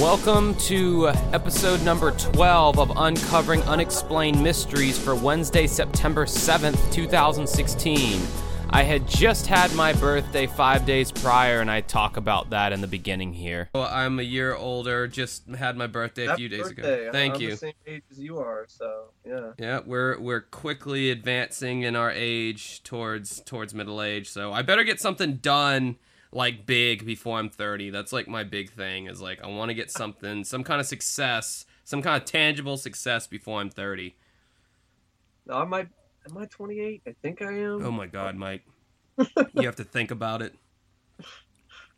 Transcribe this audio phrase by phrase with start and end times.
[0.00, 8.41] Welcome to episode number 12 of Uncovering Unexplained Mysteries for Wednesday, September 7th, 2016.
[8.74, 12.80] I had just had my birthday five days prior, and I talk about that in
[12.80, 13.68] the beginning here.
[13.74, 17.02] Well, I'm a year older, just had my birthday a few days birthday.
[17.02, 17.12] ago.
[17.12, 17.50] Thank I'm you.
[17.50, 19.50] the same age as you are, so yeah.
[19.58, 24.30] Yeah, we're we're quickly advancing in our age towards towards middle age.
[24.30, 25.96] So I better get something done
[26.32, 27.90] like big before I'm 30.
[27.90, 30.86] That's like my big thing is like I want to get something, some kind of
[30.86, 34.16] success, some kind of tangible success before I'm 30.
[35.44, 35.88] No, am I
[36.28, 37.02] am I 28?
[37.06, 37.84] I think I am.
[37.84, 38.62] Oh my god, Mike.
[39.54, 40.54] you have to think about it.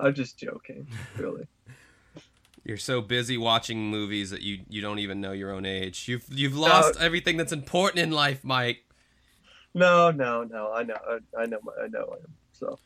[0.00, 1.46] I'm just joking, really.
[2.64, 6.08] You're so busy watching movies that you you don't even know your own age.
[6.08, 8.84] You've you've lost everything that's important in life, Mike.
[9.74, 10.72] no, no, no.
[10.72, 12.32] I know, I, I know, I know I am.
[12.52, 12.78] So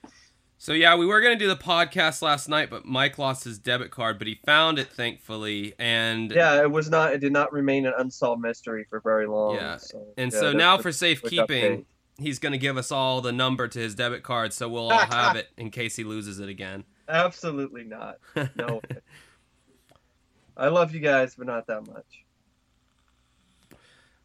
[0.61, 3.93] So yeah, we were gonna do the podcast last night, but Mike lost his debit
[3.93, 7.13] card, but he found it thankfully, and yeah, it was not.
[7.13, 9.55] It did not remain an unsolved mystery for very long.
[9.55, 11.87] Yeah, So, and yeah, so now for safekeeping,
[12.19, 15.37] he's gonna give us all the number to his debit card, so we'll all have
[15.37, 16.83] it in case he loses it again.
[17.09, 18.19] absolutely not.
[18.57, 18.83] No.
[20.57, 22.25] I love you guys, but not that much.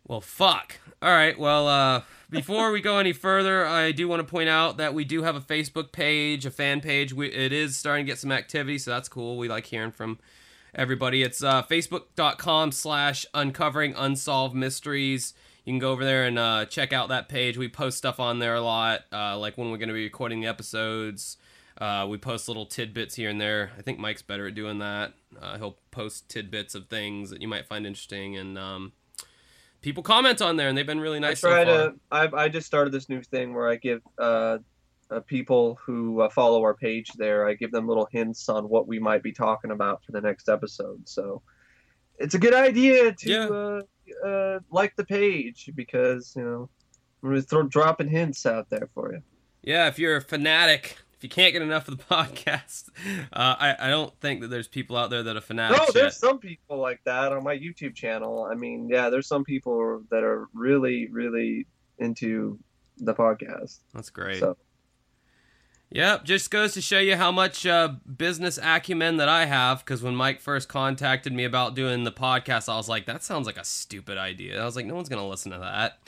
[0.08, 0.80] Well, fuck.
[1.02, 1.38] All right.
[1.38, 2.02] Well, uh,
[2.34, 5.36] before we go any further, I do want to point out that we do have
[5.36, 7.14] a Facebook page, a fan page.
[7.14, 9.38] We, it is starting to get some activity, so that's cool.
[9.38, 10.20] We like hearing from
[10.76, 11.24] everybody.
[11.24, 15.34] It's uh, facebook.com slash uncovering unsolved mysteries.
[15.64, 17.58] You can go over there and uh, check out that page.
[17.58, 20.42] We post stuff on there a lot, uh, like when we're going to be recording
[20.42, 21.38] the episodes.
[21.78, 23.72] Uh, we post little tidbits here and there.
[23.78, 25.14] I think Mike's better at doing that.
[25.42, 28.92] Uh, he'll post tidbits of things that you might find interesting, and um,
[29.84, 31.44] people comment on there, and they've been really nice.
[31.44, 31.96] I try so to.
[32.12, 34.58] I, I just started this new thing where I give uh,
[35.12, 37.48] uh, people who uh, follow our page there.
[37.48, 40.50] I give them little hints on what we might be talking about for the next
[40.50, 41.08] episode.
[41.08, 41.44] So
[42.18, 43.48] it's a good idea to Yeah.
[43.48, 46.70] uh, uh, like the page because you know
[47.22, 49.22] gonna throw dropping hints out there for you.
[49.62, 52.90] Yeah, if you're a fanatic, you can't get enough of the podcast,
[53.34, 55.80] uh, I, I don't think that there's people out there that are fanatics.
[55.80, 55.94] No, yet.
[55.94, 58.48] there's some people like that on my YouTube channel.
[58.50, 61.68] I mean, yeah, there's some people that are really, really
[62.00, 62.60] into
[62.98, 63.80] the podcast.
[63.94, 64.40] That's great.
[64.40, 64.58] So
[65.94, 69.86] Yep, just goes to show you how much uh, business acumen that I have.
[69.86, 73.46] Because when Mike first contacted me about doing the podcast, I was like, that sounds
[73.46, 74.60] like a stupid idea.
[74.60, 76.00] I was like, no one's going to listen to that.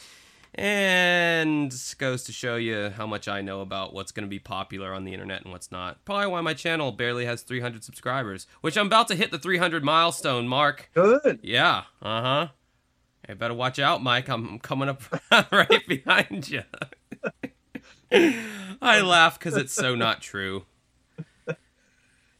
[0.57, 4.93] And goes to show you how much I know about what's going to be popular
[4.93, 6.03] on the internet and what's not.
[6.05, 9.83] Probably why my channel barely has 300 subscribers, which I'm about to hit the 300
[9.83, 10.89] milestone mark.
[10.93, 11.39] good.
[11.43, 12.47] Yeah, uh huh.
[13.27, 14.29] Hey, better watch out, Mike.
[14.29, 15.01] I'm coming up
[15.51, 16.63] right behind you.
[18.81, 20.66] I laugh because it's so not true.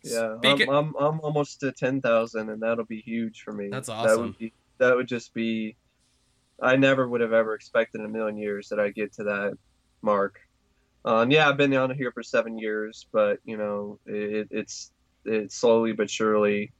[0.03, 3.69] Yeah, I'm, I'm I'm almost to ten thousand, and that'll be huge for me.
[3.69, 4.21] That's That awesome.
[4.21, 5.75] would be that would just be.
[6.61, 9.57] I never would have ever expected in a million years that I get to that
[10.01, 10.39] mark.
[11.03, 14.91] Um, yeah, I've been on here for seven years, but you know, it, it's
[15.23, 16.71] it's slowly but surely,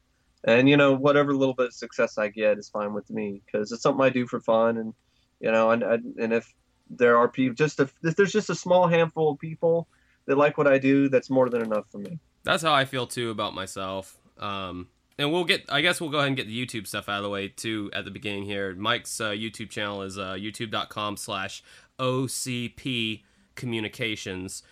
[0.44, 3.72] and you know, whatever little bit of success I get is fine with me because
[3.72, 4.94] it's something I do for fun, and
[5.40, 6.52] you know, and and and if
[6.90, 9.88] there are people, just if, if there's just a small handful of people
[10.26, 12.20] that like what I do, that's more than enough for me.
[12.44, 14.18] That's how I feel too about myself.
[14.40, 14.88] Um,
[15.18, 15.66] and we'll get.
[15.70, 17.90] I guess we'll go ahead and get the YouTube stuff out of the way too
[17.94, 18.74] at the beginning here.
[18.76, 21.64] Mike's uh, YouTube channel is uh, youtube.com/slash
[22.00, 23.24] OCP
[23.56, 24.64] Communications.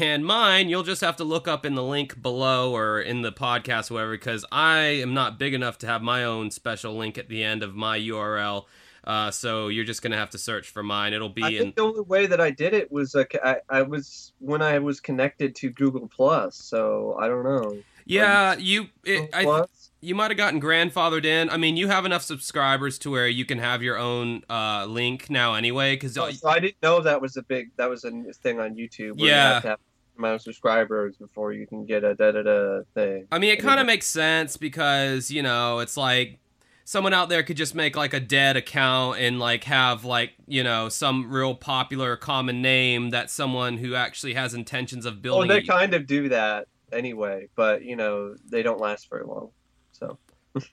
[0.00, 3.30] And mine, you'll just have to look up in the link below or in the
[3.30, 7.28] podcast, whatever, because I am not big enough to have my own special link at
[7.28, 8.64] the end of my URL.
[9.04, 11.12] Uh, so you're just gonna have to search for mine.
[11.12, 11.72] It'll be I in.
[11.76, 14.98] the only way that I did it was uh, I, I was when I was
[14.98, 16.56] connected to Google Plus.
[16.56, 17.78] So I don't know.
[18.04, 18.88] Yeah, you.
[19.04, 19.85] It, I, Plus?
[20.06, 21.50] You might have gotten grandfathered in.
[21.50, 25.28] I mean, you have enough subscribers to where you can have your own uh, link
[25.28, 25.96] now anyway.
[25.96, 28.76] Because Oh, so I didn't know that was a big that was a thing on
[28.76, 29.18] YouTube.
[29.18, 29.48] Where Yeah.
[29.48, 29.78] You have to have
[30.16, 33.26] amount of subscribers before you can get a da da da thing.
[33.32, 36.38] I mean, it kind of makes sense because you know it's like
[36.84, 40.62] someone out there could just make like a dead account and like have like you
[40.62, 45.48] know some real popular common name that someone who actually has intentions of building.
[45.48, 49.50] Well, they kind of do that anyway, but you know they don't last very long.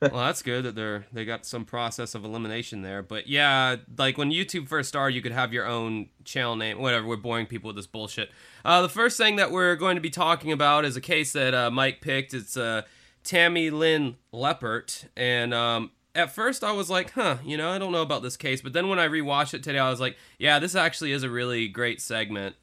[0.01, 3.01] Well, that's good that they're they got some process of elimination there.
[3.01, 6.79] But yeah, like when YouTube first started, you could have your own channel name.
[6.79, 8.31] Whatever, we're boring people with this bullshit.
[8.63, 11.53] Uh, the first thing that we're going to be talking about is a case that
[11.53, 12.33] uh, Mike picked.
[12.33, 12.83] It's uh,
[13.23, 17.91] Tammy Lynn Leppert, and um, at first I was like, huh, you know, I don't
[17.91, 18.61] know about this case.
[18.61, 21.29] But then when I rewatched it today, I was like, yeah, this actually is a
[21.29, 22.55] really great segment.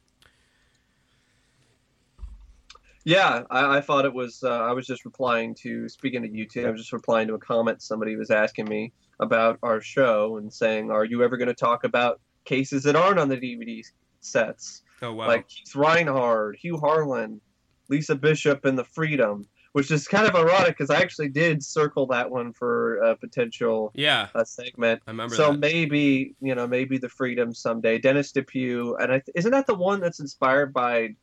[3.03, 4.43] Yeah, I, I thought it was.
[4.43, 6.67] Uh, I was just replying to speaking to YouTube.
[6.67, 10.51] I was just replying to a comment somebody was asking me about our show and
[10.53, 13.83] saying, "Are you ever going to talk about cases that aren't on the DVD
[14.19, 15.27] sets?" Oh wow!
[15.27, 17.41] Like Keith Reinhard, Hugh Harlan,
[17.89, 22.05] Lisa Bishop, and the Freedom, which is kind of ironic because I actually did circle
[22.07, 25.01] that one for a potential yeah uh, segment.
[25.07, 25.59] I remember So that.
[25.59, 27.97] maybe you know maybe the Freedom someday.
[27.97, 31.15] Dennis DePue, and I th- isn't that the one that's inspired by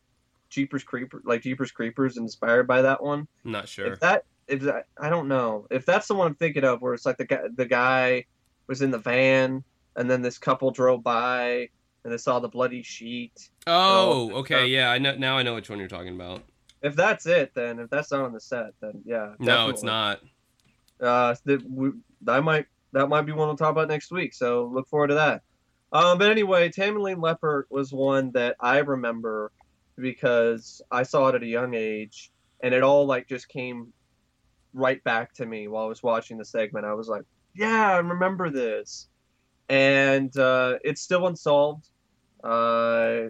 [0.50, 1.22] Jeepers Creepers?
[1.24, 3.26] Like Jeepers Creepers, inspired by that one.
[3.44, 3.92] I'm not sure.
[3.92, 6.94] If that, if that, I don't know if that's the one I'm thinking of, where
[6.94, 8.24] it's like the guy, the guy
[8.66, 9.64] was in the van,
[9.96, 11.68] and then this couple drove by,
[12.04, 13.50] and they saw the bloody sheet.
[13.66, 14.90] Oh, okay, uh, yeah.
[14.90, 15.36] I know now.
[15.36, 16.42] I know which one you're talking about.
[16.82, 19.34] If that's it, then if that's not on the set, then yeah.
[19.38, 20.20] No, it's not.
[21.00, 21.90] Uh, that we,
[22.26, 24.34] I might that might be one we'll talk about next week.
[24.34, 25.42] So look forward to that.
[25.92, 29.52] Um, but anyway, Tammy Lynn Leppert was one that I remember
[30.00, 32.30] because I saw it at a young age,
[32.62, 33.92] and it all like just came
[34.74, 36.86] right back to me while I was watching the segment.
[36.86, 37.22] I was like,
[37.54, 39.08] yeah, I remember this,
[39.68, 41.88] and uh, it's still unsolved.
[42.42, 43.28] Uh,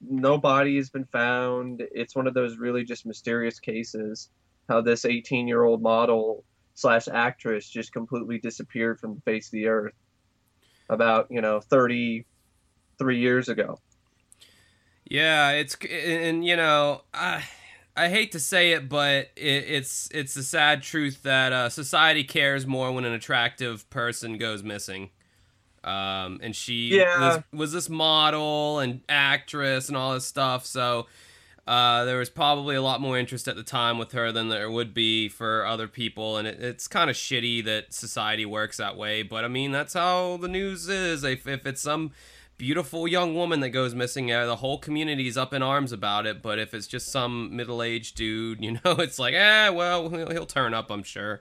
[0.00, 1.82] no body has been found.
[1.92, 4.30] It's one of those really just mysterious cases.
[4.68, 6.44] How this 18 year old model
[6.74, 9.94] slash actress just completely disappeared from the face of the earth
[10.88, 13.78] about, you know, 33 years ago.
[15.10, 17.44] Yeah, it's and you know I
[17.96, 22.24] I hate to say it, but it, it's it's the sad truth that uh, society
[22.24, 25.10] cares more when an attractive person goes missing.
[25.82, 27.18] Um, and she Yeah.
[27.18, 31.06] was, was this model and actress and all this stuff, so
[31.66, 34.70] uh, there was probably a lot more interest at the time with her than there
[34.70, 38.96] would be for other people, and it, it's kind of shitty that society works that
[38.96, 39.22] way.
[39.22, 41.24] But I mean, that's how the news is.
[41.24, 42.12] If if it's some
[42.60, 46.42] beautiful young woman that goes missing, the whole community's up in arms about it.
[46.42, 50.44] But if it's just some middle aged dude, you know, it's like, eh, well, he'll,
[50.44, 51.40] turn up, I'm sure.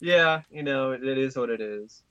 [0.00, 2.02] Yeah, you know, it, it is what it is.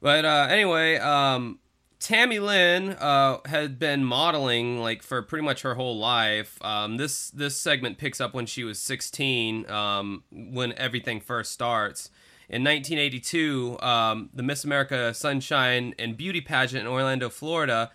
[0.00, 1.58] But uh, anyway, um,
[2.00, 6.58] Tammy Lynn uh, had been modeling like for pretty much her whole life.
[6.64, 12.10] Um, this this segment picks up when she was 16, um, when everything first starts.
[12.48, 17.90] In 1982, um, the Miss America Sunshine and Beauty pageant in Orlando, Florida,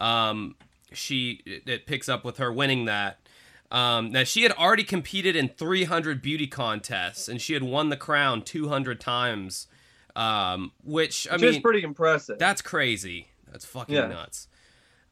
[0.00, 0.56] um,
[0.92, 3.18] she it, it picks up with her winning that.
[3.70, 7.96] Um, now she had already competed in 300 beauty contests, and she had won the
[7.96, 9.68] crown 200 times.
[10.16, 12.36] Um, which I Which mean, is pretty impressive.
[12.38, 13.28] that's crazy.
[13.52, 14.08] That's fucking Yeah.
[14.08, 14.48] nuts.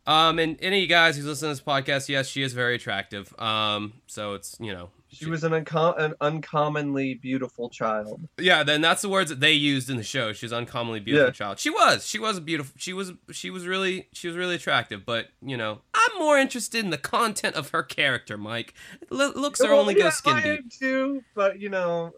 [0.09, 2.75] Um, and any of you guys who's listening to this podcast, yes, she is very
[2.75, 3.33] attractive.
[3.39, 8.21] Um, so it's you know, she was an, uncom- an uncommonly beautiful child.
[8.39, 8.63] yeah.
[8.63, 10.33] Then that's the words that they used in the show.
[10.33, 11.33] She was uncommonly beautiful Yeah.
[11.33, 11.59] child.
[11.59, 12.07] She was.
[12.07, 12.75] She was a beautiful.
[12.79, 13.13] She was.
[13.31, 14.09] She was really.
[14.13, 15.05] She was really attractive.
[15.07, 18.75] But you know, I'm more interested in the content of her character, Mike.
[19.11, 20.61] L- looks are Well, only yeah, go skin I deep.
[20.61, 22.13] am too, but you know,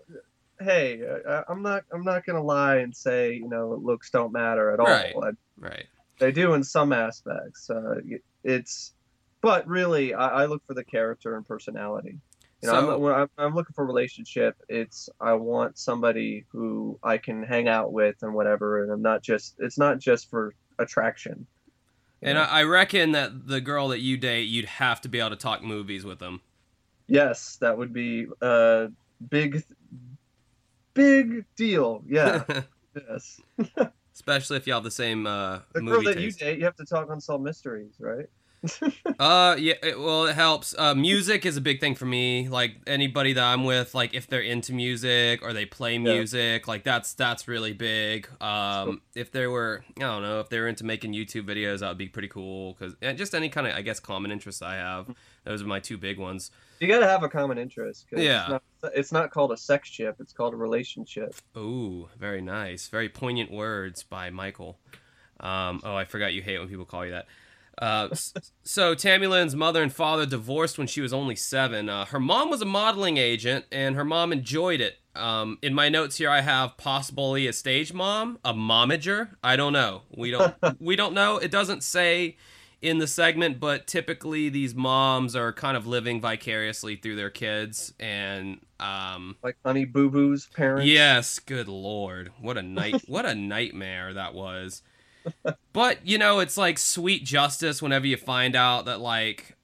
[0.60, 1.84] hey, I, I'm not.
[1.92, 4.86] I'm not gonna lie and say you know looks don't matter at all.
[4.86, 5.14] Right.
[5.22, 5.84] I- Right.
[6.18, 7.68] they do in some aspects.
[7.68, 7.96] Uh,
[8.42, 8.94] it's,
[9.42, 12.18] but really, I, I look for the character and personality.
[12.62, 14.56] You know, So- I'm, when I'm, I'm looking for a relationship.
[14.68, 19.22] It's I want somebody who I can hang out with and whatever, and I'm not
[19.22, 19.56] just.
[19.58, 21.46] It's not just for attraction.
[22.22, 22.42] And know?
[22.42, 25.62] I, reckon that the girl that you date, you'd have to be able to talk
[25.62, 26.42] movies with them.
[27.06, 28.88] yes, that would be a
[29.28, 29.64] big,
[30.94, 32.02] big deal.
[32.06, 32.44] Yeah.
[32.94, 33.40] yes.
[34.14, 36.84] Especially if you have the same uh, The girl that you date, you have to
[36.84, 38.26] talk unsolved mysteries, right?
[39.18, 39.74] Uh, yeah.
[39.82, 40.74] It, well, it helps.
[40.78, 42.48] Uh, music is a big thing for me.
[42.48, 46.84] Like anybody that I'm with, like if they're into music or they play music, like
[46.84, 48.28] that's that's really big.
[48.40, 51.88] Um, if they were, I don't know, if they were into making YouTube videos, that
[51.88, 52.74] would be pretty cool.
[52.74, 55.14] Cause and just any kind of, I guess, common interests I have.
[55.44, 56.50] Those are my two big ones.
[56.80, 58.06] You got to have a common interest.
[58.08, 58.42] 'cause Yeah.
[58.56, 60.16] It's not, it's not called a sex chip.
[60.18, 61.34] It's called a relationship.
[61.58, 62.88] Ooh, very nice.
[62.88, 64.78] Very poignant words by Michael.
[65.40, 67.26] Um, oh, I forgot you hate when people call you that.
[67.80, 68.08] Uh,
[68.62, 71.88] so Tammy Lynn's mother and father divorced when she was only seven.
[71.88, 74.98] Uh, her mom was a modeling agent, and her mom enjoyed it.
[75.16, 79.30] Um, in my notes here, I have possibly a stage mom, a momager.
[79.42, 80.02] I don't know.
[80.14, 80.54] We don't.
[80.80, 81.38] we don't know.
[81.38, 82.36] It doesn't say
[82.82, 87.92] in the segment, but typically these moms are kind of living vicariously through their kids,
[87.98, 90.86] and um, Like Honey Boo Boo's parents.
[90.86, 92.32] Yes, good lord.
[92.40, 94.82] What a night what a nightmare that was.
[95.72, 99.56] But, you know, it's like sweet justice whenever you find out that like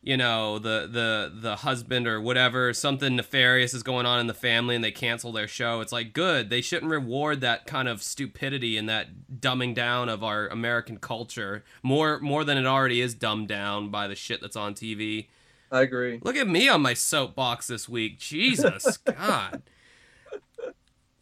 [0.00, 4.34] you know the the the husband or whatever something nefarious is going on in the
[4.34, 5.80] family and they cancel their show.
[5.80, 6.50] It's like good.
[6.50, 9.08] They shouldn't reward that kind of stupidity and that
[9.40, 14.06] dumbing down of our american culture more more than it already is dumbed down by
[14.06, 15.26] the shit that's on tv
[15.70, 16.20] I agree.
[16.22, 18.18] look at me on my soapbox this week.
[18.18, 19.62] Jesus god.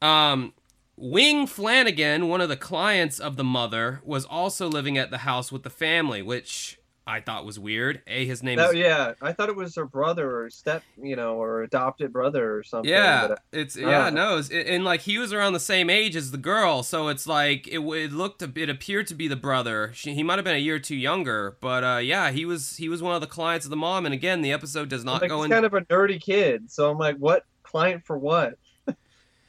[0.00, 0.52] Um
[0.96, 5.52] Wing Flanagan, one of the clients of the mother, was also living at the house
[5.52, 8.02] with the family, which I thought was weird.
[8.06, 11.14] A, his name Oh is yeah, I thought it was her brother or step, you
[11.14, 12.90] know, or adopted brother or something.
[12.90, 14.10] Yeah, but- it's yeah Ah.
[14.10, 17.26] no, it's, and like he was around the same age as the girl, so it's
[17.26, 19.92] like it, it looked a- it appeared to be the brother.
[19.94, 22.76] She, he might have been a year or two younger, but uh, yeah, he was
[22.78, 24.04] he was one of the clients of the mom.
[24.06, 25.50] And again, the episode does not like, go he's in.
[25.52, 28.54] kind of a nerdy kid, so I'm like, what client for what?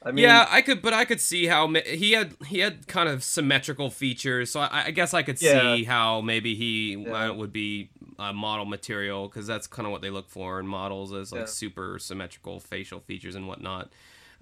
[0.04, 3.10] I mean, yeah, I could, but I could see how he had he had kind
[3.10, 5.76] of symmetrical features, so I, I guess I could Yeah.
[5.76, 7.32] see how maybe he Yeah.
[7.32, 7.90] would be
[8.20, 11.42] uh, model material because that's kind of what they look for in models is like
[11.42, 11.46] Yeah.
[11.48, 13.92] super symmetrical facial features and whatnot.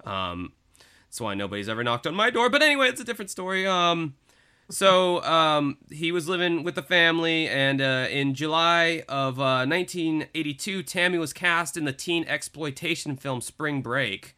[0.04, 0.52] Um,
[1.08, 2.48] that's why nobody's ever knocked on my door.
[2.50, 3.66] But anyway, it's a different story.
[3.66, 4.14] Um,
[4.68, 10.82] so um, he was living with the family, and uh, in July of uh, 1982,
[10.82, 14.35] Tammy was cast in the teen exploitation film Spring Break.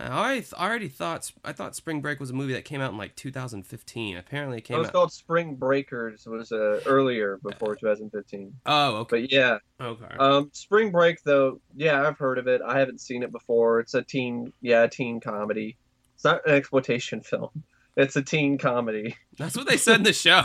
[0.00, 2.90] I already, I already thought I thought Spring Break was a movie that came out
[2.92, 4.16] in like 2015.
[4.16, 4.76] Apparently, it came.
[4.76, 4.92] it was out.
[4.94, 6.26] called Spring Breakers.
[6.26, 8.54] It Was uh, earlier before 2015.
[8.66, 9.20] Oh, okay.
[9.22, 10.16] But yeah, Okay.
[10.18, 12.60] um, Spring Break though, yeah, I've heard of it.
[12.66, 13.80] I haven't seen it before.
[13.80, 15.76] It's a teen, yeah, teen comedy.
[16.14, 17.50] It's not an exploitation film.
[17.96, 19.16] It's a teen comedy.
[19.36, 20.44] That's what they said in the show.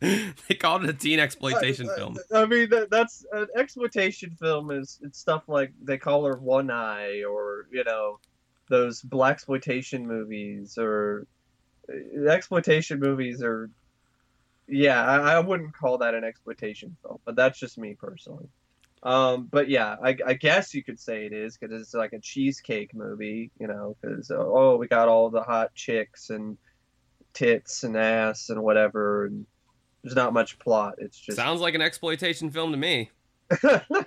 [0.00, 2.18] they called it a teen exploitation I- I- film.
[2.34, 4.70] I mean, that, that's an exploitation film.
[4.70, 8.18] Is it's stuff like they call her One Eye, or you know,
[8.72, 11.26] those black exploitation movies, or
[11.88, 13.70] uh, exploitation movies are.
[14.66, 18.48] Yeah, I, I wouldn't call that an exploitation film, but that's just me personally.
[19.02, 22.20] Um, but yeah, I, I guess you could say it is because it's like a
[22.20, 26.56] cheesecake movie, you know, because oh, we got all the hot chicks and
[27.34, 29.44] tits and ass and whatever, and
[30.02, 30.94] there's not much plot.
[30.98, 33.10] It's just Sounds like an exploitation film to me.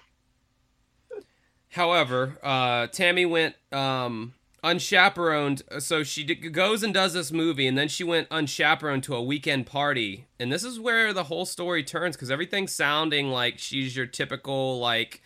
[1.76, 4.34] However, uh, Tammy went um,
[4.66, 9.16] unchaperoned, so she d- goes and does this movie, and then she went unchaperoned to
[9.16, 13.60] a weekend party, and this is where the whole story turns because everything's sounding like
[13.60, 15.22] she's your typical like,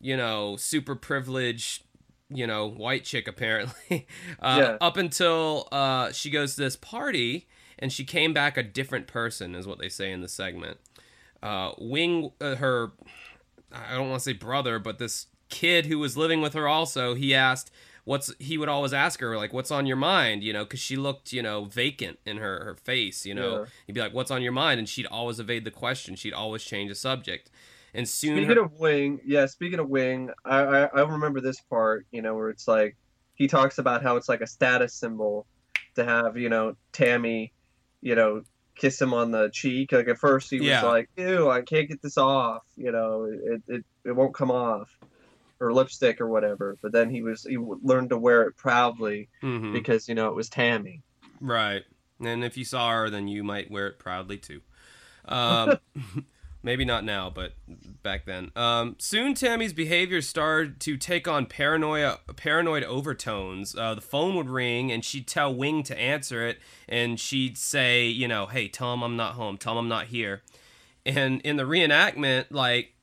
[0.00, 1.82] you know, super privileged,
[2.30, 4.06] you know, white chick apparently.
[4.40, 4.76] uh, Yeah.
[4.80, 9.54] Up until uh, she goes to this party, and she came back a different person,
[9.54, 10.78] is what they say in the segment.
[11.42, 12.92] Uh, Wing, uh, her
[13.72, 17.14] I don't want to say brother, but this kid who was living with her also,
[17.14, 17.70] he asked
[18.08, 20.96] what's he would always ask her like what's on your mind, you know, cuz she
[20.96, 23.60] looked, you know, vacant in her her face, you know.
[23.60, 23.64] Yeah.
[23.86, 26.14] He'd be like what's on your mind and she'd always evade the question.
[26.16, 27.50] She'd always change the subject.
[27.94, 29.46] And soon Speaking her- of Wing, yeah.
[29.46, 32.06] Speaking of Wing, I, I I remember this part.
[32.10, 32.96] You know, where it's like
[33.34, 35.46] he talks about how it's like a status symbol
[35.96, 37.52] to have you know Tammy,
[38.00, 38.42] you know,
[38.74, 39.92] kiss him on the cheek.
[39.92, 40.82] Like at first he was Yeah.
[40.84, 44.88] like, "Ew, I can't get this off." You know, it it it won't come off,
[45.60, 46.76] or lipstick or whatever.
[46.82, 49.72] But then he was he learned to wear it proudly Mhm.
[49.72, 51.02] because you know it was Tammy.
[51.40, 51.82] Right.
[52.20, 54.60] And if you saw her, then you might wear it proudly too.
[55.26, 55.78] Um,
[56.62, 57.52] maybe not now, but
[58.02, 58.50] back then.
[58.56, 63.76] Um, soon, Tammy's behavior started to take on paranoia, paranoid overtones.
[63.76, 68.06] Uh, the phone would ring, and she'd tell Wing to answer it, and she'd say,
[68.06, 69.56] you know, hey, tell him I'm not home.
[69.56, 70.42] Tell him I'm not here.
[71.06, 72.94] And in the reenactment, like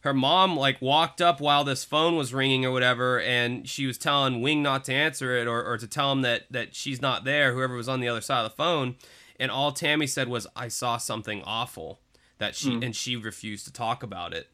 [0.00, 3.98] her mom like walked up while this phone was ringing or whatever and she was
[3.98, 7.24] telling wing not to answer it or, or to tell him that that she's not
[7.24, 8.94] there whoever was on the other side of the phone
[9.40, 12.00] and all tammy said was i saw something awful
[12.38, 12.82] that she Hmm.
[12.84, 14.48] and she refused to talk about it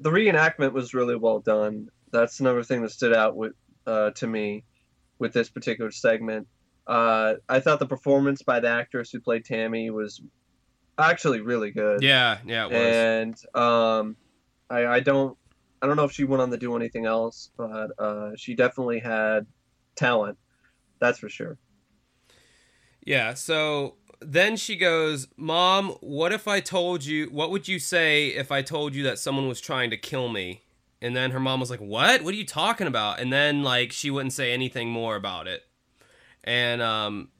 [0.00, 1.90] the reenactment was really well done.
[2.10, 3.52] That's another thing that stood out with
[3.86, 4.64] uh, to me
[5.18, 6.48] with this particular segment.
[6.86, 10.22] Uh, I thought the performance by the actress who played Tammy was
[10.98, 12.02] actually really good.
[12.02, 14.16] yeah yeah it was and um,
[14.70, 15.36] I, I don't
[15.82, 19.00] I don't know if she went on to do anything else, but uh, she definitely
[19.00, 19.46] had
[19.96, 20.38] talent.
[21.00, 21.58] That's for sure.
[23.02, 28.28] Yeah, so then she goes, Mom, what if I told you, what would you say
[28.28, 30.62] if I told you that someone was trying to kill me?
[31.00, 32.22] And then her mom was like, What?
[32.22, 33.20] What are you talking about?
[33.20, 35.62] And then, like, she wouldn't say anything more about it.
[36.44, 37.30] And, um,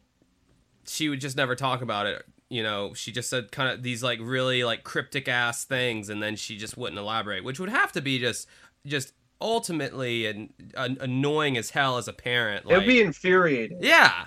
[0.86, 2.24] she would just never talk about it.
[2.50, 6.22] You know, she just said kind of these, like, really, like, cryptic ass things, and
[6.22, 8.48] then she just wouldn't elaborate, which would have to be just,
[8.84, 12.66] just ultimately an, an annoying as hell as a parent.
[12.68, 13.78] It would be infuriating.
[13.80, 14.26] yeah.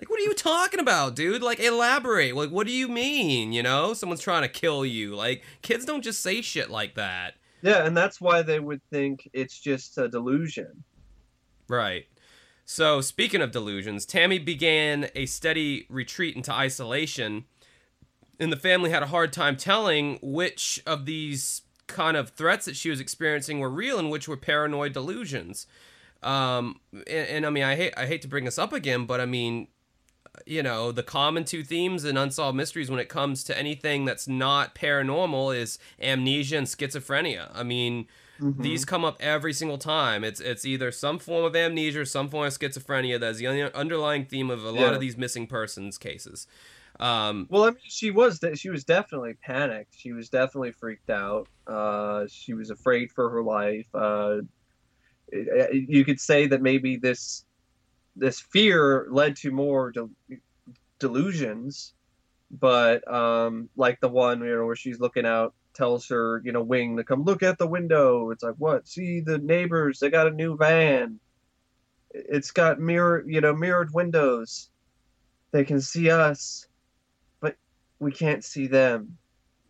[0.00, 1.42] Like, what are you talking about, dude?
[1.42, 2.34] Like, elaborate.
[2.34, 3.52] Like, what do you mean?
[3.52, 5.14] You know, someone's trying to kill you.
[5.14, 7.34] Like, kids don't just say shit like that.
[7.62, 10.84] Yeah, and that's why they would think it's just a delusion.
[11.68, 12.06] Right.
[12.64, 17.44] So, speaking of delusions, Tammy began a steady retreat into isolation,
[18.40, 22.76] and the family had a hard time telling which of these kind of threats that
[22.76, 25.66] she was experiencing were real and which were paranoid delusions.
[26.22, 29.20] Um, and, and I mean, I hate I hate to bring this up again, but
[29.20, 29.68] I mean,
[30.46, 34.26] you know, the common two themes in unsolved mysteries when it comes to anything that's
[34.26, 37.50] not paranormal is amnesia and schizophrenia.
[37.54, 38.06] I mean,
[38.40, 38.62] Mhm.
[38.62, 40.24] these come up every single time.
[40.24, 44.24] It's it's either some form of amnesia or some form of schizophrenia that's the underlying
[44.26, 44.94] theme of a lot Yeah.
[44.94, 46.46] of these missing persons cases.
[47.00, 49.94] Um, Well, I mean, she was de- she was definitely panicked.
[49.96, 51.48] She was definitely freaked out.
[51.66, 53.86] Uh, she was afraid for her life.
[53.94, 54.42] Uh,
[55.28, 57.44] it- it- you could say that maybe this
[58.16, 60.10] this fear led to more del-
[61.00, 61.94] delusions,
[62.50, 66.62] but um, like the one you know where she's looking out, tells her you know
[66.62, 68.30] Wing to come look at the window.
[68.30, 68.86] It's like what?
[68.88, 69.98] See the neighbors?
[69.98, 71.18] They got a new van.
[72.10, 74.70] It's got mirror you know mirrored windows.
[75.52, 76.66] They can see us
[77.40, 77.56] but
[77.98, 79.18] we can't see them.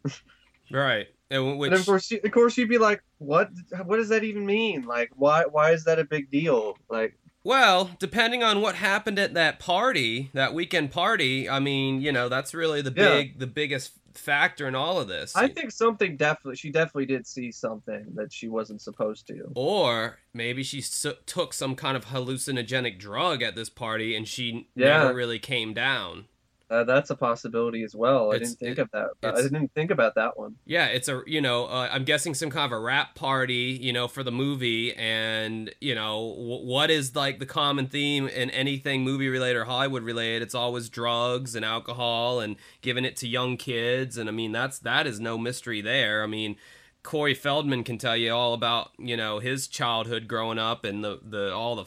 [0.72, 1.06] right.
[1.30, 3.48] And which and of course, of course, you'd be like, "What?
[3.84, 4.82] What does that even mean?
[4.86, 5.44] Like, why?
[5.50, 6.76] Why is that a big deal?
[6.88, 12.12] Like, Well, depending on what happened at that party, that weekend party, I mean, you
[12.12, 13.16] know, that's really the Yeah.
[13.16, 15.34] big, the biggest factor in all of this.
[15.36, 19.50] I think something definitely, she definitely did see something that she wasn't supposed to.
[19.54, 24.68] or maybe she so- took some kind of hallucinogenic drug at this party and she
[24.74, 24.98] Yeah.
[25.04, 26.26] never really came down.
[26.74, 28.32] Uh, that's a possibility as well.
[28.32, 28.90] I It's- didn't think it- of
[29.22, 29.34] that.
[29.36, 30.56] I didn't think about that one.
[30.66, 33.92] Yeah, it's a you know uh, I'm guessing some kind of a rap party you
[33.92, 38.50] know for the movie and you know w- what is like the common theme in
[38.50, 43.28] anything movie related or Hollywood related it's always drugs and alcohol and giving it to
[43.28, 46.56] young kids and I mean that's that is no mystery there I mean
[47.02, 51.20] Corey Feldman can tell you all about you know his childhood growing up and the
[51.22, 51.84] the all the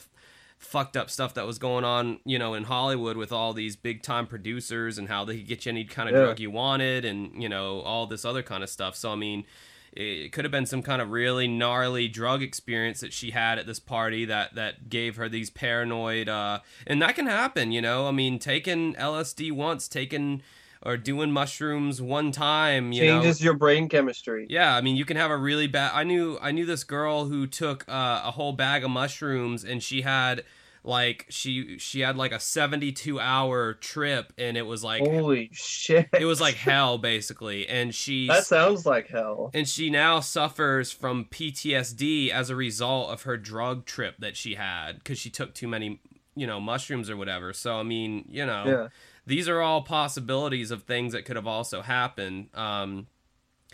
[0.58, 4.02] fucked up stuff that was going on you know in Hollywood with all these big
[4.02, 6.24] time producers and how they could get you any kind of Yeah.
[6.24, 9.46] drug you wanted and you know all this other kind of stuff so I mean
[9.94, 13.66] it could have been some kind of really gnarly drug experience that she had at
[13.68, 18.08] this party that that gave her these paranoid uh and that can happen you know
[18.08, 20.42] I mean taking LSD once taking
[20.84, 24.46] or doing mushrooms one time you know Changes your brain chemistry.
[24.50, 25.92] yeah, I mean, you can have a really bad.
[25.94, 29.82] I knew I knew this girl who took uh, a whole bag of mushrooms, and
[29.82, 30.44] she had
[30.88, 35.50] like she she had like a seventy two hour trip, and it was like Holy
[35.52, 36.08] shit!
[36.18, 39.52] it was like hell basically, and she that sounds like hell.
[39.54, 44.56] and she now suffers from PTSD as a result of her drug trip that she
[44.56, 46.00] had because she took too many
[46.36, 47.52] you know mushrooms or whatever.
[47.54, 48.88] So I mean, you know, Yeah.
[49.26, 52.50] these are all possibilities of things that could have also happened.
[52.54, 53.08] Um,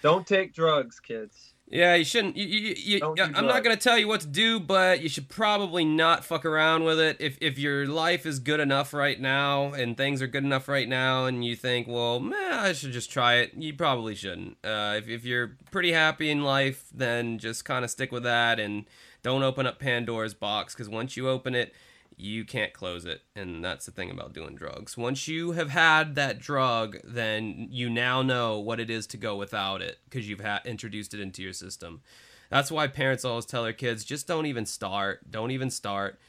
[0.02, 1.53] Don't take drugs, kids.
[1.74, 2.38] Yeah, you shouldn't.
[2.38, 5.84] You, you, you, I'm not gonna tell you what to do, but you should probably
[5.84, 7.18] not fuck around with it.
[7.20, 10.88] If if your life is good enough right now and things are good enough right
[10.88, 14.58] now, and you think, well, meh, I should just try it, you probably shouldn't.
[14.64, 18.60] Uh, if if you're pretty happy in life, then just kind of stick with that
[18.60, 18.86] and
[19.24, 21.74] don't open up Pandora's box because once you open it,
[22.18, 24.98] you can't close it and that's the thing about doing drugs.
[24.98, 29.36] Once you have had that drug then you now know what it is to go
[29.36, 32.02] without it because you've ha- introduced it into your system.
[32.50, 36.20] That's why parents always tell their kids just don't even start don't even start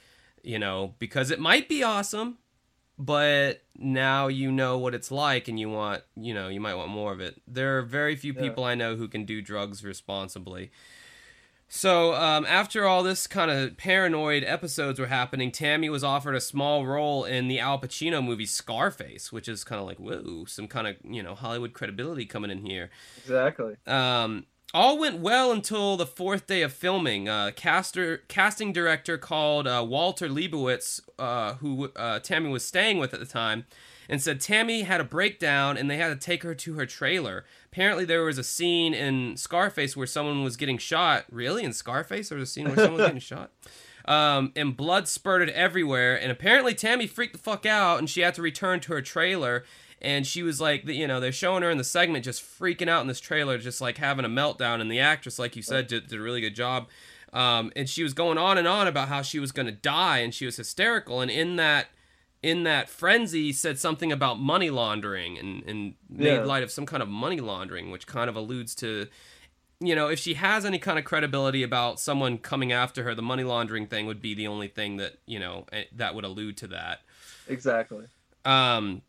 [0.42, 2.38] you know because it might be awesome
[2.98, 6.88] but now you know what it's like and you want you know you might want
[6.90, 7.42] more of it.
[7.48, 8.40] There are very few Yeah.
[8.42, 10.70] people i know who can do drugs responsibly
[11.68, 16.40] so um, after all this kind of paranoid episodes were happening, Tammy was offered a
[16.40, 20.68] small role in the Al Pacino movie Scarface, which is kind of like whoa, some
[20.68, 22.90] kind of you know Hollywood credibility coming in here.
[23.18, 23.76] Exactly.
[23.86, 27.28] Um, all went well until the fourth day of filming.
[27.28, 33.14] Uh, caster, casting director called uh, Walter Leibowitz, uh, who uh, Tammy was staying with
[33.14, 33.66] at the time,
[34.08, 37.44] and said Tammy had a breakdown and they had to take her to her trailer.
[37.74, 41.24] Apparently, there was a scene in Scarface where someone was getting shot.
[41.28, 41.64] Really?
[41.64, 43.50] In Scarface, there was a scene where someone was getting shot?
[44.04, 46.14] Um, and blood spurted everywhere.
[46.14, 49.64] And apparently, Tammy freaked the fuck out and she had to return to her trailer.
[50.00, 53.00] And she was like, you know, they're showing her in the segment just freaking out
[53.00, 54.80] in this trailer, just like having a meltdown.
[54.80, 56.86] And the actress, like you said, did, did a really good job.
[57.32, 60.18] Um, and she was going on and on about how she was going to die
[60.18, 61.20] and she was hysterical.
[61.20, 61.88] And in that
[62.44, 66.44] in that frenzy said something about money laundering and, and made Yeah.
[66.44, 69.06] light of some kind of money laundering, which kind of alludes to,
[69.80, 73.22] you know, if she has any kind of credibility about someone coming after her, the
[73.22, 76.58] money laundering thing would be the only thing that, you know, eh, that would allude
[76.58, 77.00] to that.
[77.48, 78.04] Exactly.
[78.44, 79.00] Um,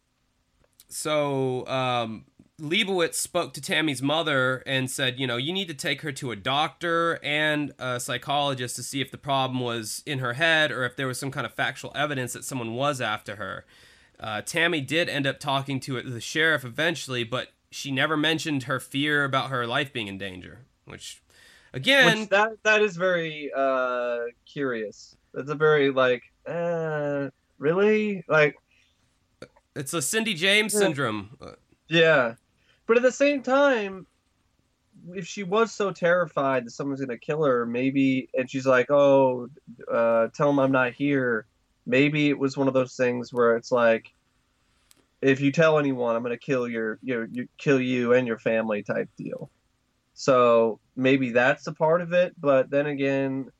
[0.88, 2.24] so, um,
[2.60, 6.32] Leibowitz spoke to Tammy's mother and said, you know, you need to take her to
[6.32, 10.86] a doctor and a psychologist to see if the problem was in her head or
[10.86, 13.66] if there was some kind of factual evidence that someone was after her.
[14.20, 18.80] Uh, Tammy did end up talking to the sheriff eventually, but she never mentioned her
[18.80, 21.22] fear about her life being in danger, which,
[21.74, 25.18] again, Which that that is very uh curious.
[25.34, 28.56] That's a very like, uh, really like,
[29.76, 30.80] it's a Cindy James Yeah.
[30.80, 31.38] syndrome.
[31.90, 32.36] Yeah.
[32.88, 34.06] But at the same time,
[35.14, 39.50] if she was so terrified that someone's gonna kill her, maybe, and she's like, "Oh,
[39.92, 41.48] uh, tell him I'm not here."
[41.86, 44.14] Maybe it was one of those things where it's like,
[45.22, 48.84] if you tell anyone, I'm gonna kill your, your, you kill you and your family
[48.84, 49.50] type deal.
[50.14, 52.34] So maybe that's a part of it.
[52.40, 53.52] But then again,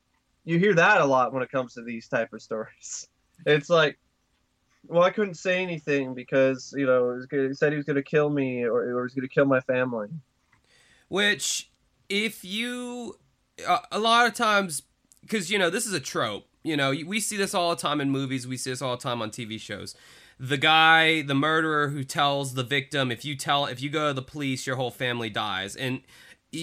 [0.46, 3.08] you hear that a lot when it comes to these type of stories.
[3.46, 4.00] It's like,
[4.88, 8.30] well, I couldn't say anything because you know he said he was going to kill
[8.30, 10.08] me or, or he was going to kill my family.
[11.08, 11.70] Which,
[12.10, 13.18] if you,
[13.92, 14.84] a lot of times,
[15.22, 16.48] because you know this is a trope.
[16.64, 18.48] You know, we see this all the time in movies.
[18.48, 19.96] We see this all the time on TV shows.
[20.40, 24.14] The guy, the murderer, who tells the victim, "If you tell, if you go to
[24.14, 26.02] the police, your whole family dies." And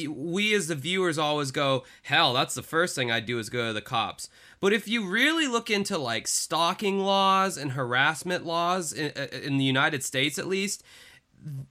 [0.08, 3.68] we, as the viewers, always go, "Hell, that's the first thing I'd do is go
[3.68, 4.28] to the cops."
[4.60, 9.58] But if you really look into like stalking laws and harassment laws in, uh, in
[9.58, 10.82] the United States, at least,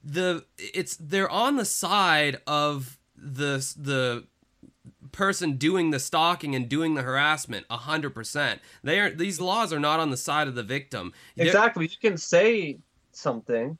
[0.04, 4.24] the it's they're on the side of the the
[5.12, 8.60] person doing the stalking and doing the harassment a hundred percent.
[8.82, 11.12] They are these laws are not on the side of the victim.
[11.36, 11.84] Exactly.
[11.84, 12.78] You can say
[13.12, 13.78] something,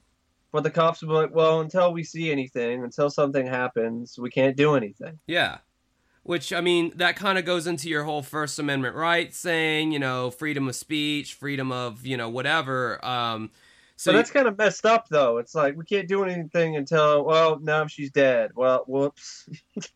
[0.53, 4.29] but the cops will be like, "Well, until we see anything, until something happens, we
[4.29, 5.57] can't do anything." Yeah.
[6.23, 9.99] Which I mean, that kind of goes into your whole First Amendment rights saying, you
[9.99, 13.03] know, freedom of speech, freedom of, you know, whatever.
[13.05, 13.51] Um,
[13.97, 15.37] so So that's kind of messed up, though.
[15.37, 18.51] It's like we can't do anything until well, now she's dead.
[18.55, 19.49] Well, whoops.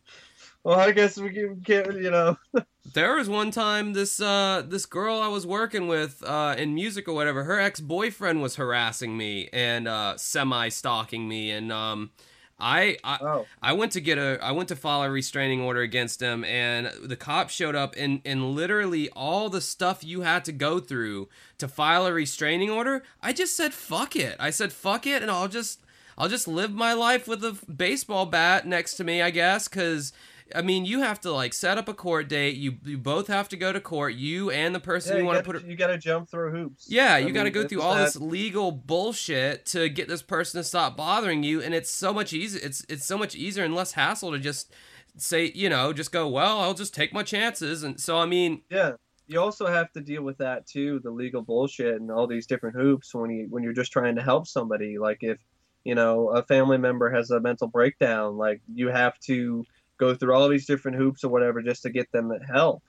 [0.68, 1.94] well, I guess we can- can't.
[1.96, 2.38] You know.
[2.94, 7.08] There was one time this uh this girl I was working with uh in music
[7.10, 12.12] or whatever, her ex-boyfriend was harassing me and uh semi stalking me and um
[12.60, 13.46] I, I Oh.
[13.62, 16.90] I went to get a I went to file a restraining order against him and
[17.04, 21.28] the cops showed up and and literally all the stuff you had to go through
[21.58, 24.38] to file a restraining order, I just said fuck it.
[24.40, 25.82] I said fuck it and I'll just
[26.18, 30.14] I'll just live my life with a baseball bat next to me, I guess, cuz
[30.56, 32.56] I mean, you have to like set up a court date.
[32.56, 34.14] You you both have to go to court.
[34.16, 35.66] You and the person Yeah, you you, want to put.
[35.66, 36.88] you gotta jump through hoops.
[36.90, 40.64] Yeah, you got to go through all this legal bullshit to get this person to
[40.64, 42.62] stop bothering you, and it's so much easier.
[42.64, 44.74] It's it's so much easier and less hassle to just
[45.18, 46.28] say, you know, just go.
[46.28, 48.94] Well, I'll just take my chances, and so I mean, Yeah.
[49.30, 52.78] You also have to deal with that too, the legal bullshit and all these different
[52.78, 54.98] hoops when you when you're just trying to help somebody.
[54.98, 55.38] Like if
[55.84, 59.66] you know a family member has a mental breakdown, like you have to
[59.98, 62.84] go through all these different hoops or whatever just to get them help.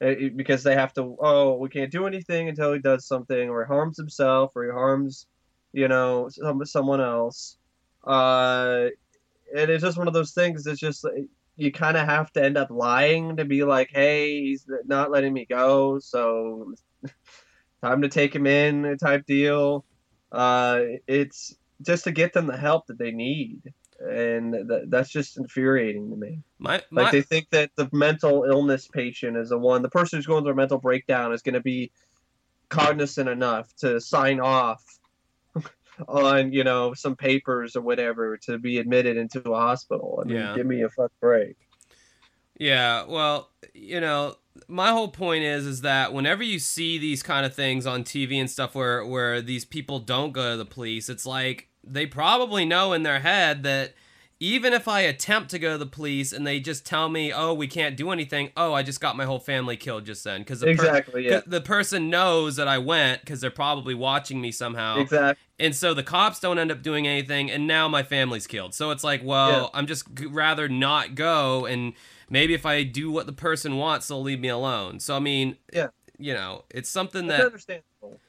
[0.00, 1.16] It- because they have to.
[1.20, 4.70] Oh, we can't do anything until he does something, or he harms himself, or he
[4.70, 5.26] harms,
[5.72, 7.58] you know, some, someone else.
[8.04, 8.88] Uh,
[9.54, 10.66] and it's just one of those things.
[10.66, 11.04] It's just
[11.56, 15.32] you kind of have to end up lying to be like, hey, he's not letting
[15.32, 16.72] me go, so
[17.82, 19.84] time to take him in, type deal.
[20.30, 25.36] Uh, it's just to get them the help that they need, and th- that's just
[25.38, 26.42] infuriating to me.
[26.58, 30.18] my my Like they think that the mental illness patient is the one, the person
[30.18, 31.90] who's going through a mental breakdown is going to be
[32.68, 34.84] cognizant enough to sign off
[36.08, 40.20] on, you know, some papers or whatever to be admitted into a hospital.
[40.22, 40.54] I mean, Yeah.
[40.54, 41.56] give me a fuck break.
[42.58, 47.46] Yeah, well, you know, my whole point is is that whenever you see these kind
[47.46, 51.08] of things on TV and stuff where where these people don't go to the police,
[51.08, 53.94] it's like they probably know in their head that
[54.40, 57.52] even if I attempt to go to the police and they just tell me, "Oh,
[57.54, 60.60] we can't do anything." Oh, I just got my whole family killed just then because
[60.60, 61.40] the, Exactly, yeah.
[61.44, 64.98] the person knows that I went because they're probably watching me somehow.
[65.00, 65.42] Exactly.
[65.58, 68.74] And so the cops don't end up doing anything, and now my family's killed.
[68.74, 69.78] So it's like, well, Yeah.
[69.80, 71.94] I'm just g- rather not go, and
[72.30, 75.00] maybe if I do what the person wants, they'll leave me alone.
[75.00, 75.88] So I mean, Yeah.
[76.16, 77.82] you know, it's something That's that.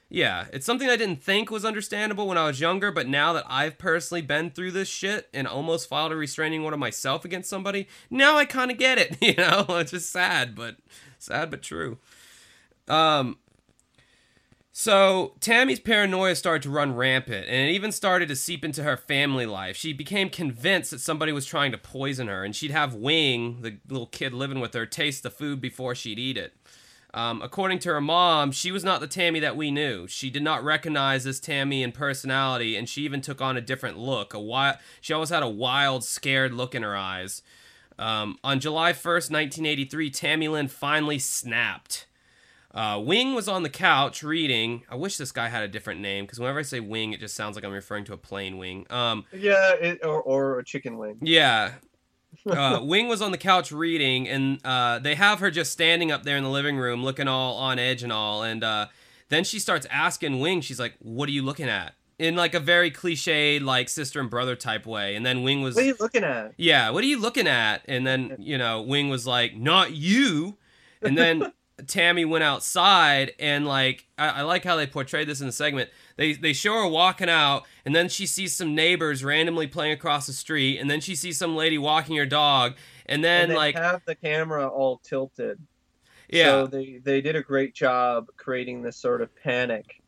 [0.10, 3.45] Yeah, it's something I didn't think was understandable when I was younger, but now that
[3.48, 7.88] I've personally been through this shit and almost filed a restraining order myself against somebody,
[8.10, 9.17] now I kind of get it.
[9.30, 10.78] You know, it's just sad, but
[11.19, 12.00] sad but true.
[12.88, 13.38] Um,
[14.72, 18.98] so Tammy's paranoia started to run rampant, and it even started to seep into her
[18.98, 19.76] family life.
[19.76, 23.78] She became convinced that somebody was trying to poison her, and she'd have Wing, the
[23.88, 26.56] little kid living with her, taste the food before she'd eat it.
[27.13, 30.08] Um, according to her mom, she was not the Tammy that we knew.
[30.08, 33.98] She did not recognize this Tammy in personality, and she even took on a different
[33.98, 34.34] look.
[34.34, 37.41] A wild, she always had a wild, scared look in her eyes.
[37.98, 42.06] Um, on July 1st, 1983, Tammy Lynn finally snapped.
[42.72, 44.84] Uh, Wing was on the couch reading.
[44.89, 47.36] I wish this guy had a different name because whenever I say wing, it just
[47.36, 48.86] sounds like I'm referring to a plane wing.
[48.91, 51.17] Um, yeah, it, or, or a chicken wing.
[51.22, 51.74] Yeah,
[52.50, 56.24] uh, Wing was on the couch reading, and uh, they have her just standing up
[56.24, 58.44] there in the living room, looking all on edge and all.
[58.44, 58.88] And uh,
[59.30, 62.60] then she starts asking Wing, she's like, "What are you looking at?" In like a
[62.60, 65.15] very cliched, like sister and brother type way.
[65.15, 67.82] And then Wing was, "What are you looking at?" Yeah, what are you looking at?
[67.88, 70.58] And then you know, Wing was like, "Not you."
[71.02, 71.52] And then
[71.88, 75.89] Tammy went outside, and like I, I like how they portrayed this in the segment
[76.19, 80.27] they they show her walking out and then she sees some neighbors randomly playing across
[80.27, 83.75] the street and then she sees some lady walking her dog and then and like
[83.75, 85.58] have the camera all tilted.
[86.29, 86.45] Yeah.
[86.45, 90.01] So they they did a great job creating this sort of panic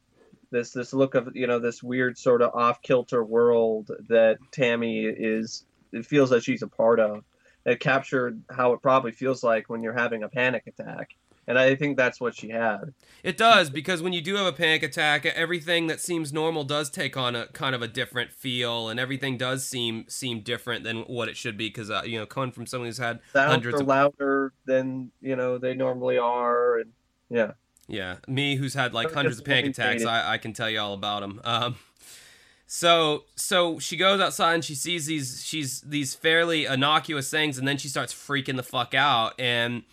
[0.51, 5.05] this this look of you know this weird sort of off kilter world that tammy
[5.05, 7.23] is it feels that she's a part of.
[7.65, 11.15] It captured how it probably feels like when you're having a panic attack
[11.47, 12.93] and I think that's what she had.
[13.23, 16.89] It does because when you do have a panic attack, everything that seems normal does
[16.89, 21.01] take on a kind of a different feel, and everything does seem seem different than
[21.01, 21.67] what it should be.
[21.67, 25.11] Because uh, you know, coming from someone who's had Sounds hundreds are of louder than
[25.21, 26.91] you know they normally are, and
[27.29, 27.51] yeah,
[27.87, 30.93] yeah, me who's had like hundreds of panic attacks, I, I can tell you all
[30.93, 31.41] about them.
[31.43, 31.75] Um,
[32.65, 37.67] so so she goes outside and she sees these she's these fairly innocuous things, and
[37.67, 39.83] then she starts freaking the fuck out and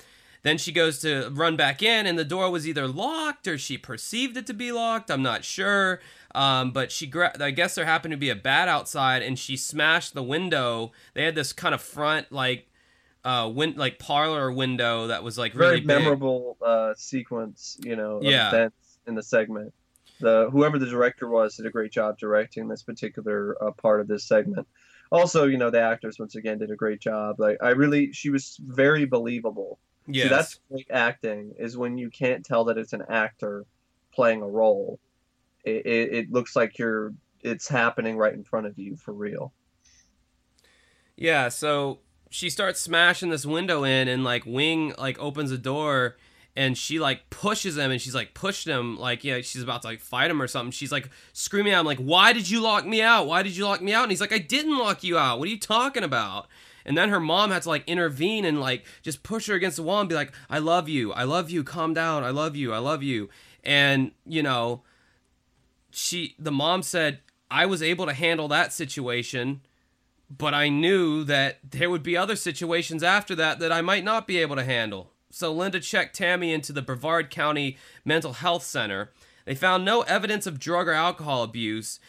[0.42, 3.76] then she goes to run back in, and the door was either locked or she
[3.76, 5.10] perceived it to be locked.
[5.10, 6.00] I'm not sure.
[6.34, 9.56] Um, but she, gra- I guess there happened to be a bat outside, and she
[9.56, 10.92] smashed the window.
[11.14, 12.68] They had this kind of front, like,
[13.24, 18.20] uh, win- like parlor window that was like really very memorable uh, sequence, you know,
[18.22, 18.48] yeah.
[18.48, 19.72] events in the segment.
[20.20, 24.08] The whoever the director was did a great job directing this particular uh, part of
[24.08, 24.66] this segment.
[25.10, 27.40] Also, you know, the actors once again did a great job.
[27.40, 29.78] Like, I really, she was very believable
[30.12, 33.66] See, that's great acting is when you can't tell that it's an actor
[34.12, 34.98] playing a role.
[35.64, 39.52] It, it, it, looks like you're it's happening right in front of you for real.
[41.16, 41.98] Yeah, so
[42.30, 46.16] she starts smashing this window in and like Wing like opens a door
[46.56, 49.88] and she like pushes him and she's like pushed him like yeah she's about to
[49.88, 50.70] like fight him or something.
[50.70, 53.26] She's like screaming at him like why did you lock me out?
[53.26, 54.04] Why did you lock me out?
[54.04, 55.38] And he's like i didn't lock you out.
[55.38, 56.48] What are you talking about
[56.88, 59.82] and then her mom had to like intervene and like just push her against the
[59.82, 61.12] wall and be like, I love you.
[61.12, 61.62] I love you.
[61.62, 62.24] Calm down.
[62.24, 62.72] I love you.
[62.72, 63.28] I love you.
[63.62, 64.80] And, you know,
[65.90, 67.20] she, the mom said,
[67.50, 69.60] I was able to handle that situation,
[70.30, 74.26] but I knew that there would be other situations after that that I might not
[74.26, 75.10] be able to handle.
[75.30, 79.10] So Linda checked Tammy into the Brevard County Mental Health Center.
[79.44, 82.00] They found no evidence of drug or alcohol abuse,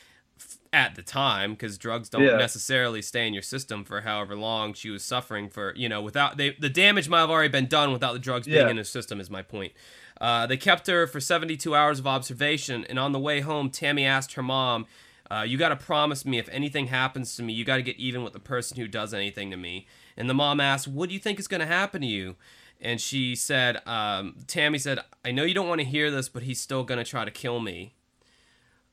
[0.72, 2.38] at the time because drugs don't yeah.
[2.38, 6.38] necessarily stay in your system for however long she was suffering for you know without
[6.38, 8.70] they, the damage might have already been done without the drugs being yeah.
[8.70, 9.74] in her system is my point
[10.22, 14.06] uh, they kept her for 72 hours of observation and on the way home tammy
[14.06, 14.86] asked her mom
[15.32, 17.96] uh, you got to promise me if anything happens to me you got to get
[17.98, 21.14] even with the person who does anything to me and the mom asked what do
[21.14, 22.36] you think is going to happen to you
[22.80, 26.44] and she said um, tammy said i know you don't want to hear this but
[26.44, 27.96] he's still going to try to kill me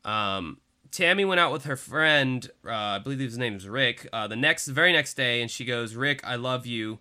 [0.06, 0.58] um,
[0.96, 4.34] Tammy went out with her friend, uh, I believe his name is Rick, uh, the
[4.34, 7.00] next, the very next day, and she goes, "Rick, I love you.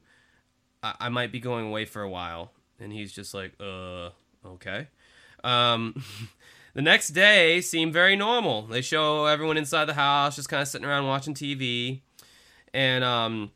[0.83, 4.09] I, I might be going away for a while." And he's just like, "Uh,
[4.45, 4.87] okay."
[5.45, 6.03] Um,
[6.73, 8.63] the next day seemed very normal.
[8.63, 12.01] They show everyone inside the house, just kind of sitting around watching TV,
[12.73, 13.51] and um,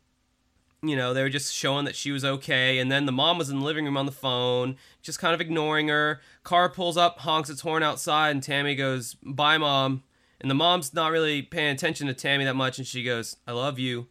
[0.82, 2.78] you know, they were just showing that she was okay.
[2.78, 5.42] And then the mom was in the living room on the phone, just kind of
[5.42, 6.22] ignoring her.
[6.44, 10.02] Car pulls up, honks its horn outside, and Tammy goes, "Bye, mom."
[10.40, 13.52] And the mom's not really paying attention to Tammy that much, and she goes, I
[13.52, 14.08] love you.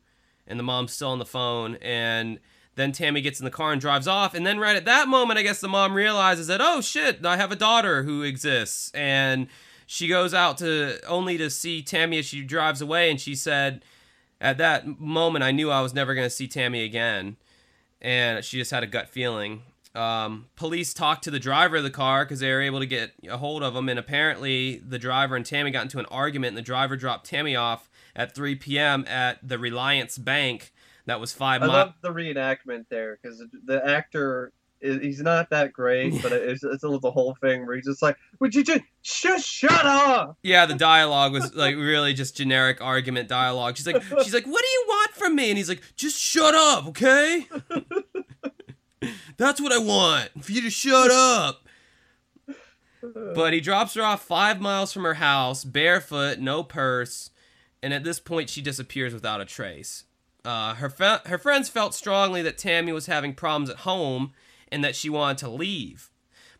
[0.47, 1.75] And the mom's still on the phone.
[1.81, 2.39] And
[2.75, 4.33] then Tammy gets in the car and drives off.
[4.33, 7.37] And then, right at that moment, I guess the mom realizes that, oh shit, I
[7.37, 8.91] have a daughter who exists.
[8.93, 9.47] And
[9.85, 13.09] she goes out to only to see Tammy as she drives away.
[13.09, 13.83] And she said,
[14.39, 17.37] at that moment, I knew I was never going to see Tammy again.
[18.01, 19.63] And she just had a gut feeling.
[19.99, 23.11] Um, police talked to the driver of the car because they were able to get
[23.27, 26.57] a hold of him, and apparently the driver and Tammy got into an argument, and
[26.57, 29.03] the driver dropped Tammy off at 3 p.m.
[29.07, 30.71] at the Reliance Bank.
[31.05, 31.63] That was five.
[31.63, 36.63] I mi- love the reenactment there because the actor he's not that great, but it's,
[36.63, 39.85] it's a little the whole thing where he's just like, "Would you just just shut
[39.85, 43.75] up?" Yeah, the dialogue was like really just generic argument dialogue.
[43.75, 46.55] She's like, she's like, "What do you want from me?" And he's like, "Just shut
[46.55, 47.47] up, okay."
[49.37, 50.43] That's what I want.
[50.43, 51.65] For you to shut up.
[53.33, 57.29] But he drops her off five miles from her house, barefoot, no purse,
[57.81, 60.03] and at this point she disappears without a trace.
[60.43, 60.91] Uh, her
[61.25, 64.33] her friends felt strongly that Tammy was having problems at home
[64.69, 66.11] and that she wanted to leave.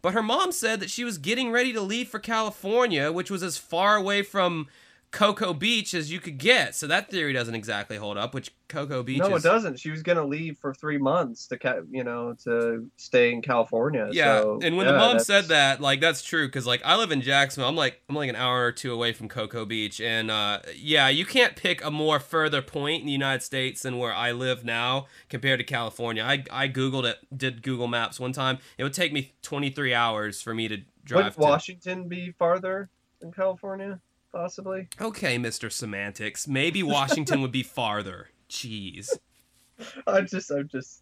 [0.02, 3.44] But her mom said that she was getting ready to leave for California, which was
[3.44, 4.68] as far away from
[5.12, 6.76] Cocoa Beach as you could get.
[6.76, 8.36] So that theory doesn't exactly hold up.
[8.36, 9.18] Which Cocoa Beach?
[9.18, 9.44] No, is...
[9.44, 9.80] it doesn't.
[9.80, 14.08] She was gonna leave for three months to, you know, to stay in California.
[14.12, 16.82] Yeah, so, and when yeah, the mom that's- said that, like that's true because like
[16.86, 17.70] I live in Jacksonville.
[17.70, 21.10] I'm like I'm like an hour or two away from Cocoa Beach, and uh, yeah,
[21.10, 24.64] you can't pick a more further point in the United States than where I live
[24.64, 26.24] now compared to California.
[26.24, 28.60] I I googled it, did Google Maps one time.
[28.78, 31.26] It would take me 23 hours for me to drive.
[31.26, 31.50] would to...
[31.50, 34.00] Washington be farther than California?
[34.32, 34.88] Possibly.
[35.02, 35.72] Okay, Mr.
[35.72, 36.48] Semantics.
[36.48, 38.30] Maybe Washington would be farther.
[38.50, 39.18] Jeez.
[40.08, 41.02] I'm just, I'm just,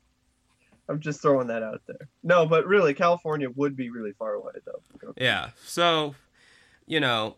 [0.88, 2.08] I'm just throwing that out there.
[2.24, 5.13] No, but really, California would be really far away, though.
[5.18, 5.50] Yeah.
[5.66, 6.16] So,
[6.86, 7.36] you know,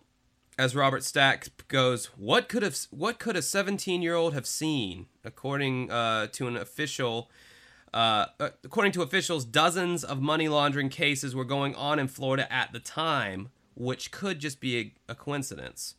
[0.59, 5.07] as Robert Stack goes, what could have what could a 17 year old have seen?
[5.23, 7.31] According uh, to an official,
[7.93, 12.73] uh, according to officials, dozens of money laundering cases were going on in Florida at
[12.73, 13.49] the time,
[13.79, 15.95] which could just be a, a coincidence.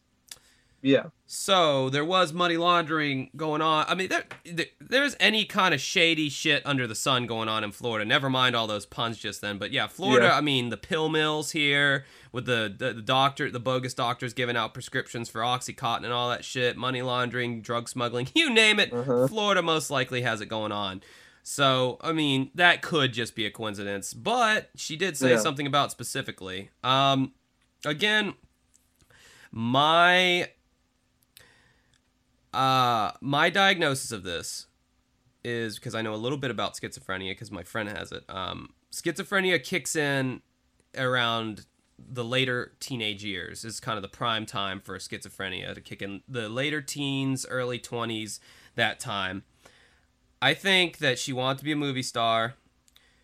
[0.82, 1.06] Yeah.
[1.26, 3.84] So there was money laundering going on.
[3.86, 7.64] I mean, there, there, there's any kind of shady shit under the sun going on
[7.64, 8.06] in Florida.
[8.06, 9.58] Never mind all those puns just then.
[9.58, 10.28] But yeah, Florida.
[10.28, 10.36] Yeah.
[10.38, 14.56] I mean, the pill mills here with the, the the doctor, the bogus doctors giving
[14.56, 16.78] out prescriptions for OxyContin and all that shit.
[16.78, 18.90] Money laundering, drug smuggling, you name it.
[18.90, 19.26] Uh-huh.
[19.28, 21.02] Florida most likely has it going on.
[21.42, 24.14] So I mean, that could just be a coincidence.
[24.14, 25.38] But she did say Yeah.
[25.40, 26.70] something about specifically.
[26.82, 27.32] Um,
[27.84, 28.34] again,
[29.52, 30.48] my
[32.52, 34.66] uh, my diagnosis of this
[35.44, 38.24] is because I know a little bit about schizophrenia because my friend has it.
[38.28, 40.42] Um, schizophrenia kicks in
[40.96, 41.66] around
[41.98, 46.22] the later teenage years is kind of the prime time for schizophrenia to kick in.
[46.28, 48.40] The later teens early 20s
[48.74, 49.44] that time.
[50.42, 52.54] I think that she wanted to be a movie star.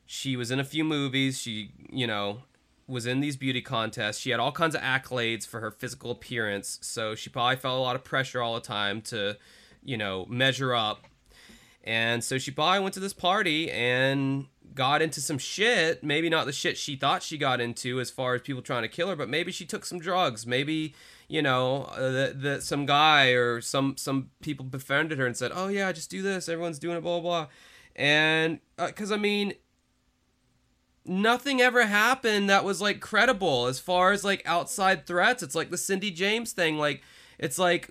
[0.04, 1.40] She was in a few movies.
[1.40, 2.42] She you know
[2.88, 6.78] was in these beauty contests she had all kinds of accolades for her physical appearance
[6.82, 9.36] so she probably felt a lot of pressure all the time to
[9.82, 11.06] you know measure up
[11.84, 16.04] and so she probably went to this party and got into some shit.
[16.04, 18.88] Maybe not the shit she thought she got into as far as people trying to
[18.88, 20.46] kill her, but maybe she took some drugs.
[20.46, 20.94] Maybe,
[21.28, 25.52] you know, uh, that that some guy or some some people befriended her and said,
[25.54, 26.48] "Oh yeah, just do this.
[26.48, 27.46] Everyone's doing it, blah blah." blah.
[27.96, 29.54] And because I mean,
[31.08, 35.42] nothing ever happened that was like credible as far as like outside threats.
[35.42, 37.02] It's like the Cindy James thing, like.
[37.38, 37.88] It's like,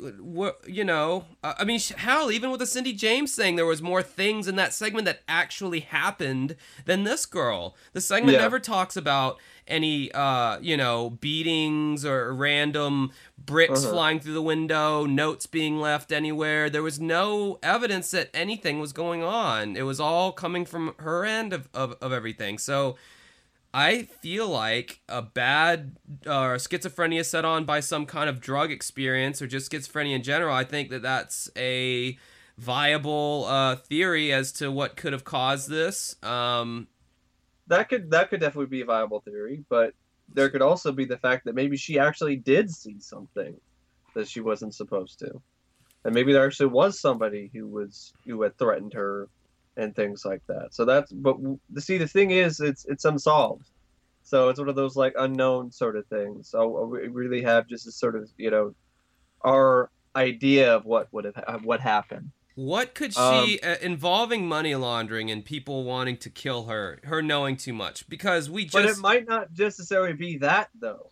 [0.67, 1.25] you know?
[1.43, 4.55] I I mean, hell, even with the Cindy James thing, there was more things in
[4.55, 6.55] that segment that actually happened
[6.85, 7.75] than this girl.
[7.93, 8.41] The segment Yeah.
[8.41, 13.11] never talks about any, uh, you know, beatings or random
[13.43, 13.93] bricks Uh-huh.
[13.93, 16.69] flying through the window, notes being left anywhere.
[16.69, 19.75] There was no evidence that anything was going on.
[19.75, 22.57] It was all coming from her end of, of, of everything.
[22.59, 22.95] So
[23.77, 29.41] I feel like a bad uh, schizophrenia set on by some kind of drug experience
[29.41, 30.55] or just schizophrenia in general.
[30.55, 32.17] I think that that's a
[32.57, 36.15] viable uh, theory as to what could have caused this.
[36.23, 36.87] Um,
[37.67, 39.93] That could that could definitely be a viable theory, but
[40.33, 43.59] there could also be the fact that maybe she actually did see something
[44.13, 45.41] that she wasn't supposed to,
[46.05, 49.27] and maybe there actually was somebody who was who had threatened her
[49.77, 50.73] and things like that.
[50.73, 51.37] So that's but
[51.77, 53.69] see the thing is it's it's unsolved.
[54.23, 56.49] So it's one of those like unknown sort of things.
[56.49, 58.73] So we really have just a sort of you know
[59.43, 62.31] our idea of what would have what happened.
[62.55, 67.21] what could she Um, uh, involving money laundering and people wanting to kill her, her
[67.21, 68.07] knowing too much?
[68.07, 71.11] Because we But it just might not necessarily be that though,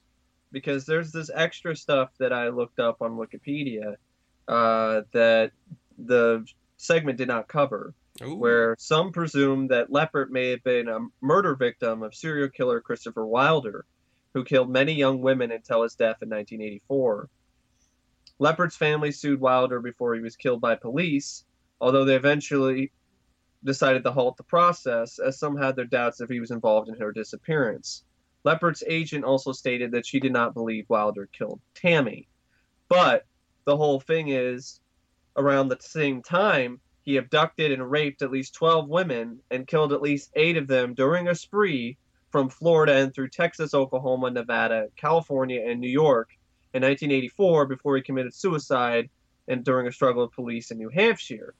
[0.53, 3.97] because there's this extra stuff that I looked up on Wikipedia
[4.47, 5.51] uh, that
[5.97, 6.45] the
[6.77, 8.35] segment did not cover, Ooh.
[8.35, 13.25] where some presume that Leppert may have been a murder victim of serial killer Christopher
[13.25, 13.85] Wilder,
[14.33, 17.29] who killed many young women until his death in 1984.
[18.39, 21.45] Leppert's family sued Wilder before he was killed by police,
[21.81, 22.91] although they eventually
[23.63, 26.99] decided to halt the process, as some had their doubts if he was involved in
[26.99, 28.03] her disappearance.
[28.45, 32.27] Leppert's agent also stated that she did not believe Wilder killed Tammy.
[32.89, 33.25] But
[33.65, 34.81] the whole thing is,
[35.37, 40.01] around the same time, he abducted and raped at least 12 women and killed at
[40.01, 41.97] least eight of them during a spree
[42.31, 46.29] from Florida and through Texas, Oklahoma, Nevada, California, and New York
[46.73, 49.09] in 1984 before he committed suicide
[49.47, 51.53] and during a struggle with police in New Hampshire.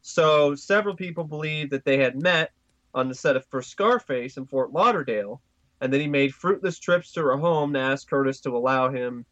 [0.00, 2.52] So several people believe that they had met
[2.94, 5.42] on the set of for Scarface in Fort Lauderdale,
[5.80, 9.26] and then he made fruitless trips to her home to ask Curtis to allow him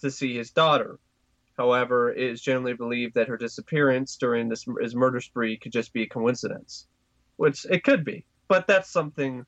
[0.00, 0.98] to see his daughter.
[1.58, 5.92] However, it is generally believed that her disappearance during this his murder spree could just
[5.92, 6.86] be a coincidence,
[7.36, 9.44] which it could be, but that's something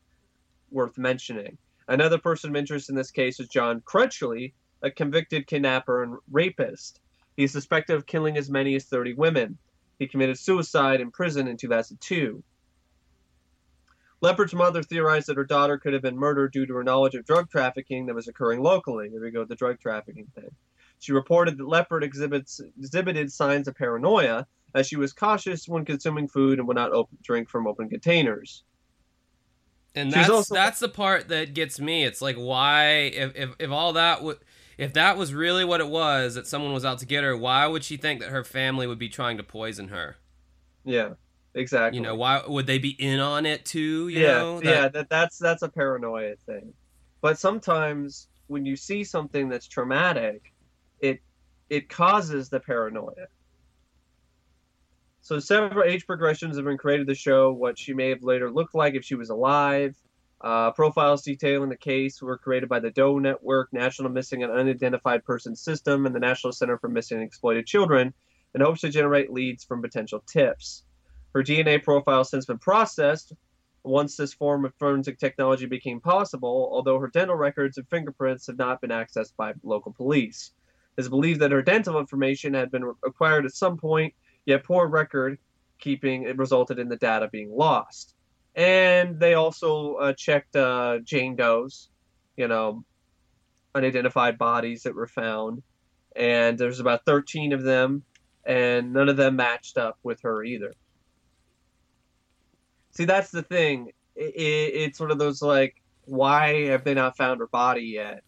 [0.73, 1.57] worth mentioning.
[1.87, 7.01] Another person of interest in this case is John Crutchley, a convicted kidnapper and rapist.
[7.37, 9.57] He's suspected of killing as many as 30 women.
[10.01, 12.43] He committed suicide in prison in 2002.
[14.21, 17.25] Leppert's mother theorized that her daughter could have been murdered due to her knowledge of
[17.25, 19.09] drug trafficking that was occurring locally.
[19.09, 20.51] There we go, the drug trafficking thing.
[21.01, 26.28] She reported that Leppert exhibits, exhibited signs of paranoia as she was cautious when consuming
[26.28, 28.62] food and would not open, drink from open containers.
[29.94, 32.05] And that's also- that's the part that gets me.
[32.05, 34.38] It's like why if if, if all that would
[34.78, 37.66] if that was really what it was that someone was out to get her, why
[37.66, 40.16] would she think that her family would be trying to poison her?
[40.84, 41.14] Yeah,
[41.55, 41.98] exactly.
[41.98, 44.09] You know, why would they be in on it too?
[44.09, 46.72] You yeah, know, yeah, that, that's that's a paranoia thing.
[47.20, 50.53] But sometimes when you see something that's traumatic,
[51.01, 51.20] it
[51.68, 53.26] it causes the paranoia.
[55.22, 58.74] So several age progressions have been created to show what she may have later looked
[58.74, 59.96] like if she was alive.
[60.40, 65.22] Uh, profiles detailing the case were created by the Doe Network, National Missing and Unidentified
[65.22, 68.14] Persons System, and the National Center for Missing and Exploited Children
[68.55, 70.84] in hopes to generate leads from potential tips.
[71.34, 73.34] Her DNA profile has since been processed
[73.84, 78.59] once this form of forensic technology became possible, although her dental records and fingerprints have
[78.59, 80.53] not been accessed by local police.
[81.01, 84.12] It is believed that her dental information had been acquired at some point,
[84.44, 85.38] yet poor record
[85.78, 88.14] keeping resulted in the data being lost.
[88.55, 91.88] And they also uh, checked uh, Jane Doe's,
[92.36, 92.84] you know,
[93.74, 95.62] unidentified bodies that were found,
[96.16, 98.03] and there's about 13 of them,
[98.44, 100.74] and none of them matched up with her either.
[102.90, 103.92] See, that's the thing.
[104.14, 108.22] It, it, it's sort of those like, why have they not found her body yet?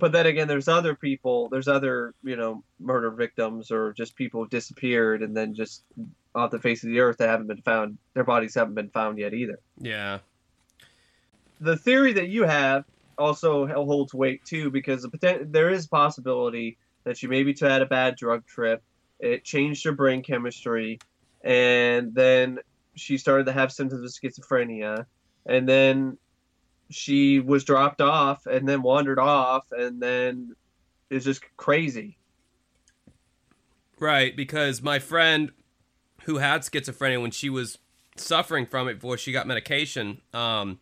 [0.00, 4.42] But then again, there's other people, there's other, you know, murder victims or just people
[4.42, 5.84] who disappeared and then just
[6.34, 7.98] off the face of the earth that haven't been found.
[8.14, 9.58] Their bodies haven't been found yet either.
[9.78, 10.18] yeah,
[11.60, 12.84] The theory that you have
[13.18, 17.86] also holds weight too because the poten- there is possibility that she maybe had a
[17.86, 18.82] bad drug trip.
[19.18, 20.98] It changed her brain chemistry,
[21.44, 22.58] and then
[22.94, 25.04] she started to have symptoms of schizophrenia,
[25.46, 26.16] and then
[26.90, 30.54] she was dropped off, and then wandered off, and then
[31.08, 32.16] it's just crazy.
[33.98, 34.34] right.
[34.36, 35.52] Because my friend
[36.24, 37.78] who had schizophrenia when she was
[38.16, 40.78] suffering from it before she got medication, um,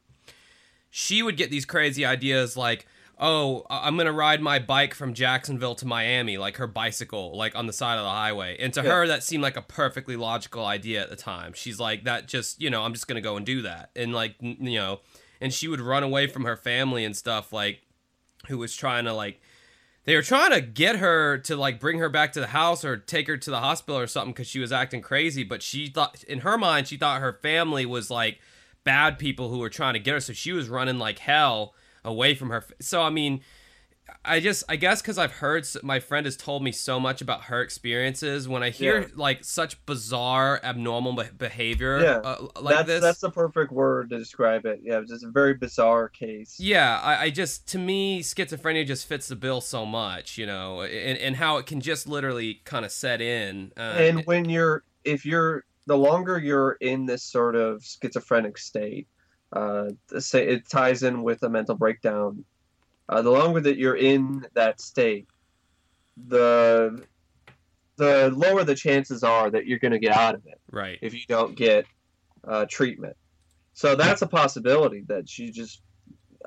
[0.90, 2.86] she would get these crazy ideas like,
[3.18, 7.66] "Oh, I'm gonna ride my bike from Jacksonville to Miami, like her bicycle, like on
[7.66, 8.90] the side of the highway." And to Yeah.
[8.92, 11.52] her, that seemed like a perfectly logical idea at the time.
[11.54, 14.36] She's like, "That just, you know, I'm just gonna go and do that," and like,
[14.42, 15.00] n- you know,
[15.40, 17.82] and she would run away from her family and stuff, like,
[18.46, 19.40] who was trying to like
[20.04, 22.96] they were trying to get her to like bring her back to the house or
[22.96, 26.22] take her to the hospital or something because she was acting crazy but she thought
[26.24, 28.40] in her mind she thought her family was like
[28.84, 31.74] bad people who were trying to get her so she was running like hell
[32.04, 33.40] away from her so i mean
[34.24, 37.44] i just i guess because i've heard my friend has told me so much about
[37.44, 39.06] her experiences when i hear Yeah.
[39.14, 44.18] like such bizarre abnormal behavior Yeah, uh, like that's this that's the perfect word to
[44.18, 44.80] describe it.
[44.82, 46.56] Yeah, it's just a very bizarre case.
[46.58, 50.82] Yeah, I, I just to me schizophrenia just fits the bill so much, you know,
[50.82, 53.72] and, and how it can just literally kind of set in.
[53.76, 59.06] Uh, and when you're if you're the longer you're in this sort of schizophrenic state
[59.54, 59.88] uh
[60.18, 62.44] say it ties in with a mental breakdown
[63.08, 65.26] uh, the longer that you're in that state
[66.26, 67.02] the
[67.96, 70.98] the lower the chances are that you're going to get out of it right.
[71.02, 71.84] if you don't get
[72.46, 73.16] uh, treatment.
[73.74, 75.82] So that's a possibility that she just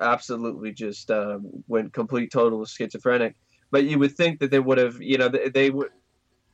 [0.00, 3.36] absolutely just um, went complete total schizophrenic.
[3.70, 5.90] But you would think that they would have you know they, they would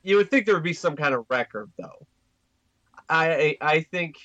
[0.03, 2.05] you would think there would be some kind of record though.
[3.09, 4.15] I i, I think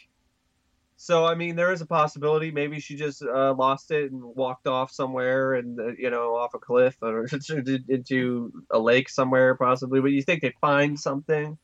[0.97, 2.51] so i mean there is a possibility.
[2.51, 6.55] Maybe she just uh, lost it and walked off somewhere and uh, you know off
[6.55, 7.26] a cliff or
[7.88, 10.01] into a lake somewhere possibly.
[10.01, 11.59] But you think they find something.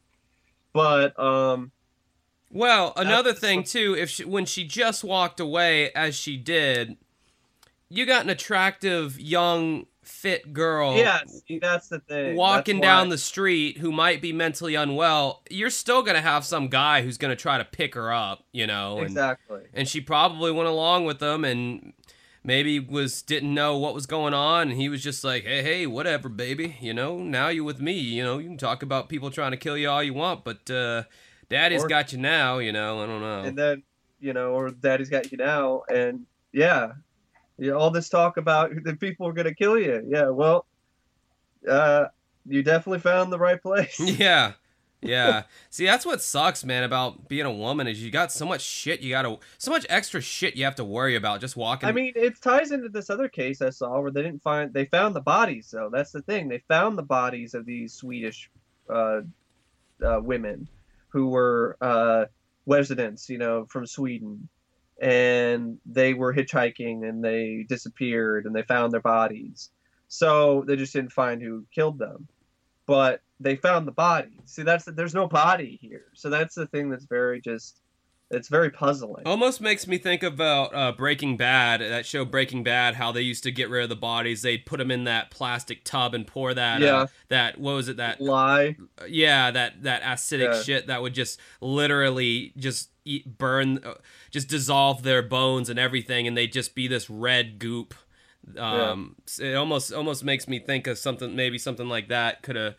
[0.72, 1.72] But um
[2.50, 6.96] Well, another thing too, if she, when she just walked away as she did,
[7.90, 13.06] you got an attractive young fit girl yeah see, that's the thing walking That's down
[13.08, 15.42] why- the street who might be mentally unwell.
[15.50, 18.42] You're still going to have some guy who's going to try to pick her up,
[18.52, 18.96] you know.
[18.98, 21.92] And, exactly and she probably went along with them and
[22.42, 25.86] maybe was didn't know what was going on and he was just like hey hey
[25.86, 29.30] whatever baby you know now you're with me you know you can talk about people
[29.30, 31.02] trying to kill you all you want but uh
[31.50, 32.58] Daddy's Or- got you now.
[32.58, 33.40] You know, I don't know.
[33.42, 33.82] and then
[34.20, 36.92] you know, or Daddy's got you now, and yeah,
[37.60, 40.02] yeah, all this talk about the people are gonna kill you.
[40.08, 40.66] Yeah, well,
[41.68, 42.06] uh,
[42.46, 44.00] you definitely found the right place.
[44.18, 44.52] yeah.
[45.02, 45.44] Yeah.
[45.70, 49.00] See, that's what sucks, man, about being a woman is you got so much shit
[49.00, 51.88] you got to so much extra shit you have to worry about just walking.
[51.88, 54.84] I mean, it ties into this other case I saw where they didn't find they
[54.84, 55.88] found the bodies though.
[55.90, 56.48] That's the thing.
[56.48, 58.50] They found the bodies of these Swedish
[58.90, 59.22] uh,
[60.04, 60.68] uh, women
[61.08, 62.26] who were uh,
[62.66, 64.48] residents, you know, from Sweden,
[65.00, 69.70] and they were hitchhiking and they disappeared and they found their bodies.
[70.08, 72.28] So they just didn't find who killed them,
[72.86, 74.38] but they found the body.
[74.44, 76.06] See, that's there's no body here.
[76.14, 77.80] So that's the thing that's very just
[78.30, 79.26] it's very puzzling.
[79.26, 83.42] Almost makes me think about uh, Breaking Bad, that show Breaking Bad, how they used
[83.42, 84.42] to get rid of the bodies.
[84.42, 86.96] They'd put them in that plastic tub and pour that, Yeah.
[86.96, 88.76] uh, that, what was it, that, Lye.
[89.08, 90.62] yeah, that, that acidic Yeah.
[90.62, 93.94] shit that would just literally just eat, burn, uh,
[94.30, 97.94] just dissolve their bones and everything, and they'd just be this red goop.
[98.56, 102.74] Um, It almost, almost makes me think of something, maybe something like that could have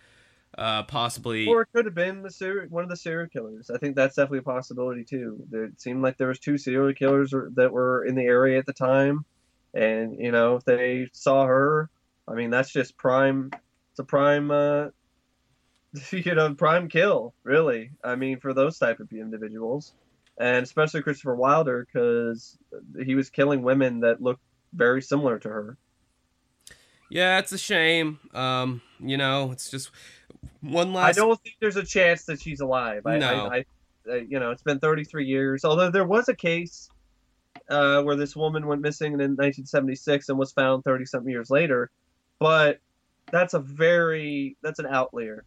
[0.58, 1.48] uh, possibly.
[1.48, 3.70] Or it could have been the ser- one of the serial killers.
[3.70, 5.44] I think that's definitely a possibility too.
[5.50, 8.66] There- It seemed like there was two serial killers that were in the area at
[8.66, 9.26] the time,
[9.74, 11.90] and you know if they saw her,
[12.28, 13.52] I mean that's just prime.
[13.92, 14.88] It's a prime, uh,
[16.12, 17.34] you know, prime kill.
[17.44, 19.94] Really, I mean for those type of individuals,
[20.40, 22.58] and especially Christopher Wilder because
[23.04, 24.42] he was killing women that looked
[24.74, 25.78] very similar to her.
[27.10, 28.20] Yeah, it's a shame.
[28.34, 29.92] Um, you know, it's just
[30.62, 31.18] one last.
[31.18, 33.06] I don't think there's a chance that she's alive.
[33.06, 33.50] I, No.
[33.52, 33.66] I,
[34.10, 35.66] I, you know, it's been 33 years.
[35.66, 36.90] Although there was a case
[37.70, 41.90] uh, where this woman went missing in 1976 and was found 30 something years later,
[42.40, 42.80] but
[43.32, 45.46] that's a very that's an outlier.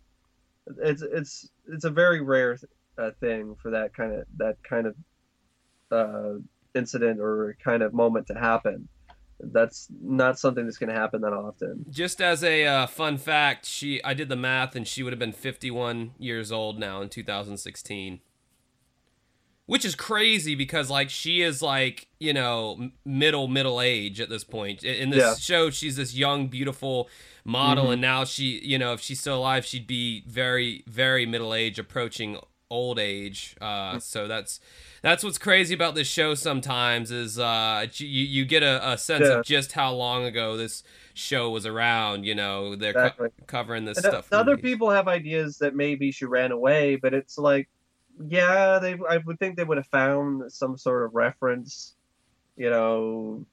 [0.83, 2.59] It's it's it's a very rare
[2.97, 4.97] uh, thing for that kind of that kind of
[5.91, 6.39] uh,
[6.75, 8.89] incident or kind of moment to happen.
[9.41, 11.85] That's not something that's going to happen that often.
[11.91, 15.18] Just as a uh, fun fact, she I did the math and she would have
[15.18, 18.20] been 51 years old now in 2016.
[19.66, 24.45] Which is crazy because like she is like, you know, middle middle age at this
[24.45, 24.85] point.
[24.85, 25.35] In this Yeah.
[25.37, 27.09] show she's this young beautiful
[27.47, 27.93] model Mhm.
[27.95, 31.78] and now she, you know, if she's still alive, she'd be very very middle age
[31.78, 32.39] approaching
[32.75, 33.57] old age.
[33.61, 34.61] Uh so that's
[35.03, 38.07] that's what's crazy about this show sometimes is uh you
[38.37, 39.39] you get a, a sense Yeah.
[39.39, 40.83] of just how long ago this
[41.14, 44.91] show was around you know they're co- covering this And, uh, stuff the other people
[44.91, 47.68] have ideas that maybe she ran away, but it's like,
[48.29, 48.97] yeah, they.
[49.09, 51.95] I would think they would have found some sort of reference.
[52.57, 53.47] You know,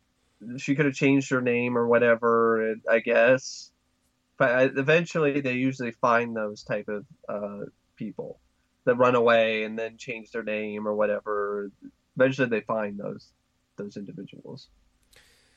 [0.58, 2.76] she could have changed her name or whatever.
[2.90, 3.72] I guess,
[4.38, 7.66] but eventually they usually find those type of uh,
[7.96, 8.40] people
[8.86, 11.72] that run away and then change their name or whatever.
[12.16, 13.32] Eventually they find those
[13.78, 14.68] those individuals.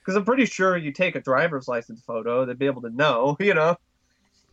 [0.00, 3.36] Because I'm pretty sure you take a driver's license photo, they'd be able to know.
[3.40, 3.76] You know.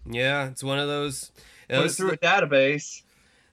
[0.10, 1.32] yeah it's one of those
[1.70, 3.04] those, through a database.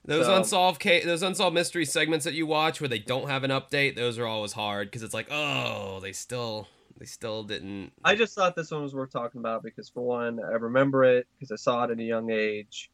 [0.05, 3.45] those so- unsolved ca- those unsolved mystery segments that you watch where they don't have
[3.45, 6.67] an update those are always hard because it's like oh they still
[6.99, 10.41] they still didn't I just thought this one was worth talking about because, for one,
[10.43, 12.91] I remember it because I saw it at a young age,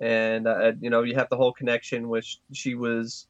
[0.00, 3.26] and uh, you know you have the whole connection, which she was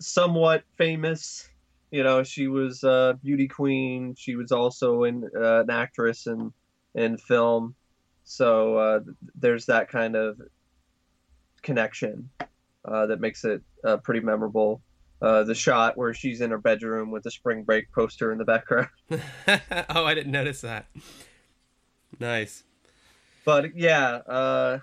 [0.00, 1.48] somewhat famous.
[1.90, 4.14] You know, she was a beauty queen.
[4.16, 6.52] She was also in, uh, an actress in
[6.94, 7.74] in film,
[8.24, 9.00] so uh,
[9.34, 10.40] there's that kind of
[11.62, 12.30] connection
[12.84, 14.82] uh, that makes it uh, pretty memorable.
[15.22, 18.44] Uh, the shot where she's in her bedroom with the spring break poster in the
[18.44, 18.88] background.
[19.90, 20.86] oh i didn't notice that
[22.18, 22.64] nice
[23.44, 24.78] but yeah, uh,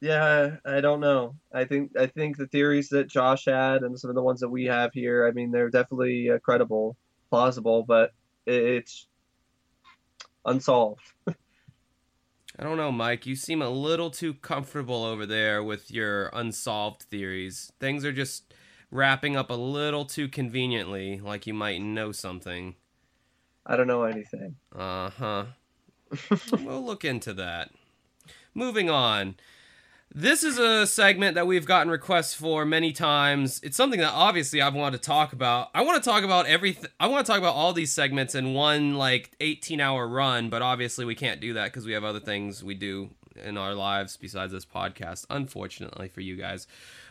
[0.00, 1.36] yeah, I don't know.
[1.52, 4.48] I think I think the theories that Josh had and some of the ones that
[4.48, 6.96] we have here, I mean, they're definitely uh, credible,
[7.28, 8.12] plausible, but
[8.46, 9.06] it, it's
[10.44, 11.02] unsolved.
[11.26, 13.26] I don't know, Mike.
[13.26, 17.72] You seem a little too comfortable over there with your unsolved theories.
[17.78, 18.52] Things are just
[18.90, 22.74] wrapping up a little too conveniently, like you might know something.
[23.66, 24.56] I don't know anything.
[24.74, 25.44] Uh huh.
[26.58, 27.70] we'll look into that.
[28.54, 29.36] Moving on.
[30.12, 33.60] This is a segment that we've gotten requests for many times.
[33.62, 35.70] It's something that obviously I've wanted to talk about.
[35.72, 36.90] I want to talk about everything.
[36.98, 40.62] I want to talk about all these segments in one like 18 hour run, but
[40.62, 44.16] obviously we can't do that because we have other things we do in our lives
[44.16, 46.66] besides this podcast, unfortunately for you guys.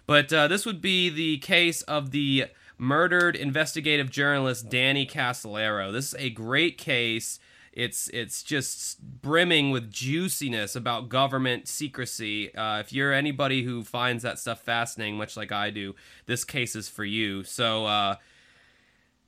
[0.06, 2.48] But uh, this would be the case of the
[2.78, 5.94] murdered investigative journalist Danny Castellero.
[5.94, 7.40] This is a great case.
[7.74, 12.54] It's it's just brimming with juiciness about government secrecy.
[12.56, 15.96] Uh, if you're anybody who finds that stuff fascinating, much like I do,
[16.26, 17.44] this case is for you.
[17.44, 18.16] So, uh,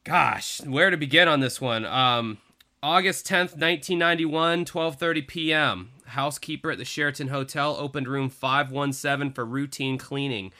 [0.03, 1.85] gosh, where to begin on this one?
[1.85, 2.39] Um,
[2.83, 5.89] August 10th, 1991, 12:30 p.m.
[6.07, 10.51] Housekeeper at the Sheraton Hotel opened room 517 for routine cleaning.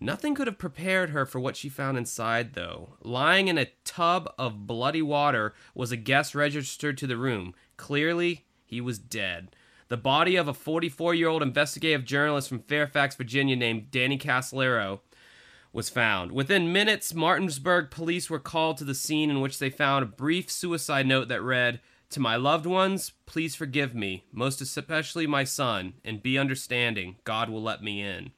[0.00, 2.94] Nothing could have prepared her for what she found inside, though.
[3.02, 7.54] Lying in a tub of bloody water was a guest registered to the room.
[7.76, 9.56] Clearly, he was dead.
[9.88, 15.00] The body of a 44 year old investigative journalist from Fairfax, Virginia, named Danny Casolaro,
[15.72, 16.30] was found.
[16.30, 20.50] Within minutes, Martinsburg police were called to the scene in which they found a brief
[20.50, 21.80] suicide note that read,
[22.10, 27.16] To my loved ones, please forgive me, most especially my son, and be understanding.
[27.24, 28.32] God will let me in.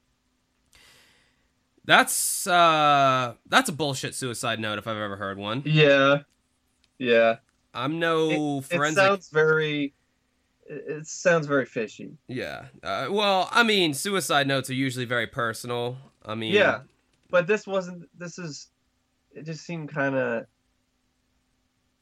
[1.85, 5.63] That's uh that's a bullshit suicide note if I've ever heard one.
[5.65, 6.19] Yeah,
[6.99, 7.37] yeah.
[7.73, 9.93] I'm no It, it sounds very.
[10.67, 12.11] It, sounds very fishy.
[12.27, 12.65] yeah.
[12.83, 15.97] Uh, well, I mean, suicide notes are usually very personal.
[16.23, 16.81] I mean, Yeah,
[17.29, 18.07] but this wasn't.
[18.17, 18.67] This is.
[19.33, 20.45] It just seemed kind of.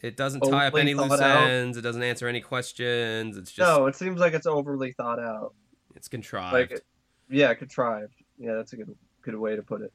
[0.01, 1.49] it doesn't tie up any loose thought out.
[1.49, 1.77] ends.
[1.77, 3.37] It doesn't answer any questions.
[3.37, 5.53] It's just No, it seems like it's overly thought out.
[5.95, 6.53] it's contrived.
[6.53, 6.81] Like,
[7.29, 8.13] yeah, contrived.
[8.37, 9.91] Yeah, that's a good good way to put it.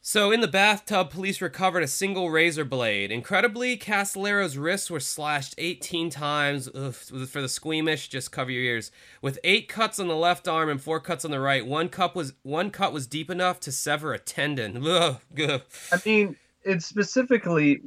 [0.00, 3.10] So, in the bathtub, police recovered a single razor blade.
[3.10, 6.68] Incredibly, Castellaro's wrists were slashed 18 times.
[6.72, 8.92] Ugh, for the squeamish, just cover your ears.
[9.20, 12.14] With eight cuts on the left arm and four cuts on the right, one cut
[12.14, 14.82] was one cut was deep enough to sever a tendon.
[14.86, 15.62] Ugh, ugh.
[15.92, 17.82] I mean, it's specifically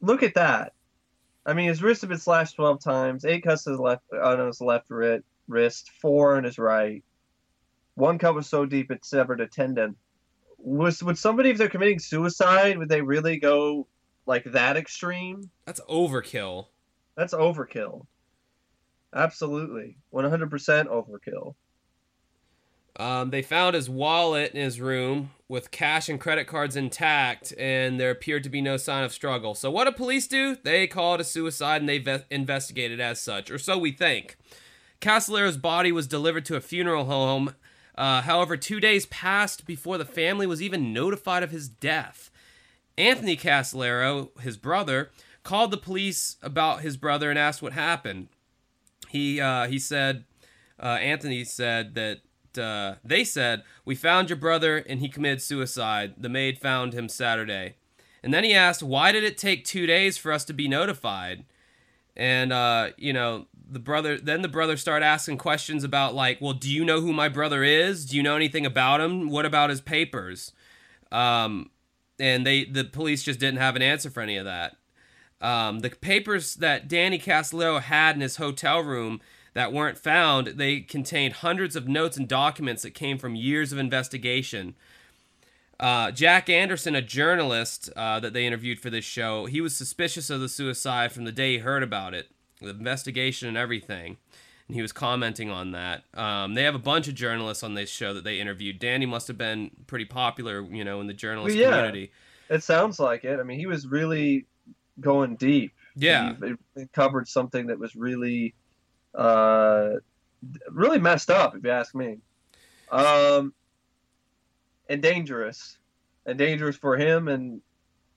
[0.00, 0.74] look at that.
[1.44, 3.24] I mean, his wrists have been slashed twelve times.
[3.24, 7.02] Eight cuts to his left uh, on his left wrist, wrist, four on his right.
[7.94, 9.96] One cut was so deep it severed a tendon.
[10.58, 13.86] Was would somebody, if they're committing suicide, would they really go
[14.26, 15.50] like that extreme?
[15.64, 16.66] That's overkill.
[17.16, 18.06] That's overkill.
[19.14, 21.54] Absolutely, one hundred percent overkill.
[22.98, 27.98] Um, they found his wallet in his room with cash and credit cards intact, and
[27.98, 29.54] there appeared to be no sign of struggle.
[29.54, 30.56] So, what do police do?
[30.62, 33.92] They call it a suicide and they ve- investigate it as such, or so we
[33.92, 34.36] think.
[35.00, 37.54] Castellaro's body was delivered to a funeral home.
[37.98, 42.30] Uh, however, two days passed before the family was even notified of his death.
[42.96, 45.10] Anthony Castellaro, his brother,
[45.42, 48.28] called the police about his brother and asked what happened.
[49.08, 50.24] He uh, he said,
[50.80, 52.20] uh, Anthony said that
[52.56, 56.14] uh, they said we found your brother and he committed suicide.
[56.16, 57.74] The maid found him Saturday,
[58.22, 61.44] and then he asked why did it take two days for us to be notified,
[62.16, 66.52] and uh, you know the brother then the brother started asking questions about like well
[66.52, 68.06] do you know who my brother is?
[68.06, 69.28] Do you know anything about him?
[69.28, 70.52] What about his papers?
[71.12, 71.70] Um,
[72.18, 74.76] and they the police just didn't have an answer for any of that.
[75.40, 79.20] Um, the papers that Danny Castello had in his hotel room
[79.54, 83.78] that weren't found, they contained hundreds of notes and documents that came from years of
[83.78, 84.74] investigation.
[85.80, 90.28] Uh, Jack Anderson, a journalist uh, that they interviewed for this show, he was suspicious
[90.28, 92.30] of the suicide from the day he heard about it,
[92.60, 94.16] the investigation and everything.
[94.66, 96.04] And he was commenting on that.
[96.14, 98.78] Um, they have a bunch of journalists on this show that they interviewed.
[98.78, 101.70] Danny must have been pretty popular, you know, in the journalist Well, yeah.
[101.76, 102.12] community.
[102.50, 103.40] It sounds like it.
[103.40, 104.46] I mean, he was really
[105.00, 105.72] going deep.
[105.96, 106.34] Yeah.
[106.42, 108.54] He, he covered something that was really,
[109.14, 109.90] uh,
[110.70, 112.18] really messed up, if you ask me.
[112.90, 113.52] Um,
[114.88, 115.76] and dangerous,
[116.26, 117.60] and dangerous for him and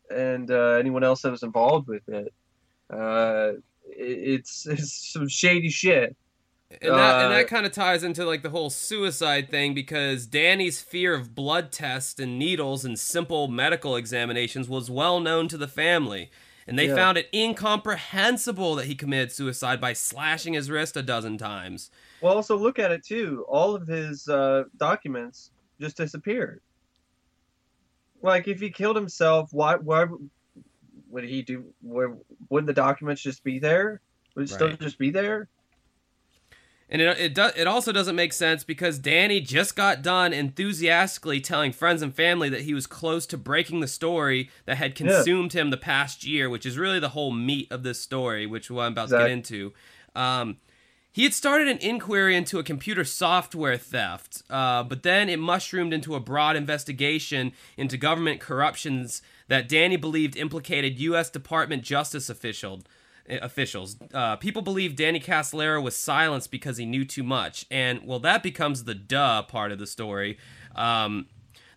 [0.10, 2.34] and uh, anyone else that was involved with it.
[2.94, 3.64] Uh, it-
[3.98, 6.16] it's it's some shady shit.
[6.82, 10.26] And that, and Uh, that kind of ties into like the whole suicide thing because
[10.26, 15.58] Danny's fear of blood tests and needles and simple medical examinations was well known to
[15.58, 16.32] the family.
[16.68, 16.96] And they Yeah.
[16.96, 21.92] found it incomprehensible that he committed suicide by slashing his wrist a dozen times.
[22.22, 23.46] Well, also look at it too.
[23.50, 26.62] All of his uh, documents just disappeared.
[28.22, 29.76] Like, if he killed himself, why?
[29.78, 30.06] Why
[31.12, 31.66] would he do?
[31.82, 32.16] Where,
[32.50, 34.02] wouldn't the documents just be there?
[34.36, 35.50] Would it still just be there?
[36.90, 41.40] And it it, do, it also doesn't make sense because Danny just got done enthusiastically
[41.40, 45.08] telling friends and family that he was close to breaking the story that had Yeah.
[45.16, 48.70] consumed him the past year, which is really the whole meat of this story, which
[48.70, 49.74] I'm about to get into.
[50.16, 50.58] Um,
[51.12, 55.94] he had started an inquiry into a computer software theft, uh, but then it mushroomed
[55.94, 61.30] into a broad investigation into government corruptions that Danny believed implicated U.S.
[61.30, 62.82] Department Justice official,
[63.28, 63.98] eh, officials.
[64.14, 68.42] Uh, people believe Danny Castellero was silenced because he knew too much, and well, that
[68.42, 70.38] becomes the duh part of the story.
[70.76, 71.28] Um,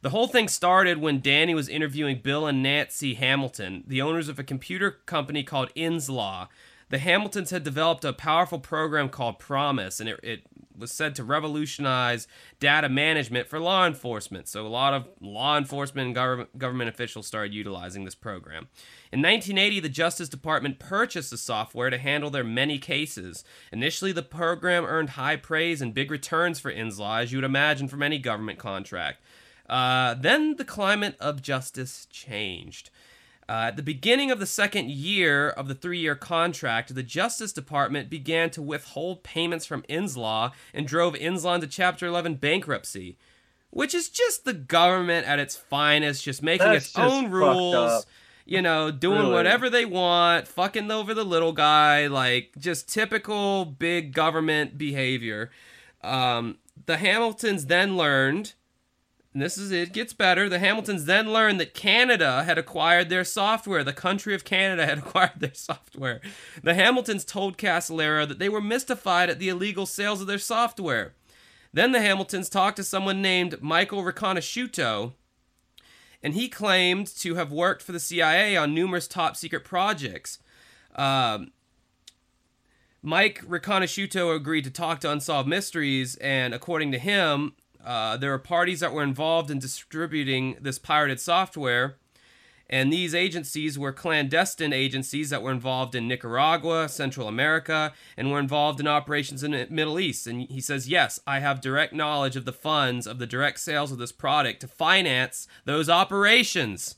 [0.03, 4.39] the whole thing started when Danny was interviewing Bill and Nancy Hamilton, the owners of
[4.39, 6.49] a computer company called Inslaw.
[6.91, 10.43] The Hamiltons had developed a powerful program called Promise, and it, it
[10.77, 12.27] was said to revolutionize
[12.59, 14.49] data management for law enforcement.
[14.49, 18.69] So a lot of law enforcement and government, government officials started utilizing this program.
[19.13, 23.45] In 1980, the Justice Department purchased the software to handle their many cases.
[23.73, 27.89] Initially, the program earned high praise and big returns for Inslaw, as you would imagine
[27.89, 29.23] from any government contract.
[29.69, 32.91] Uh, then the climate of justice changed.
[33.49, 37.53] Uh, at the beginning of the second year of the three year contract, the Justice
[37.53, 43.19] Department began to withhold payments from Inslaw and drove Inslaw into Chapter 11 bankruptcy,
[43.71, 48.07] which is just the government at its finest, just making That's its just own rules,
[48.47, 49.33] you know, doing Really.
[49.35, 55.51] whatever they want, fucking over the little guy, like just typical big government behavior.
[56.03, 58.55] Um, the Hamiltons then learned
[59.35, 60.49] and this is it gets better.
[60.49, 63.83] The Hamiltons then learned that Canada had acquired their software.
[63.83, 66.21] The country of Canada had acquired their software.
[66.63, 71.15] The Hamiltons told Casolaro that they were mystified at the illegal sales of their software.
[71.73, 75.15] Then the Hamiltons talked to someone named Michael Riconosciuto,
[76.23, 80.39] and he claimed to have worked for the CIA on numerous top secret projects.
[80.95, 81.51] Um,
[83.03, 87.55] Mike Riconosciuto agreed to talk to Unsolved Mysteries, and according to him,
[87.85, 91.97] uh, there are parties that were involved in distributing this pirated software,
[92.69, 98.39] and these agencies were clandestine agencies that were involved in Nicaragua, Central America, and were
[98.39, 100.27] involved in operations in the Middle East.
[100.27, 103.93] And he says, Yes, I have direct knowledge of the funds of the direct sales
[103.93, 106.97] of this product to finance those operations.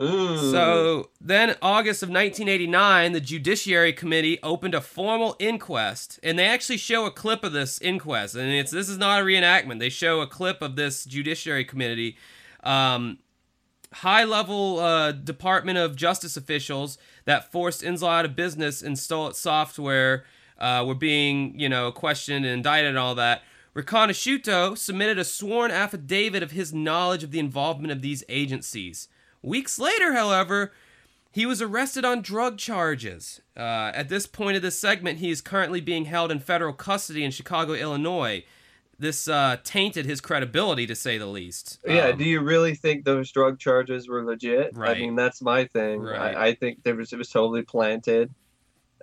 [0.00, 0.50] Ooh.
[0.50, 6.76] So then, August of 1989, the Judiciary Committee opened a formal inquest, and they actually
[6.76, 8.34] show a clip of this inquest.
[8.34, 9.78] And it's this is not a reenactment.
[9.78, 12.16] They show a clip of this Judiciary Committee.
[12.62, 13.18] Um,
[13.92, 19.38] high-level uh, Department of Justice officials that forced Inslaw out of business and stole its
[19.38, 20.24] software
[20.58, 23.42] uh, were being, you know, questioned and indicted and all that.
[23.74, 29.08] Riconosciuto submitted a sworn affidavit of his knowledge of the involvement of these agencies.
[29.44, 30.72] Weeks later, however,
[31.30, 33.42] he was arrested on drug charges.
[33.54, 37.22] Uh, at this point of this segment, he is currently being held in federal custody
[37.22, 38.42] in Chicago, Illinois.
[38.98, 41.80] This uh, tainted his credibility, to say the least.
[41.86, 44.70] Yeah, Um, do you really think those drug charges were legit?
[44.74, 44.96] Right.
[44.96, 46.00] I mean, that's my thing.
[46.00, 46.34] Right.
[46.34, 48.32] I, I think there was it was totally planted,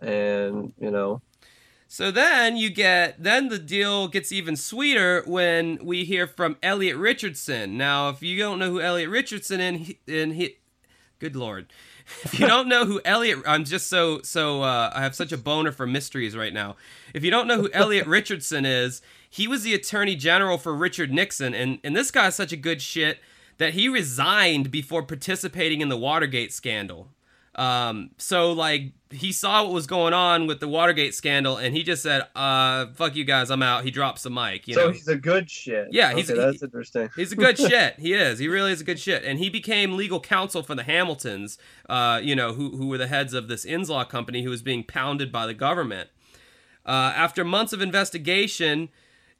[0.02, 1.22] and you know,
[1.94, 6.96] So then you get then the deal gets even sweeter when we hear from Elliot
[6.96, 7.78] Richardson.
[7.78, 10.60] Now, if you don't know who Elliot Richardson is, and he,
[11.20, 11.74] good lord,
[12.24, 15.38] if you don't know who Elliot, I'm just so so uh, I have such a
[15.38, 16.78] boner for mysteries right now.
[17.14, 21.12] If you don't know who Elliot Richardson is, he was the Attorney General for Richard
[21.12, 23.20] Nixon, and and this guy is such a good shit
[23.58, 27.10] that he resigned before participating in the Watergate scandal.
[27.56, 31.84] Um, so like he saw what was going on with the Watergate scandal, and he
[31.84, 34.68] just said, "Uh, fuck you guys, I'm out." He drops the mic.
[34.68, 35.90] You so know, he's a good shit.
[35.92, 37.10] Yeah, he's- okay, that's interesting.
[37.16, 38.00] He's a good shit.
[38.00, 38.40] He is.
[38.40, 39.24] He really is a good shit.
[39.24, 41.58] And he became legal counsel for the Hamiltons,
[41.90, 44.84] uh, you know, who, who were the heads of this Inslaw company who was being
[44.84, 46.10] pounded by the government.
[46.86, 48.90] Uh, after months of investigation,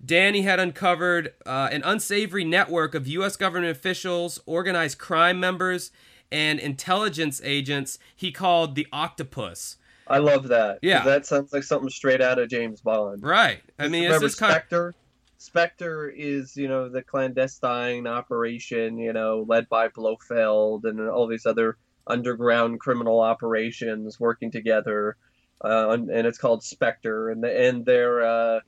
[0.04, 3.36] Danny had uncovered uh, an unsavory network of U.S.
[3.36, 5.92] government officials, organized crime members,
[6.32, 9.78] and intelligence agents he called the Octopus.
[10.08, 10.80] I love that.
[10.82, 11.04] Yeah.
[11.06, 13.24] that sounds like something straight out of James Bond.
[13.24, 13.62] Right.
[13.80, 14.56] I mean, it's remember this kind of.
[14.58, 14.96] Spectre.
[15.38, 21.46] Spectre is, you know, the clandestine operation, you know, led by Blofeld and all these
[21.46, 25.18] other underground criminal operations working together,
[25.64, 28.60] uh, and, and it's called Spectre, and the, and their uh,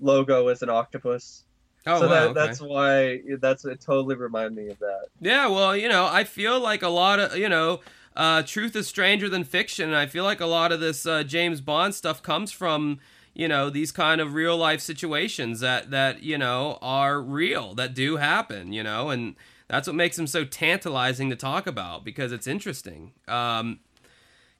[0.00, 1.44] logo is an octopus.
[1.86, 2.32] Oh, so wow, that, okay.
[2.34, 3.80] that's why that's it.
[3.80, 5.06] Totally remind me of that.
[5.20, 7.80] Yeah, well, you know, I feel like a lot of, you know,
[8.16, 9.86] uh, truth is stranger than fiction.
[9.86, 13.00] And I feel like a lot of this uh, James Bond stuff comes from,
[13.34, 17.94] you know, these kind of real life situations that that you know are real, that
[17.94, 19.34] do happen, you know, and
[19.68, 23.12] that's what makes them so tantalizing to talk about because it's interesting.
[23.26, 23.80] Um,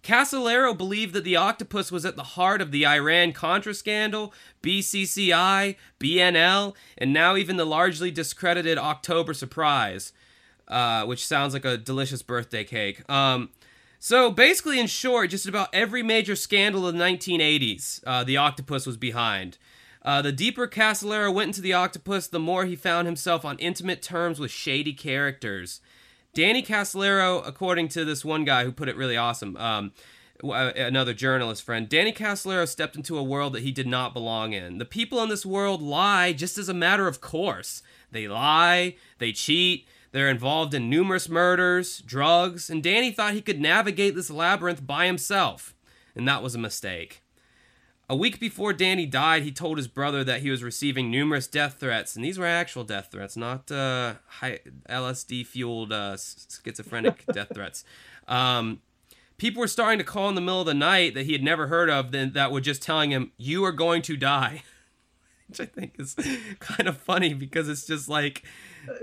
[0.02, 5.76] Casolaro believed that the octopus was at the heart of the Iran Contra scandal, BCCI,
[6.00, 10.12] BNL, and now even the largely discredited October Surprise,
[10.66, 13.08] uh, which sounds like a delicious birthday cake.
[13.08, 13.50] Um,
[14.00, 18.84] so basically, in short, just about every major scandal of the 1980s, uh, the octopus
[18.84, 19.58] was behind.
[20.04, 24.02] Uh, the deeper Casolaro went into the octopus, the more he found himself on intimate
[24.02, 25.80] terms with shady characters.
[26.34, 29.92] Danny Casolaro, according to this one guy who put it really awesome, um,
[30.42, 34.54] uh, another journalist friend, Danny Casolaro stepped into a world that he did not belong
[34.54, 34.78] in.
[34.78, 37.82] The people in this world lie just as a matter of course.
[38.10, 43.60] They lie, they cheat, they're involved in numerous murders, drugs, and Danny thought he could
[43.60, 45.74] navigate this labyrinth by himself.
[46.14, 47.21] and that was a mistake.
[48.12, 51.78] A week before Danny died, he told his brother that he was receiving numerous death
[51.80, 57.86] threats, and these were actual death threats, not uh, LSD fueled uh, schizophrenic death threats.
[58.28, 58.82] Um,
[59.38, 61.68] people were starting to call in the middle of the night that he had never
[61.68, 64.62] heard of that were just telling him, You are going to die.
[65.48, 66.14] Which I think is
[66.60, 68.42] kind of funny because it's just like,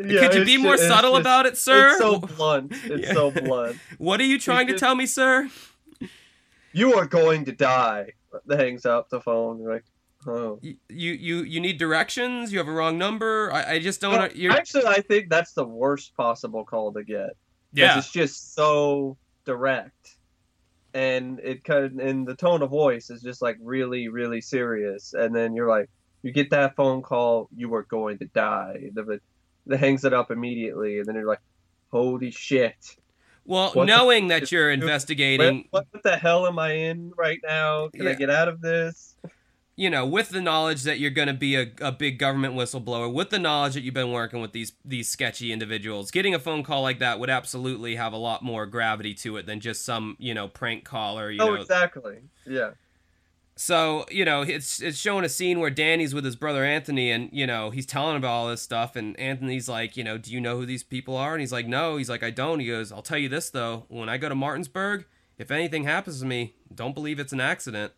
[0.05, 1.89] yeah, could you be more subtle just, about it, sir?
[1.93, 2.73] It's so blunt.
[2.85, 3.77] It's so blunt.
[3.97, 5.49] What are you trying to tell me, sir?
[6.71, 8.13] You are going to die.
[8.45, 9.63] That hangs up the phone.
[9.63, 9.85] Like,
[10.27, 10.59] oh.
[10.61, 12.51] You, you you need directions.
[12.51, 13.51] You have a wrong number.
[13.51, 14.17] I, I just don't.
[14.17, 14.51] Well, you're...
[14.51, 17.31] Actually, I think that's the worst possible call to get.
[17.71, 20.17] Yeah, it's just so direct,
[20.93, 25.35] and it kind and the tone of voice is just like really really serious, and
[25.35, 25.87] then you're like,
[26.23, 28.89] you get that phone call, you are going to die.
[28.93, 29.19] The
[29.67, 31.41] that hangs it up immediately, and then you're like,
[31.91, 32.97] "Holy shit!"
[33.49, 37.39] Well, what knowing the, that you're investigating, what, what, the hell am I in right
[37.43, 37.89] now?
[37.89, 38.11] Can yeah.
[38.11, 39.15] I get out of this?
[39.75, 43.11] You know, with the knowledge that you're going to be a, a big government whistleblower,
[43.11, 46.61] with the knowledge that you've been working with these these sketchy individuals, getting a phone
[46.61, 50.15] call like that would absolutely have a lot more gravity to it than just some
[50.19, 51.61] you know prank call or you oh, know.
[51.61, 52.19] exactly.
[52.45, 52.71] Yeah.
[53.61, 57.29] So you know, it's it's showing a scene where Danny's with his brother Anthony, and
[57.33, 60.39] you know he's telling about all this stuff, and Anthony's like, you know, do you
[60.39, 61.33] know who these people are?
[61.33, 61.97] And he's like, no.
[61.97, 62.61] He's like, I don't.
[62.61, 65.03] He goes, I'll tell you this though, when I go to Martinsburg,
[65.37, 67.91] if anything happens to me, don't believe it's an accident.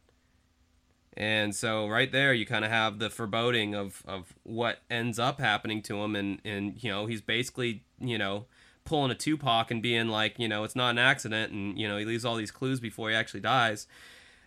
[1.16, 5.40] And so right there, you kind of have the foreboding of of what ends up
[5.40, 8.48] happening to him, and and you know he's basically you know
[8.84, 11.98] pulling a Tupac and being like, you know, it's not an accident, and you know
[11.98, 13.86] he leaves all these clues before he actually dies.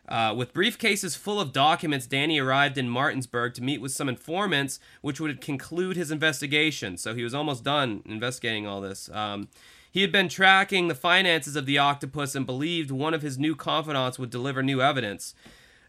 [0.09, 4.78] Uh, with briefcases full of documents, Danny arrived in Martinsburg to meet with some informants,
[5.00, 6.96] which would conclude his investigation.
[6.98, 9.09] So he was almost done investigating all this.
[9.11, 9.48] Um,
[9.90, 13.55] he had been tracking the finances of the octopus and believed one of his new
[13.55, 15.34] confidants would deliver new evidence.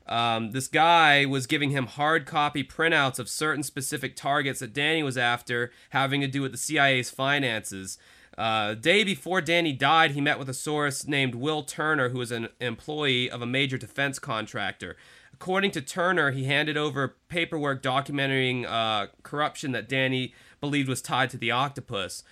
[0.07, 5.01] Um, this guy was giving him hard copy printouts of certain specific targets that Danny
[5.01, 7.97] was after, having to do with the CIA's finances.
[8.37, 12.31] Uh, day before Danny died, he met with a source named Will Turner, who was
[12.31, 14.97] an employee of a major defense contractor.
[15.33, 21.29] According to Turner, he handed over paperwork documenting uh, corruption that Danny believed was tied
[21.31, 22.23] to the octopus.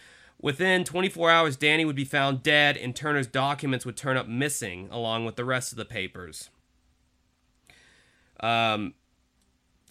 [0.42, 4.90] Within 24 hours, Danny would be found dead, and Turner's documents would turn up missing,
[4.92, 6.50] along with the rest of the papers.
[8.42, 8.94] Um,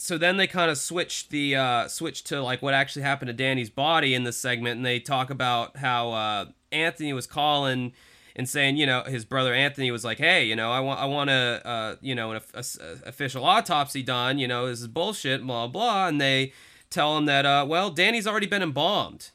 [0.03, 3.32] so then they kind of switch the uh, switch to like what actually happened to
[3.32, 7.92] Danny's body in this segment, and they talk about how uh, Anthony was calling
[8.34, 11.05] and saying, you know, his brother Anthony was like, hey, you know, I want I
[11.05, 14.40] want a uh, you know an a, a, official autopsy done.
[14.40, 16.53] You know, this is bullshit, blah blah, and they
[16.90, 19.30] tell him that uh, well, Danny's already been embalmed,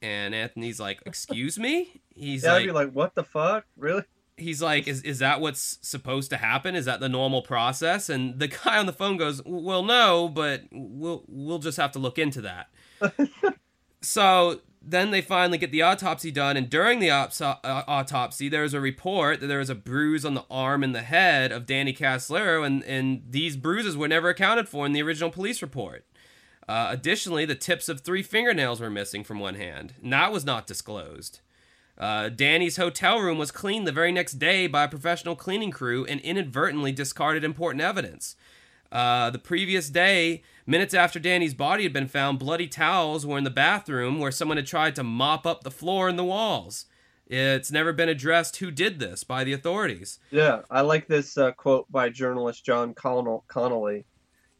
[0.00, 2.02] and Anthony's like, excuse me.
[2.14, 4.04] He's yeah, like, I'd be like, what the fuck, really?
[4.36, 6.74] He's like, is, is that what's supposed to happen?
[6.74, 8.08] Is that the normal process?
[8.08, 11.98] And the guy on the phone goes, well, no, but we'll, we'll just have to
[11.98, 12.68] look into that.
[14.00, 16.56] so then they finally get the autopsy done.
[16.56, 20.34] And during the op- uh, autopsy, there's a report that there was a bruise on
[20.34, 22.66] the arm and the head of Danny Casolaro.
[22.66, 26.04] And, and these bruises were never accounted for in the original police report.
[26.68, 29.94] Uh, additionally, the tips of three fingernails were missing from one hand.
[30.02, 31.40] And that was not disclosed.
[31.96, 36.04] Uh, Danny's hotel room was cleaned the very next day by a professional cleaning crew
[36.06, 38.36] and inadvertently discarded important evidence.
[38.90, 43.44] Uh, the previous day, minutes after Danny's body had been found, bloody towels were in
[43.44, 46.86] the bathroom where someone had tried to mop up the floor and the walls.
[47.26, 50.18] It's never been addressed who did this by the authorities.
[50.30, 54.04] Yeah, I like this uh, quote by journalist John Connolly,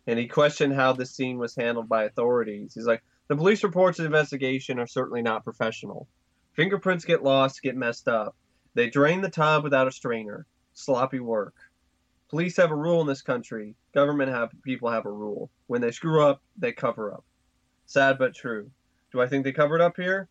[0.06, 2.72] and he questioned how the scene was handled by authorities.
[2.74, 6.08] He's like, the police reports of investigation are certainly not professional.
[6.54, 8.36] Fingerprints get lost, get messed up.
[8.74, 10.46] They drain the tub without a strainer.
[10.72, 11.54] Sloppy work.
[12.30, 13.74] Police have a rule in this country.
[13.92, 15.50] Government have people have a rule.
[15.66, 17.24] When they screw up, they cover up.
[17.86, 18.70] Sad but true.
[19.12, 20.28] Do I think they covered up here?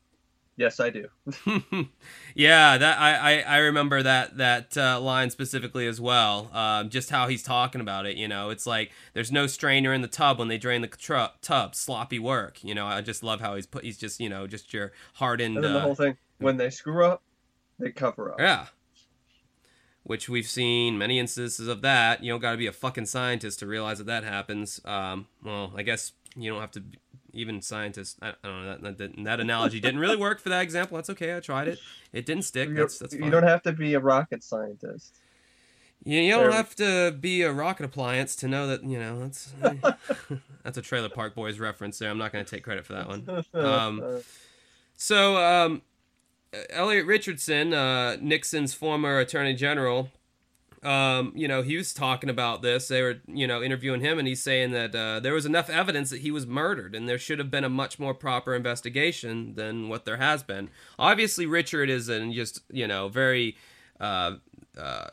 [0.56, 1.08] Yes, I do.
[2.36, 6.52] yeah, that I, I, I remember that that uh, line specifically as well.
[6.54, 8.18] Um, just how he's talking about it.
[8.18, 11.76] You know, it's like there's no strainer in the tub when they drain the tub.
[11.76, 12.64] Sloppy work.
[12.64, 13.84] You know, I just love how he's put.
[13.84, 15.56] He's just you know just your hardened.
[15.56, 17.24] And then the uh, whole thing when they screw up,
[17.80, 18.40] they cover up.
[18.40, 18.68] Yeah.
[20.04, 22.24] Which we've seen many instances of that.
[22.24, 24.82] You don't got to be a fucking scientist to realize that that happens.
[24.84, 26.84] Um, well, I guess you don't have to
[27.34, 28.18] even scientists.
[28.22, 30.98] I, I don't know that, that, that analogy didn't really work for that example.
[30.98, 31.36] That's okay.
[31.36, 31.80] I tried it.
[32.12, 32.74] It didn't stick.
[32.74, 33.26] That's that's fine.
[33.26, 35.16] You don't have to be a rocket scientist.
[36.04, 39.54] You, you don't have to be a rocket appliance to know that you know that's
[40.64, 41.98] that's a Trailer Park Boys reference.
[42.00, 43.46] There, I'm not going to take credit for that one.
[43.54, 44.22] Um,
[44.96, 45.82] so um,
[46.70, 50.12] Elliot Richardson, uh, Nixon's former Attorney General,
[50.84, 52.88] um, you know, he was talking about this.
[52.88, 56.10] They were, you know, interviewing him, and he's saying that uh, there was enough evidence
[56.10, 59.90] that he was murdered, and there should have been a much more proper investigation than
[59.90, 60.70] what there has been.
[61.00, 63.56] Obviously, Richard is an just, you know, very,
[64.00, 64.36] uh,
[64.78, 65.08] uh,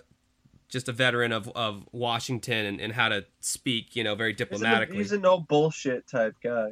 [0.69, 4.97] just a veteran of, of Washington and, and how to speak, you know, very diplomatically.
[4.97, 6.71] He's a, he's a no bullshit type guy.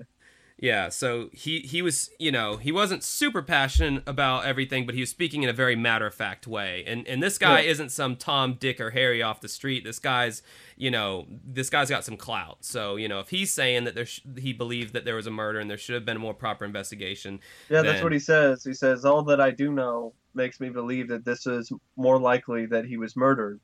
[0.61, 5.01] Yeah, so he he was, you know, he wasn't super passionate about everything, but he
[5.01, 6.83] was speaking in a very matter of fact way.
[6.85, 7.71] And and this guy Yeah.
[7.71, 9.85] isn't some Tom, Dick, or Harry off the street.
[9.85, 10.43] This guy's,
[10.77, 12.65] you know, this guy's got some clout.
[12.65, 15.31] So you know, if he's saying that there sh- he believed that there was a
[15.31, 17.39] murder and there should have been a more proper investigation,
[17.71, 18.65] Yeah, that's what he says.
[18.65, 22.67] He says all that I do know makes me believe that this is more likely
[22.67, 23.61] that he was murdered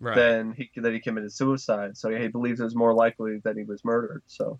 [0.00, 0.16] right?
[0.16, 1.98] than he that he committed suicide.
[1.98, 4.22] So he believes it's more likely that he was murdered.
[4.26, 4.58] So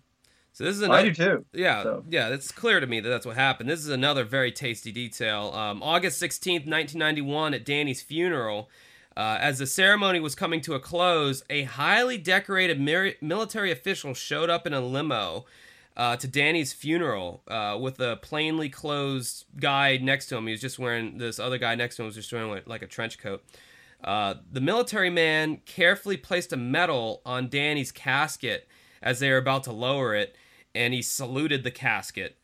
[0.55, 1.11] so this is I another.
[1.11, 1.45] do too.
[1.53, 3.69] Yeah, So- yeah, it's clear to me that that's what happened.
[3.69, 5.51] This is another very tasty detail.
[5.53, 8.69] Um, August 16th, 1991, at Danny's funeral,
[9.17, 12.79] uh, as the ceremony was coming to a close, a highly decorated
[13.21, 15.45] military official showed up in a limo
[15.97, 20.45] uh, to Danny's funeral uh, with a plainly clothed guy next to him.
[20.47, 22.81] He was just wearing, this other guy next to him was just wearing like, like
[22.81, 23.43] a trench coat.
[24.03, 28.67] Uh, the military man carefully placed a medal on Danny's casket
[29.01, 30.35] as they were about to lower it,
[30.75, 32.37] and he saluted the casket.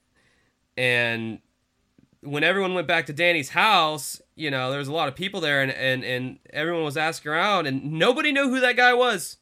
[0.78, 1.40] And
[2.22, 5.42] when everyone went back to Danny's house, you know, there was a lot of people
[5.42, 9.38] there, and, and, and everyone was asking around, and nobody knew who that guy was.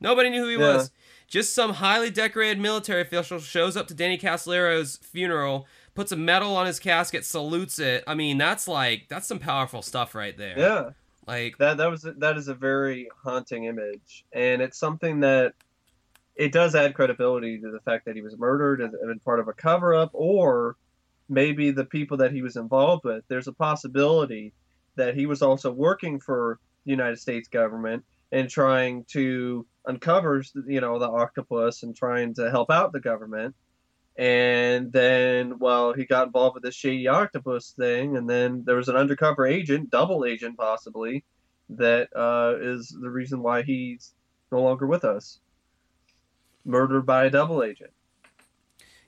[0.00, 0.76] Nobody knew who he Yeah.
[0.76, 0.90] was.
[1.28, 6.56] Just some highly decorated military official shows up to Danny Casolaro's funeral, puts a medal
[6.56, 8.04] on his casket, salutes it.
[8.06, 10.56] I mean, that's like that's some powerful stuff right there.
[10.56, 10.90] Yeah,
[11.26, 15.54] Like that that was that is a very haunting image, and it's something that
[16.36, 19.48] it does add credibility to the fact that he was murdered and, and part of
[19.48, 20.76] a cover up, or
[21.28, 23.24] maybe the people that he was involved with.
[23.28, 24.52] There's a possibility
[24.96, 30.80] that he was also working for the United States government and trying to uncover, you
[30.80, 33.54] know, the octopus and trying to help out the government.
[34.18, 38.88] And then, well, he got involved with this shady octopus thing, and then there was
[38.88, 41.24] an undercover agent, double agent possibly,
[41.70, 44.14] that uh, is the reason why he's
[44.50, 45.40] no longer with us.
[46.66, 47.92] Murdered by a double agent.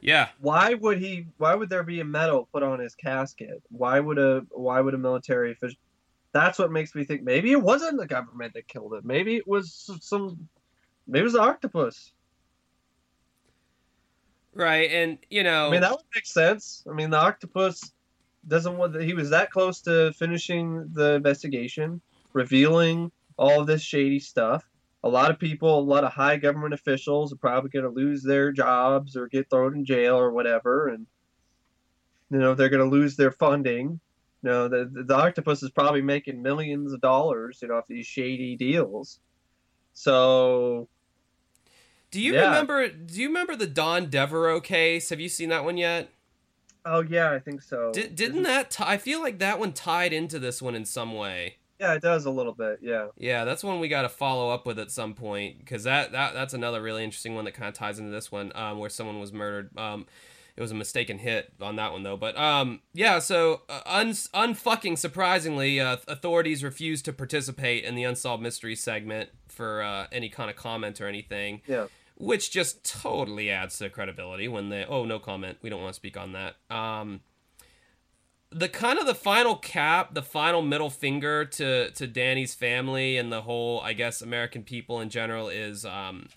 [0.00, 1.26] yeah, Why would he?
[1.38, 3.62] Why would there be a medal put on his casket?
[3.70, 5.76] Why would a Why would a military official?
[6.32, 9.00] That's what makes me think maybe it wasn't the government that killed him.
[9.04, 10.48] Maybe it was some.
[11.08, 12.12] Maybe it was the octopus.
[14.54, 14.90] right.
[14.90, 16.84] And you know, I mean, that would make sense.
[16.88, 17.92] I mean, the octopus
[18.46, 18.92] doesn't want.
[18.92, 19.02] that.
[19.02, 22.00] He was that close to finishing the investigation,
[22.34, 24.64] revealing all of this shady stuff.
[25.04, 28.22] A lot of people, a lot of high government officials are probably going to lose
[28.22, 31.06] their jobs or get thrown in jail or whatever, and
[32.30, 34.00] you know they're going to lose their funding.
[34.42, 38.06] You know, the the octopus is probably making millions of dollars, you know, off these
[38.06, 39.20] shady deals.
[39.92, 40.88] So
[42.10, 42.46] do you yeah.
[42.46, 42.88] remember?
[42.88, 45.10] Do you remember the Don Devereaux case?
[45.10, 46.10] Have you seen that one yet?
[46.84, 47.92] Oh yeah, I think so.
[47.92, 48.70] Did, didn't that?
[48.70, 51.56] T- I feel like that one tied into this one in some way.
[51.80, 52.80] Yeah, it does a little bit.
[52.82, 53.08] Yeah.
[53.16, 56.34] Yeah, that's one we got to follow up with at some point because that, that
[56.34, 59.20] that's another really interesting one that kind of ties into this one, um, where someone
[59.20, 59.76] was murdered.
[59.78, 60.06] Um,
[60.56, 63.20] it was a mistaken hit on that one though, but um, yeah.
[63.20, 69.30] So uh, un unfucking surprisingly, uh, authorities refused to participate in the unsolved mystery segment
[69.46, 71.62] for uh, any kind of comment or anything.
[71.68, 71.86] Yeah.
[72.16, 75.96] Which just totally adds to credibility when they oh no comment we don't want to
[75.96, 76.56] speak on that.
[76.68, 77.20] Um,
[78.50, 83.32] the kind of the final cap, the final middle finger to to Danny's family and
[83.32, 86.28] the whole, I guess, American people in general is um,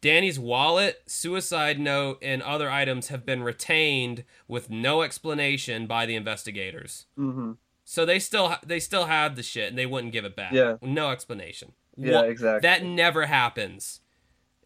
[0.00, 6.16] Danny's wallet, suicide note, and other items have been retained with no explanation by the
[6.16, 7.06] investigators.
[7.18, 7.52] Mm-hmm.
[7.84, 10.52] So they still they still have the shit and they wouldn't give it back.
[10.52, 10.76] Yeah.
[10.82, 11.72] no explanation.
[11.96, 12.68] Yeah, exactly.
[12.68, 14.00] That never happens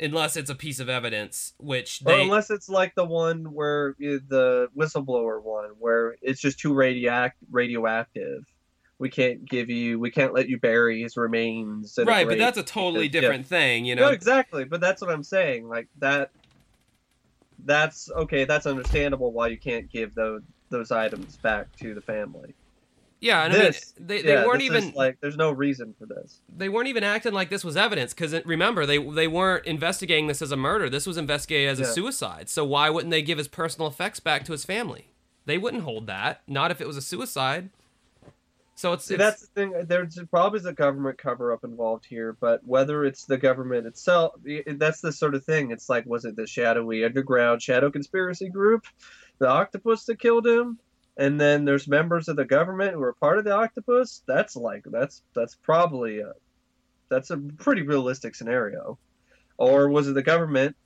[0.01, 3.95] unless it's a piece of evidence, which Or they unless it's like the one where
[3.99, 8.45] the whistleblower one, where it's just too radioact radioactive.
[8.99, 11.99] We can't give you, we can't let you bury his remains.
[11.99, 13.21] in right, but that's a totally because- yeah.
[13.21, 14.09] different thing, you No, know.
[14.13, 14.65] exactly.
[14.65, 15.69] But that's what I'm saying.
[15.69, 16.31] Like that.
[17.65, 18.45] That's okay.
[18.45, 22.55] That's understandable why you can't give those those items back to the family.
[23.21, 25.19] Yeah, and this, I mean, they, they yeah, weren't even like.
[25.21, 26.41] There's no reason for this.
[26.55, 30.27] they weren't even acting like this was evidence because uh, remember they they weren't investigating
[30.27, 30.91] this as a murder.
[30.91, 32.51] This was investigated as a suicide.
[32.51, 35.09] So why wouldn't they give his personal effects back to his family?
[35.47, 36.43] They wouldn't hold that.
[36.47, 37.71] Not if it was a suicide.
[38.75, 39.73] So it's, See, it's that's the thing.
[39.87, 44.35] There's probably a government cover up involved here, but whether it's the government itself,
[44.67, 45.71] that's the sort of thing.
[45.71, 48.85] It's like, was it the shadowy underground shadow conspiracy group,
[49.39, 50.79] the octopus that killed him,
[51.17, 54.23] and then there's members of the government who are part of the octopus?
[54.27, 56.33] That's like that's that's probably a
[57.09, 58.99] that's a pretty realistic scenario.
[59.59, 60.77] Or was it the government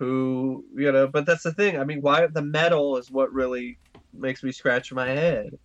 [0.00, 1.78] who, you know, but that's the thing.
[1.78, 3.78] I mean, why the medal is what really
[4.14, 5.58] makes me scratch my head.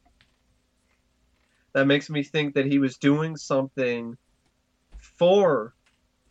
[1.72, 4.18] That makes me think that he was doing something
[5.00, 5.74] for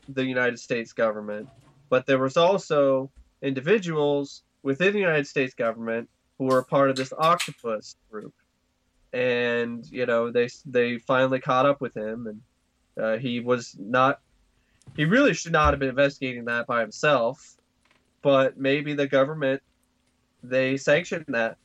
[0.09, 1.49] the United States government,
[1.88, 7.12] but there was also individuals within the United States government who were part of this
[7.16, 8.35] octopus group,
[9.12, 12.41] and you know they they finally caught up with him, and
[13.03, 14.20] uh, he was not.
[14.97, 17.57] He really should not have been investigating that by himself,
[18.22, 19.62] but maybe the government
[20.43, 21.57] they sanctioned that.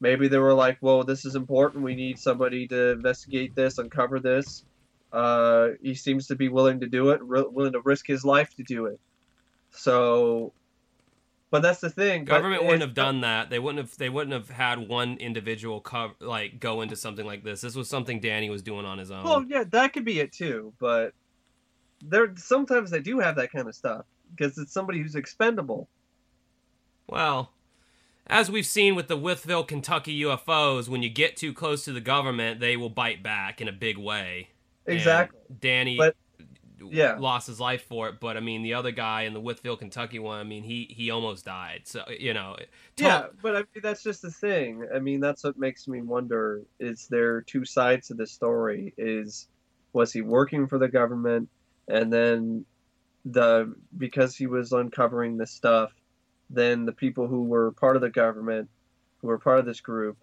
[0.00, 1.84] Maybe they were like, "Well, this is important.
[1.84, 4.64] We need somebody to investigate this, uncover this."
[5.12, 8.64] Uh, he seems to be willing to do it, willing to risk his life to
[8.64, 8.98] do it.
[9.70, 10.52] So,
[11.54, 12.24] but that's the thing.
[12.24, 13.48] Government but wouldn't have done that.
[13.48, 13.96] They wouldn't have.
[13.96, 17.60] They wouldn't have had one individual co- like go into something like this.
[17.60, 19.22] This was something Danny was doing on his own.
[19.22, 20.72] Well, yeah, that could be it too.
[20.80, 21.14] But
[22.02, 25.88] there sometimes they do have that kind of stuff because it's somebody who's expendable.
[27.06, 27.52] Well,
[28.26, 32.00] as we've seen with the Withville, Kentucky UFOs, when you get too close to the
[32.00, 34.48] government, they will bite back in a big way.
[34.86, 35.38] And Exactly.
[35.60, 36.16] Danny But-
[36.92, 37.16] yeah.
[37.18, 40.18] lost his life for it, but I mean the other guy in the Withville, Kentucky
[40.18, 41.82] one, I mean he he almost died.
[41.84, 42.56] So you know,
[42.96, 44.86] Yeah, but I mean that's just the thing.
[44.94, 48.94] I mean that's what makes me wonder: is there two sides to the story?
[48.96, 49.48] Is
[49.92, 51.48] was he working for the government,
[51.88, 52.64] and then
[53.24, 55.92] the because he was uncovering this stuff,
[56.50, 58.68] then the people who were part of the government,
[59.18, 60.18] who were part of this group,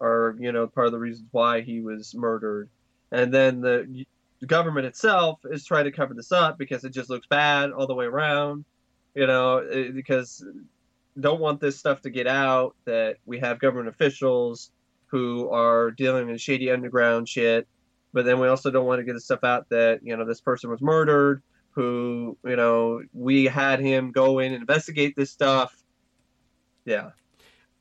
[0.00, 2.70] are you know part of the reasons why he was murdered,
[3.10, 4.04] and then the
[4.40, 7.86] the government itself is trying to cover this up because it just looks bad all
[7.86, 8.64] the way around,
[9.14, 10.44] you know, eh, because
[11.18, 14.70] don't want this stuff to get out that we have government officials
[15.06, 17.66] who are dealing in shady underground shit.
[18.12, 20.40] But then we also don't want to get the stuff out that you know this
[20.40, 25.76] person was murdered who you know we had him go in and investigate this stuff.
[26.84, 27.10] Yeah.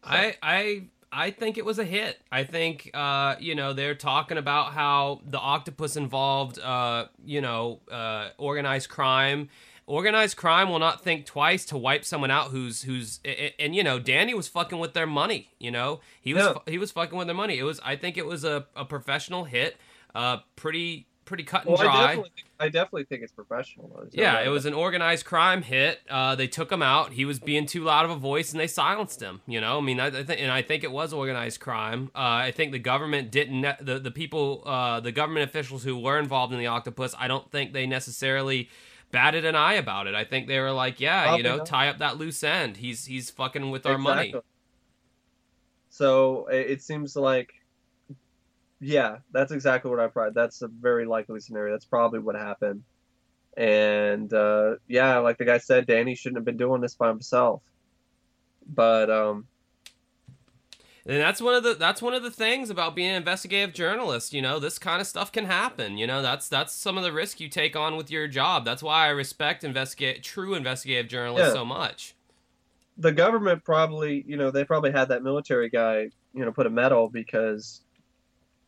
[0.04, 0.88] I I
[1.18, 2.20] I think it was a hit.
[2.32, 7.80] I think uh, you know they're talking about how the octopus involved uh, you know
[7.92, 9.50] uh, organized crime.
[9.88, 13.84] Organized crime will not think twice to wipe someone out who's who's and, and you
[13.84, 15.50] know Danny was fucking with their money.
[15.60, 16.54] You know he was Yeah.
[16.68, 17.58] he was fucking with their money.
[17.58, 19.78] It was I think it was a, a professional hit.
[20.14, 22.02] Uh, pretty pretty cut and well, I dry.
[22.08, 24.08] definitely, think, I definitely think it's professional though.
[24.12, 26.00] Yeah, it was an organized crime hit.
[26.10, 27.14] Uh, they took him out.
[27.14, 29.42] He was being too loud of a voice, and they silenced him.
[29.46, 32.10] You know, I mean, I, I think, and I think it was organized crime.
[32.16, 33.62] Uh, I think the government didn't.
[33.62, 37.28] Ne- the the people, uh, the government officials who were involved in the octopus, I
[37.28, 38.70] don't think they necessarily
[39.12, 40.16] batted an eye about it.
[40.16, 41.68] I think they were like, yeah, you know, not.
[41.68, 42.78] tie up that loose end.
[42.78, 44.34] He's he's fucking with our money.
[45.90, 47.54] So it seems like,
[48.80, 50.34] yeah, that's exactly what I've read.
[50.36, 51.74] That's a very likely scenario.
[51.74, 52.84] That's probably what happened.
[53.58, 57.64] And uh, yeah, like the guy said, Danny shouldn't have been doing this by himself.
[58.68, 59.48] But um,
[61.06, 64.34] And that's one of the that's one of the things about being an investigative journalist.
[64.34, 65.98] You know, this kind of stuff can happen.
[65.98, 68.66] You know, that's that's some of the risk you take on with your job.
[68.66, 71.54] That's why I respect investigate true investigative journalists Yeah.
[71.54, 72.16] so much.
[72.98, 76.70] the government probably, you know, they probably had that military guy, you know, put a
[76.70, 77.82] medal because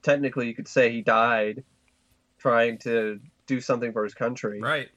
[0.01, 1.63] technically you could say he died
[2.37, 4.61] trying to do something for his country.
[4.61, 4.89] Right.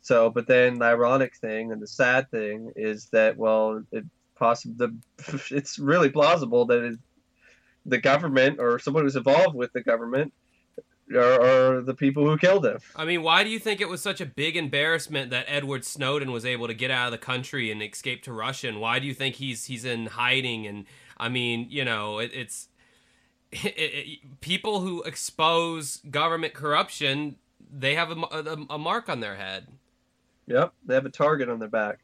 [0.00, 4.04] So, but then the ironic thing and the sad thing is that, well, it
[4.36, 6.98] possibly the it's really plausible that it,
[7.84, 10.32] the government or someone who's involved with the government
[11.14, 12.78] are, are the people who killed him.
[12.94, 16.32] I mean, why do you think it was such a big embarrassment that Edward Snowden
[16.32, 18.68] was able to get out of the country and escape to Russia?
[18.68, 20.66] And why do you think he's he's in hiding?
[20.66, 20.84] And
[21.16, 22.68] I mean, you know, it, it's
[23.64, 27.36] it, it, people who expose government corruption.
[27.70, 29.66] They have a, a, a mark on their head.
[30.46, 32.00] Yep, they have a target on their back.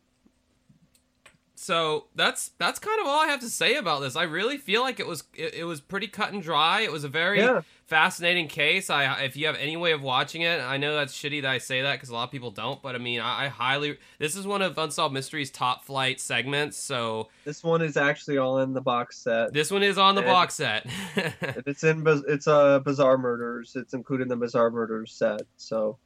[1.62, 4.16] So that's that's kind of all I have to say about this.
[4.16, 6.80] I really feel like it was it, it was pretty cut and dry.
[6.80, 7.60] It was a very Yeah.
[7.86, 8.90] fascinating case.
[8.90, 11.58] I if you have any way of watching it, I know that's shitty that I
[11.58, 14.34] say that because a lot of people don't, but I mean, I, I highly this
[14.34, 16.76] is one of Unsolved Mysteries top flight segments.
[16.78, 19.52] So This one is actually all in the box set.
[19.52, 20.84] this one is on the And- box set.
[21.64, 23.76] It's in it's uh Bizarre Murders.
[23.76, 25.42] It's included in the Bizarre Murders set.
[25.58, 25.98] So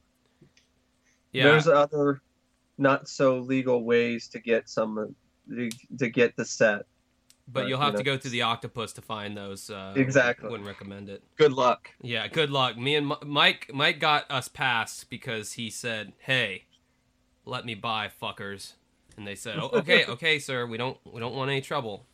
[1.31, 2.21] yeah, there's other
[2.77, 5.15] not so legal ways to get some
[5.99, 6.79] to get the set.
[6.79, 6.85] but
[7.47, 9.69] but, you'll you have to go through the octopus to find those.
[9.69, 10.49] Uh, Exactly.
[10.49, 11.23] Wouldn't recommend it.
[11.37, 11.91] Good luck.
[12.01, 12.77] Yeah, good luck.
[12.77, 16.65] Me and Mi- Mike Mike got us passed because he said, "Hey,
[17.45, 18.73] let me buy fuckers."
[19.15, 20.65] And they said, oh, "Okay, okay, sir.
[20.65, 22.05] We don't we don't want any trouble."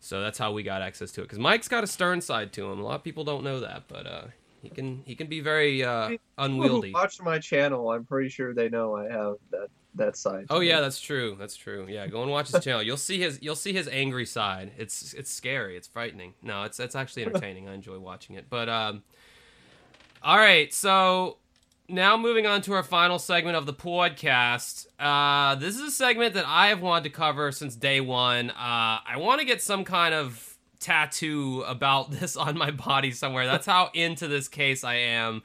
[0.00, 2.70] So that's how we got access to it cuz Mike's got a stern side to
[2.70, 2.80] him.
[2.80, 4.24] A lot of people don't know that, but uh
[4.62, 6.92] He can he can be very uh, unwieldy.
[6.92, 10.46] watch my channel, I'm pretty sure they know I have that that side.
[10.50, 11.36] Oh yeah, that's true.
[11.38, 11.86] That's true.
[11.88, 12.82] Yeah, go and watch his channel.
[12.82, 14.72] You'll see his you'll see his angry side.
[14.78, 15.76] It's it's scary.
[15.76, 16.34] It's frightening.
[16.42, 17.68] No, it's it's actually entertaining.
[17.68, 18.46] I enjoy watching it.
[18.48, 19.02] But um,
[20.22, 20.72] all right.
[20.72, 21.38] So
[21.88, 24.86] now moving on to our final segment of the podcast.
[24.98, 28.50] Uh, this is a segment that I have wanted to cover since day one.
[28.50, 28.54] Uh,
[29.04, 33.46] I want to get some kind of tattoo about this on my body somewhere.
[33.46, 35.42] That's how into this case I am.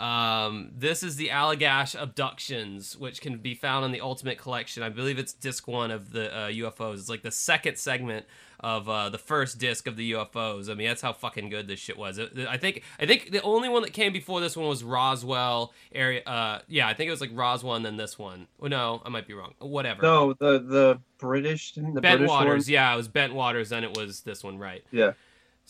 [0.00, 4.82] Um, this is the Allagash abductions, which can be found in the Ultimate Collection.
[4.82, 6.94] I believe it's disc one of the uh, UFOs.
[6.94, 8.24] It's like the second segment
[8.60, 10.70] of uh, the first disc of the UFOs.
[10.70, 12.18] I mean, that's how fucking good this shit was.
[12.18, 16.22] I think I think the only one that came before this one was Roswell area.
[16.24, 18.46] Uh, yeah, I think it was like Roswell and then this one.
[18.60, 19.54] Oh, no, I might be wrong.
[19.58, 20.02] Whatever.
[20.02, 22.66] No, the the British the Bent British Waters.
[22.66, 22.72] one.
[22.72, 23.68] Yeah, it was Bentwaters.
[23.68, 24.82] Then it was this one, right?
[24.90, 25.12] Yeah.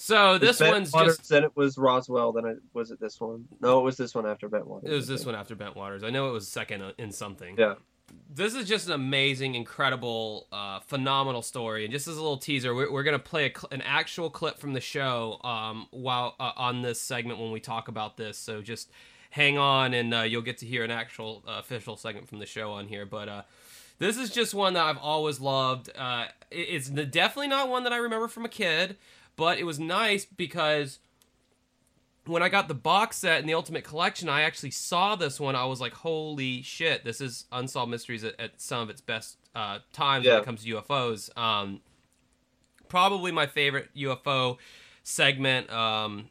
[0.00, 1.28] So this one's Waters, just.
[1.28, 2.32] Then it was Roswell.
[2.32, 3.44] Then it was it this one?
[3.60, 4.84] No, it was this one after Bentwaters.
[4.86, 6.02] It was this one after Bentwaters.
[6.02, 7.56] I know it was second uh, in something.
[7.58, 7.74] Yeah.
[8.34, 11.84] this is just an amazing, incredible, uh, phenomenal story.
[11.84, 14.72] And just as a little teaser, we're, we're gonna play a an actual clip from
[14.72, 18.38] the show um, while uh, on this segment when we talk about this.
[18.38, 18.90] So just
[19.30, 22.46] hang on, and uh, you'll get to hear an actual uh, official segment from the
[22.46, 23.04] show on here.
[23.04, 23.42] But uh,
[23.98, 25.90] this is just one that I've always loved.
[25.94, 28.96] Uh, it's definitely not one that I remember from a kid,
[29.36, 30.98] but it was nice because
[32.26, 35.56] when I got the box set in the Ultimate Collection, I actually saw this one.
[35.56, 37.04] I was like, "Holy shit!
[37.04, 40.64] This is Unsolved Mysteries at, at some of its best uh, times when it comes
[40.64, 41.80] to UFOs." Um,
[42.88, 44.58] probably my favorite UFO
[45.02, 45.70] segment.
[45.72, 46.30] Um,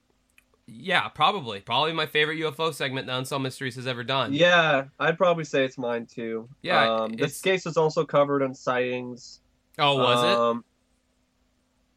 [0.67, 4.34] yeah, probably, probably my favorite UFO segment that Unsolved Mysteries has ever done.
[4.34, 6.47] Yeah, I'd probably say it's mine too.
[6.61, 9.41] Yeah, um, this case was also covered on sightings.
[9.80, 10.63] Oh, was it?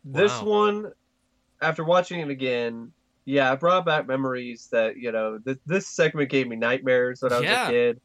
[0.05, 0.45] This Wow.
[0.45, 0.93] one,
[1.61, 2.93] after watching it again,
[3.25, 5.39] yeah, it brought back memories that you know.
[5.45, 7.69] Th- this segment gave me nightmares when I was Yeah.
[7.69, 8.01] a kid.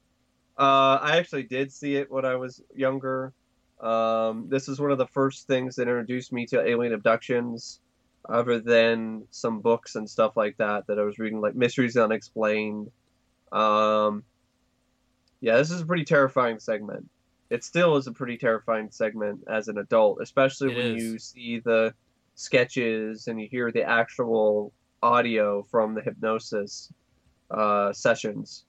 [0.59, 3.33] Uh, I actually did see it when I was younger.
[3.81, 7.81] Um, this is one of the first things that introduced me to alien abductions,
[8.29, 12.89] other than some books and stuff like that that I was reading, like Mysteries Unexplained.
[13.51, 14.25] Um,
[15.41, 17.09] yeah, this is a pretty terrifying segment.
[17.49, 21.03] It still is a pretty terrifying segment as an adult, especially It when is.
[21.03, 21.93] you see the
[22.35, 26.91] sketches and you hear the actual audio from the hypnosis
[27.51, 28.65] uh, sessions.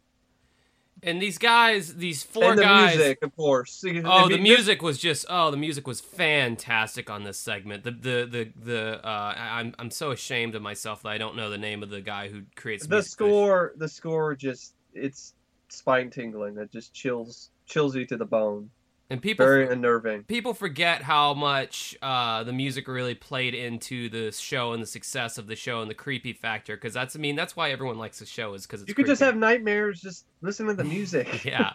[1.02, 2.96] And these guys, these four and the guys.
[2.96, 3.84] music, of course.
[3.84, 7.84] Oh, you the music was just oh, the music was fantastic on this segment.
[7.84, 11.36] The the the the uh, I- I'm I'm so ashamed of myself that I don't
[11.36, 13.10] know the name of the guy who creates The music.
[13.12, 15.34] score, the score just it's
[15.68, 16.58] spine tingling.
[16.58, 18.70] It just chills chills you to the bone.
[19.10, 20.24] and people Very unnerving.
[20.24, 25.38] people forget how much uh, the music really played into the show and the success
[25.38, 28.18] of the show and the creepy factor because that's I mean that's why everyone likes
[28.18, 30.00] the show is because You could just have nightmares.
[30.00, 31.44] Just listen to the music.
[31.44, 31.72] yeah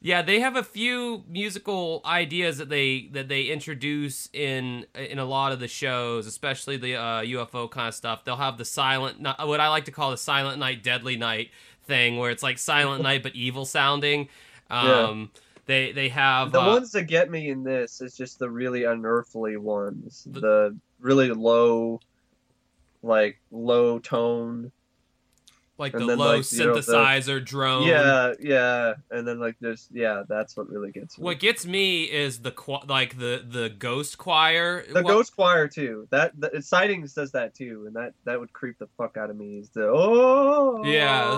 [0.00, 5.24] yeah they have a few musical ideas that they that they introduce in in a
[5.24, 9.18] lot of the shows especially the uh, ufo kind of stuff they'll have the silent
[9.40, 11.48] what i like to call the silent night deadly night
[11.86, 14.28] thing where it's like silent night but evil sounding
[14.70, 15.30] um
[15.66, 18.84] they they have The uh, ones that get me in this is just the really
[18.84, 20.26] unearthly ones.
[20.30, 22.00] The- The really low,
[23.02, 24.72] like low tone.
[25.76, 29.40] Like the and then, low like, you know, the- synthesizer drone Yeah, yeah, and then
[29.40, 31.24] like there's yeah, that's what really gets me.
[31.24, 35.66] what gets me is the qu- like the the ghost choir the What- ghost choir
[35.68, 36.06] too.
[36.10, 39.36] That the, sightings does that too, and that that would creep the fuck out of
[39.36, 39.58] me.
[39.58, 41.30] Is the oh Yeah.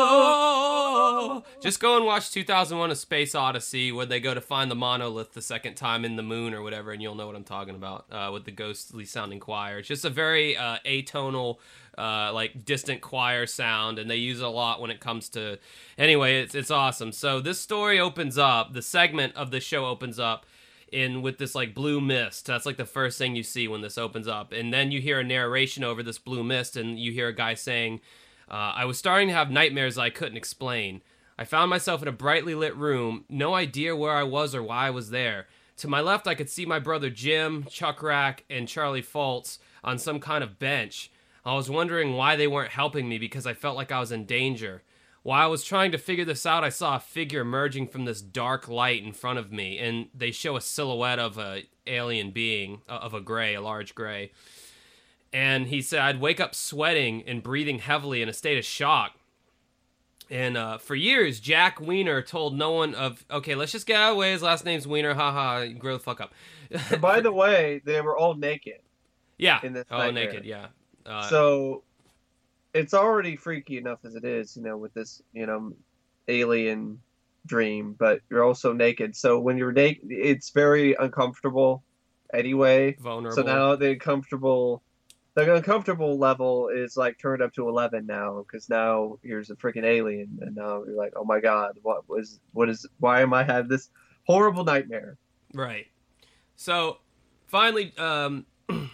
[0.00, 1.44] Oh.
[1.62, 5.32] Just go and watch 2001: A Space Odyssey, where they go to find the monolith
[5.32, 8.06] the second time in the moon or whatever, and you'll know what I'm talking about
[8.10, 9.78] uh, with the ghostly sounding choir.
[9.78, 11.56] It's just a very uh, atonal,
[11.98, 15.58] uh, like distant choir sound, and they use it a lot when it comes to.
[15.96, 17.12] Anyway, it's it's awesome.
[17.12, 18.72] So this story opens up.
[18.72, 20.46] The segment of the show opens up
[20.92, 22.46] in with this like blue mist.
[22.46, 25.20] That's like the first thing you see when this opens up, and then you hear
[25.20, 28.00] a narration over this blue mist, and you hear a guy saying.
[28.50, 31.02] Uh, I was starting to have nightmares I couldn't explain.
[31.38, 34.86] I found myself in a brightly lit room, no idea where I was or why
[34.86, 35.46] I was there.
[35.78, 39.98] To my left, I could see my brother Jim, Chuck Rak, and Charlie Foltz on
[39.98, 41.12] some kind of bench.
[41.48, 44.24] I was wondering why they weren't helping me because I felt like I was in
[44.24, 44.82] danger.
[45.22, 48.22] While I was trying to figure this out, I saw a figure emerging from this
[48.22, 52.82] dark light in front of me, and they show a silhouette of a alien being,
[52.88, 54.30] uh, of a gray, a large gray
[55.32, 59.12] and he said I'd wake up sweating and breathing heavily in a state of shock.
[60.30, 63.24] And uh, for years, Jack Weiner told no one of.
[63.30, 64.32] Okay, let's just get out of the way.
[64.32, 65.14] His last name's Wiener.
[65.14, 66.34] Haha, grow the fuck up.
[67.00, 68.80] By the way, they were all naked.
[69.38, 69.60] yeah.
[69.62, 70.26] in this oh, nightmare.
[70.26, 70.44] naked.
[70.44, 70.66] Yeah.
[71.06, 71.82] Uh, so
[72.74, 75.72] it's already freaky enough as it is, you know, with this, you know,
[76.28, 77.00] alien
[77.46, 79.16] dream, but you're also naked.
[79.16, 81.82] So when you're naked, it's very uncomfortable
[82.32, 82.96] anyway.
[83.00, 83.36] Vulnerable.
[83.36, 84.82] So now the uncomfortable,
[85.34, 89.84] the uncomfortable level is like turned up to eleven now because now here's a freaking
[89.84, 93.44] alien, and now you're like, oh my god, what was, what is, why am I
[93.44, 93.88] have this
[94.26, 95.16] horrible nightmare?
[95.54, 95.86] Right.
[96.56, 96.98] So
[97.46, 98.46] finally, um,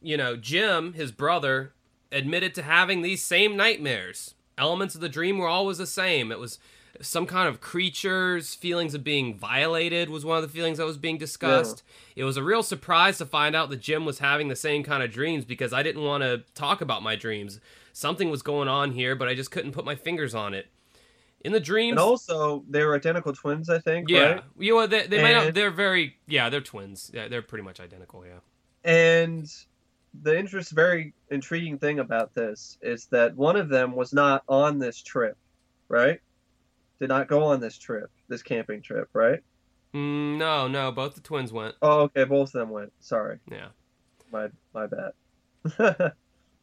[0.00, 1.72] you know, Jim, his brother,
[2.12, 4.34] admitted to having these same nightmares.
[4.58, 6.30] Elements of the dream were always the same.
[6.30, 6.58] It was
[7.00, 10.98] some kind of creatures, feelings of being violated was one of the feelings that was
[10.98, 11.82] being discussed.
[12.14, 12.22] Yeah.
[12.22, 15.02] It was a real surprise to find out that Jim was having the same kind
[15.02, 17.60] of dreams because I didn't want to talk about my dreams.
[17.92, 20.68] Something was going on here, but I just couldn't put my fingers on it.
[21.42, 24.10] In the dreams, and also they were identical twins, I think.
[24.10, 24.44] Yeah, right?
[24.58, 25.22] you know they, they and...
[25.22, 25.54] might not.
[25.54, 27.10] They're very yeah, they're twins.
[27.14, 28.26] Yeah, they're pretty much identical.
[28.26, 28.40] Yeah,
[28.84, 29.50] and
[30.22, 34.78] the interest, very intriguing thing about this is that one of them was not on
[34.78, 35.36] this trip,
[35.88, 36.20] right?
[36.98, 39.40] Did not go on this trip, this camping trip, right?
[39.94, 41.74] Mm, no, no, both the twins went.
[41.82, 42.92] Oh, okay, both of them went.
[43.00, 43.38] Sorry.
[43.50, 43.68] Yeah.
[44.32, 45.12] My my bad.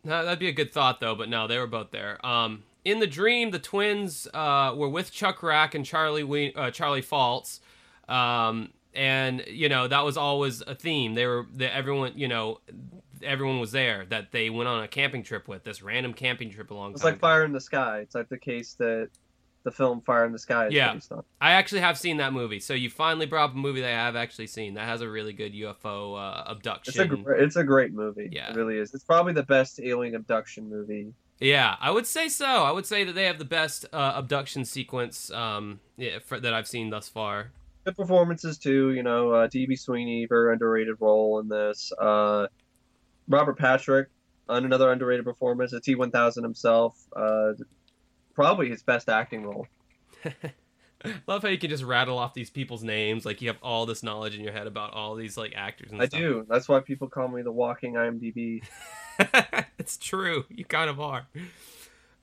[0.03, 2.25] no, that'd be a good thought though, but no, they were both there.
[2.25, 6.71] Um, in the dream, the twins uh, were with Chuck Rak and Charlie we- uh,
[6.71, 7.59] Charlie Foltz.
[8.07, 11.13] Um, and you know that was always a theme.
[11.13, 12.59] They were that everyone, you know,
[13.23, 16.71] everyone was there that they went on a camping trip with this random camping trip
[16.71, 16.91] along.
[16.91, 17.21] It's like ago.
[17.21, 17.99] Fire in the Sky.
[17.99, 19.09] It's like the case that
[19.63, 20.93] the film Fire in the Sky is yeah.
[20.93, 21.23] based on.
[21.41, 22.61] I actually have seen that movie.
[22.61, 25.09] So you finally brought up a movie that I have actually seen that has a
[25.09, 26.93] really good UFO uh, abduction.
[27.01, 28.29] It's a, it's a great movie.
[28.31, 28.93] Yeah, it really is.
[28.93, 31.13] It's probably the best alien abduction movie.
[31.39, 32.45] Yeah, I would say so.
[32.45, 36.53] I would say that they have the best uh, abduction sequence um, yeah, for, that
[36.53, 37.51] I've seen thus far.
[37.83, 38.91] Good performances too.
[38.91, 41.91] You know, uh, DB Sweeney, very underrated role in this.
[41.99, 42.47] Uh,
[43.27, 44.09] Robert Patrick
[44.49, 45.73] on another underrated performance.
[45.73, 46.97] A T one thousand himself.
[47.15, 47.53] Uh,
[48.33, 49.67] probably his best acting role.
[51.27, 53.25] Love how you can just rattle off these people's names.
[53.25, 55.91] Like you have all this knowledge in your head about all these like actors.
[55.91, 56.19] And I stuff.
[56.19, 56.45] do.
[56.49, 58.63] That's why people call me the walking IMDb.
[59.77, 60.45] it's true.
[60.49, 61.27] You kind of are.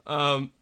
[0.06, 0.52] Um.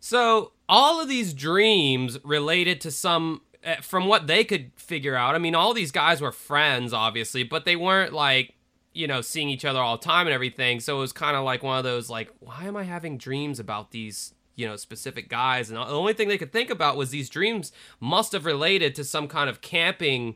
[0.00, 5.34] So all of these dreams related to some, eh, from what they could figure out.
[5.34, 8.54] I mean, all these guys were friends, obviously, but they weren't like
[8.98, 10.80] you know, seeing each other all the time and everything.
[10.80, 13.60] So it was kind of like one of those like, why am I having dreams
[13.60, 15.70] about these, you know, specific guys?
[15.70, 17.70] And the only thing they could think about was these dreams
[18.00, 20.34] must have related to some kind of camping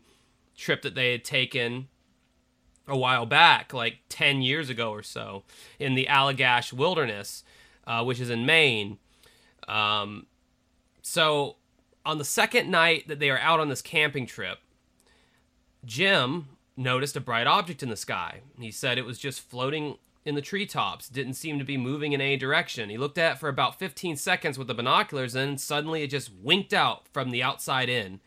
[0.56, 1.88] trip that they had taken
[2.86, 5.42] a while back, like 10 years ago or so,
[5.80, 7.42] in the Allagash Wilderness,
[7.84, 8.98] uh, which is in Maine.
[9.66, 10.26] Um,
[11.02, 11.56] so
[12.06, 14.58] on the second night that they are out on this camping trip,
[15.84, 16.46] Jim,
[16.76, 18.40] noticed a bright object in the sky.
[18.58, 22.20] He said it was just floating in the treetops, didn't seem to be moving in
[22.20, 22.90] any direction.
[22.90, 26.32] He looked at it for about 15 seconds with the binoculars, and suddenly it just
[26.32, 28.20] winked out from the outside in.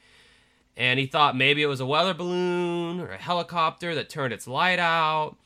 [0.75, 4.47] And he thought maybe it was a weather balloon or a helicopter that turned its
[4.47, 5.37] light out.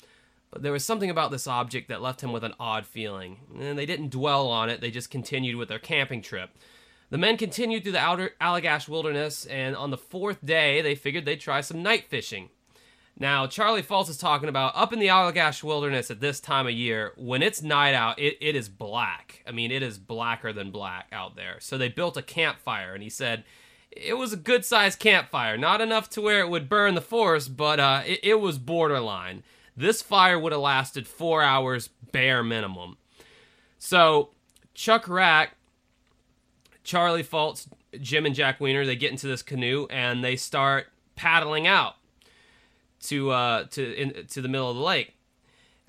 [0.50, 3.38] But there was something about this object that left him with an odd feeling.
[3.60, 6.50] And they didn't dwell on it, they just continued with their camping trip.
[7.12, 11.26] The men continued through the outer Allagash wilderness, and on the fourth day, they figured
[11.26, 12.50] they'd try some night fishing.
[13.22, 16.72] Now, Charlie Foltz is talking about up in the Allagash wilderness at this time of
[16.72, 19.44] year, when it's night out, it, it is black.
[19.46, 21.58] I mean, it is blacker than black out there.
[21.60, 23.44] So they built a campfire, and he said
[23.92, 25.58] it was a good sized campfire.
[25.58, 29.44] Not enough to where it would burn the forest, but uh, it, it was borderline.
[29.76, 32.98] This fire would have lasted four hours bare minimum.
[33.78, 34.30] So
[34.74, 35.56] Chuck Rak,
[36.86, 37.68] Charlie Foltz,
[38.00, 41.96] Jim and Jack Weiner, they get into this canoe and they start paddling out
[43.02, 45.16] to uh, to in, to the middle of the lake.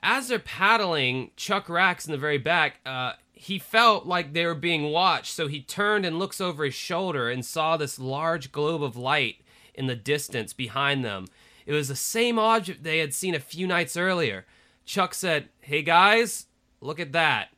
[0.02, 2.80] As they're paddling, Chuck Rak's in the very back.
[2.86, 6.74] Uh, he felt like they were being watched, so he turned and looks over his
[6.74, 9.36] shoulder and saw this large globe of light
[9.74, 11.26] in the distance behind them.
[11.66, 14.46] It was the same object they had seen a few nights earlier.
[14.84, 16.46] Chuck said, "Hey guys,
[16.80, 17.48] look at that."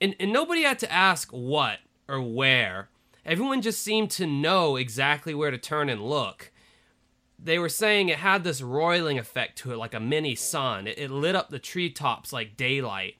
[0.00, 1.78] And, and nobody had to ask what
[2.08, 2.88] or where.
[3.24, 6.52] Everyone just seemed to know exactly where to turn and look
[7.38, 10.86] they were saying it had this roiling effect to it like a mini sun.
[10.86, 13.16] It, it, lit up the treetops like daylight.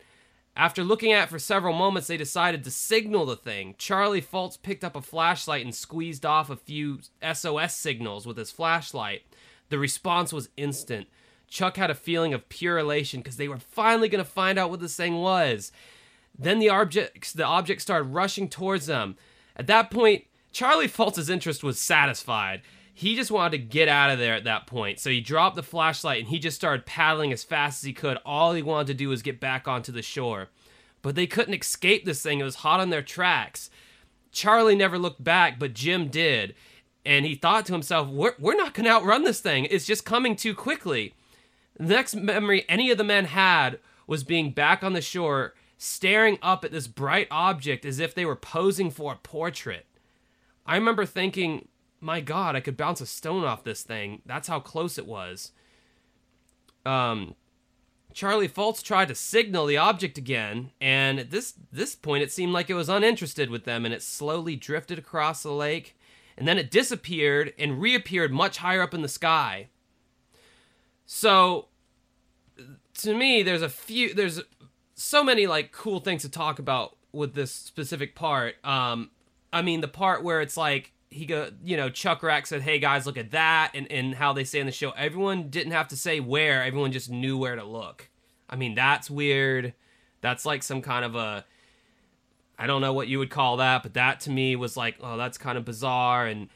[0.57, 3.75] After looking at it for several moments, they decided to signal the thing.
[3.77, 8.51] Charlie Foltz picked up a flashlight and squeezed off a few SOS signals with his
[8.51, 9.23] flashlight.
[9.69, 11.09] The response was instant.
[11.49, 14.71] Chuck had a feeling of pure elation because they were finally going to find out
[14.71, 15.73] what this thing was.
[16.39, 19.17] Then the objects, the object started rushing towards them.
[19.57, 22.63] At that point, Charlie Foltz's interest was satisfied
[22.99, 24.99] he just wanted to get out of there at that point.
[25.01, 28.17] So he dropped the flashlight and he just started paddling as fast as he could.
[28.25, 30.49] All he wanted to do was get back onto the shore.
[31.03, 32.41] but they couldn't escape this thing.
[32.41, 33.71] It was hot on their tracks.
[34.33, 36.55] Charlie never looked back, but Jim did.
[37.05, 39.67] And he thought to himself, we're, we're not going to outrun this thing.
[39.71, 41.15] It's just coming too quickly.
[41.79, 43.79] The next memory any of the men had
[44.09, 48.25] was being back on the shore, staring up at this bright object as if they
[48.25, 49.87] were posing for a portrait.
[50.67, 51.69] I remember thinking,
[52.07, 54.23] my God, I could bounce a stone off this thing.
[54.25, 55.51] That's how close it was.
[56.87, 57.35] Um,
[58.15, 62.53] Charlie Foltz tried to signal the object again, and at this this point, it seemed
[62.53, 65.99] like it was uninterested with them, and it slowly drifted across the lake,
[66.39, 69.69] and then it disappeared and reappeared much higher up in the sky.
[71.07, 71.67] So,
[72.99, 74.41] to me, there's a few, there's
[74.95, 78.65] so many like cool things to talk about with this specific part.
[78.65, 79.11] Um,
[79.53, 82.79] I mean, the part where it's like he go, you know, Chuck Rak said, "Hey
[82.79, 85.89] guys, look at that," and and how they say in the show, everyone didn't have
[85.89, 88.09] to say where, everyone just knew where to look.
[88.49, 89.75] I mean, that's weird.
[90.21, 91.45] That's like some kind of a,
[92.59, 95.17] I don't know what you would call that, but that to me was like, oh,
[95.17, 96.49] that's kind of bizarre, and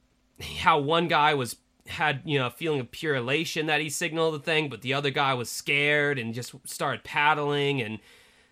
[0.58, 1.56] how one guy was
[1.86, 4.94] had you know a feeling of pure elation that he signaled the thing, but the
[4.94, 7.98] other guy was scared and just started paddling, and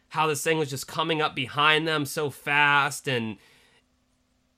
[0.09, 3.37] how this thing was just coming up behind them so fast, and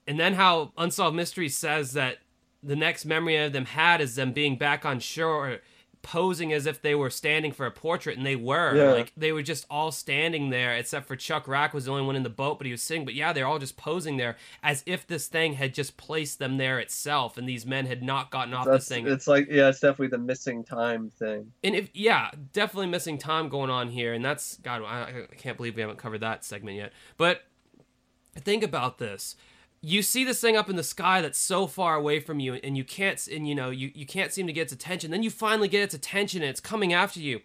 [0.06, 2.18] and then how Unsolved Mysteries says that
[2.62, 5.58] the next memory of them had is them being back on shore
[6.02, 8.92] posing as if they were standing for a portrait and they were Yeah.
[8.92, 12.14] like they were just all standing there except for chuck rak was the only one
[12.14, 14.84] in the boat but he was sitting but yeah they're all just posing there as
[14.86, 18.54] if this thing had just placed them there itself and these men had not gotten
[18.54, 21.50] off That's, this thing it's like yeah, it's definitely the missing time thing.
[21.64, 25.56] and if yeah definitely missing time going on here and that's god I, I can't
[25.56, 27.42] believe we haven't covered that segment yet but
[28.36, 29.34] think about this
[29.88, 32.76] you see this thing up in the sky that's so far away from you and
[32.76, 35.12] you can't and you know you, you can't seem to get its attention.
[35.12, 37.42] Then you finally get its attention and it's coming after you.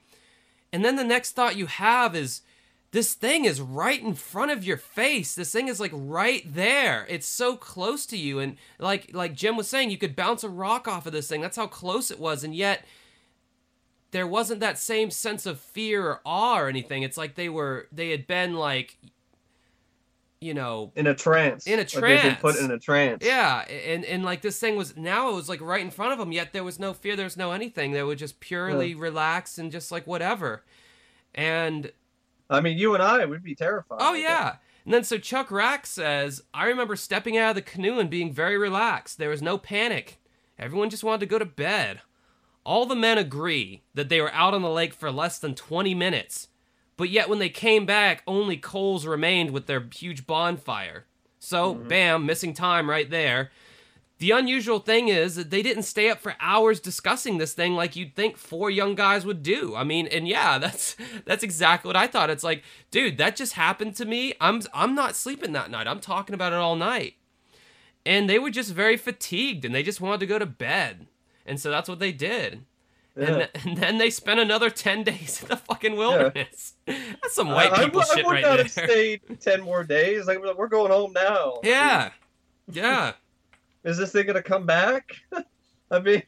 [0.73, 2.41] And then the next thought you have is
[2.89, 5.35] this thing is right in front of your face.
[5.35, 7.05] This thing is like right there.
[7.09, 8.39] It's so close to you.
[8.39, 11.41] And like like jim was saying you could bounce a rock off of this thing.
[11.41, 12.43] That's how close it was.
[12.43, 12.85] And yet
[14.09, 17.03] there wasn't that same sense of fear or awe or anything.
[17.03, 18.97] It's like they were they had been like
[20.41, 21.68] you know In a trance.
[21.68, 23.23] In a trance Like put in a trance.
[23.23, 26.19] yeah, and and like this thing was now it was like right in front of
[26.19, 26.31] them.
[26.31, 27.15] Yet there was no fear.
[27.15, 27.91] There was no anything.
[27.91, 30.63] They were just purely relaxed and just like whatever.
[31.34, 31.91] And
[32.49, 33.99] I mean, you and I would be terrified.
[34.01, 34.55] oh yeah.
[34.84, 38.34] And then so Chuck Rak says, I remember stepping out of the canoe and being
[38.34, 39.19] very relaxed.
[39.19, 40.19] There was no panic.
[40.57, 42.01] Everyone just wanted to go to bed.
[42.63, 45.93] All the men agree that they were out on the lake for less than 20
[45.93, 46.47] minutes.
[47.02, 51.07] But yet when they came back, only coals remained with their huge bonfire.
[51.40, 51.88] So, mm-hmm.
[51.88, 53.49] bam, missing time right there.
[54.19, 57.95] The unusual thing is that they didn't stay up for hours discussing this thing like
[57.95, 59.76] you'd think four young guys would do.
[59.76, 60.95] I mean, and yeah, that's
[61.26, 62.30] that's exactly what I thought.
[62.30, 64.36] It's like, dude, that just happened to me.
[64.40, 65.88] I'm I'm not sleeping that night.
[65.88, 67.15] I'm talking about it all night.
[68.06, 71.07] And they were just very fatigued and they just wanted to go to bed.
[71.48, 72.64] And so that's what they did.
[73.17, 73.25] Yeah.
[73.25, 76.73] And, th- and then they spent another 10 days in the fucking wilderness.
[76.85, 78.57] That's some white I, people I, shit would right there.
[78.57, 80.27] have stayed ten more days.
[80.27, 81.59] Like we're going home now.
[81.63, 82.11] Yeah.
[82.71, 83.13] Yeah.
[83.83, 85.11] Is this thing gonna come back?
[85.89, 86.23] I mean,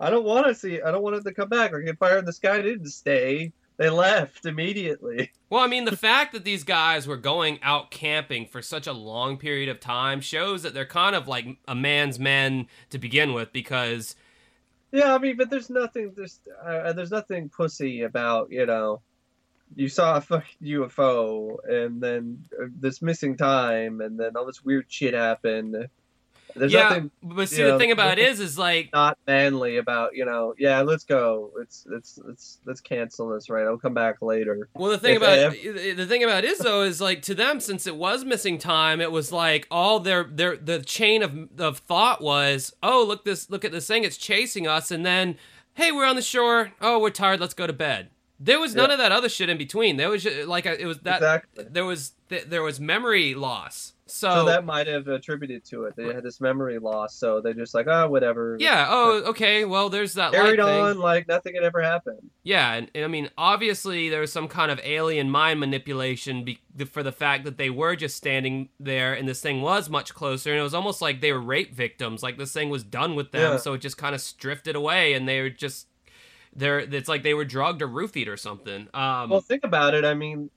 [0.00, 0.82] I don't want to see.
[0.82, 1.72] I don't want it to come back.
[1.72, 3.52] Like Fire in the Sky didn't stay.
[3.76, 5.30] They left immediately.
[5.48, 8.92] Well, I mean, the fact that these guys were going out camping for such a
[8.92, 13.32] long period of time shows that they're kind of like a man's men to begin
[13.32, 14.16] with because
[14.92, 16.12] Yeah, I mean, but there's nothing.
[16.16, 19.02] There's uh, there's nothing pussy about you know.
[19.76, 24.64] You saw a fucking UFO, and then uh, this missing time, and then all this
[24.64, 25.88] weird shit happened.
[26.54, 29.76] There's yeah, nothing but see the know, thing about it is is like not manly
[29.76, 30.54] about you know.
[30.58, 31.50] Yeah, let's go.
[31.60, 33.48] It's it's let's let's cancel this.
[33.48, 34.68] Right, I'll come back later.
[34.74, 35.52] Well, the thing If- about
[35.96, 39.00] the thing about it is though is like to them since it was missing time,
[39.00, 43.50] it was like all their their the chain of of thought was, oh look this
[43.50, 45.36] look at this thing, it's chasing us, and then
[45.74, 48.10] hey we're on the shore, oh we're tired, let's go to bed.
[48.42, 48.94] There was none Yeah.
[48.94, 49.96] of that other shit in between.
[49.98, 51.66] There was just, like it was that exactly.
[51.70, 53.92] there was th- there was memory loss.
[54.06, 55.94] So, So that might have attributed to it.
[55.94, 58.56] They had this memory loss, so they're just like, oh, whatever.
[58.58, 60.66] yeah, oh okay, well there's that Carried thing.
[60.66, 62.28] on like nothing had ever happened.
[62.42, 66.58] Yeah, and, and I mean, obviously there was some kind of alien mind manipulation be-
[66.90, 70.50] for the fact that they were just standing there, and this thing was much closer,
[70.50, 72.20] and it was almost like they were rape victims.
[72.22, 73.56] Like this thing was done with them, Yeah.
[73.58, 75.86] so it just kind of drifted away, and they were just
[76.54, 76.78] they're.
[76.80, 78.88] It's like they were drugged or roofied or something.
[78.94, 80.04] Um, Well, think about it.
[80.04, 80.50] I mean,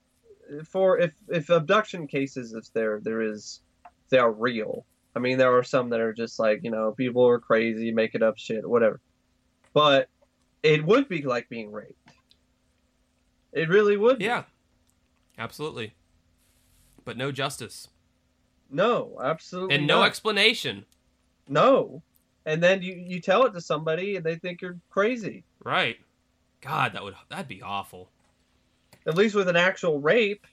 [0.66, 3.62] for if if abduction cases, if there there is,
[4.10, 4.86] they are real.
[5.16, 8.24] I mean, there are some that are just like you know people are crazy, making
[8.24, 9.00] up shit, whatever.
[9.74, 10.10] But
[10.62, 11.98] it would be like being raped.
[13.52, 14.20] It really would.
[14.20, 14.26] be.
[14.26, 14.44] yeah,
[15.38, 15.94] Absolutely.
[17.06, 17.90] But no justice.
[18.70, 19.76] No, absolutely.
[19.76, 20.08] And no not.
[20.08, 20.86] explanation.
[21.48, 22.02] no.
[22.46, 25.44] And then you you tell it to somebody and they think you're crazy.
[25.64, 25.98] Right.
[26.62, 28.10] God, that would that'd be awful.
[29.06, 30.46] At least with an actual rape,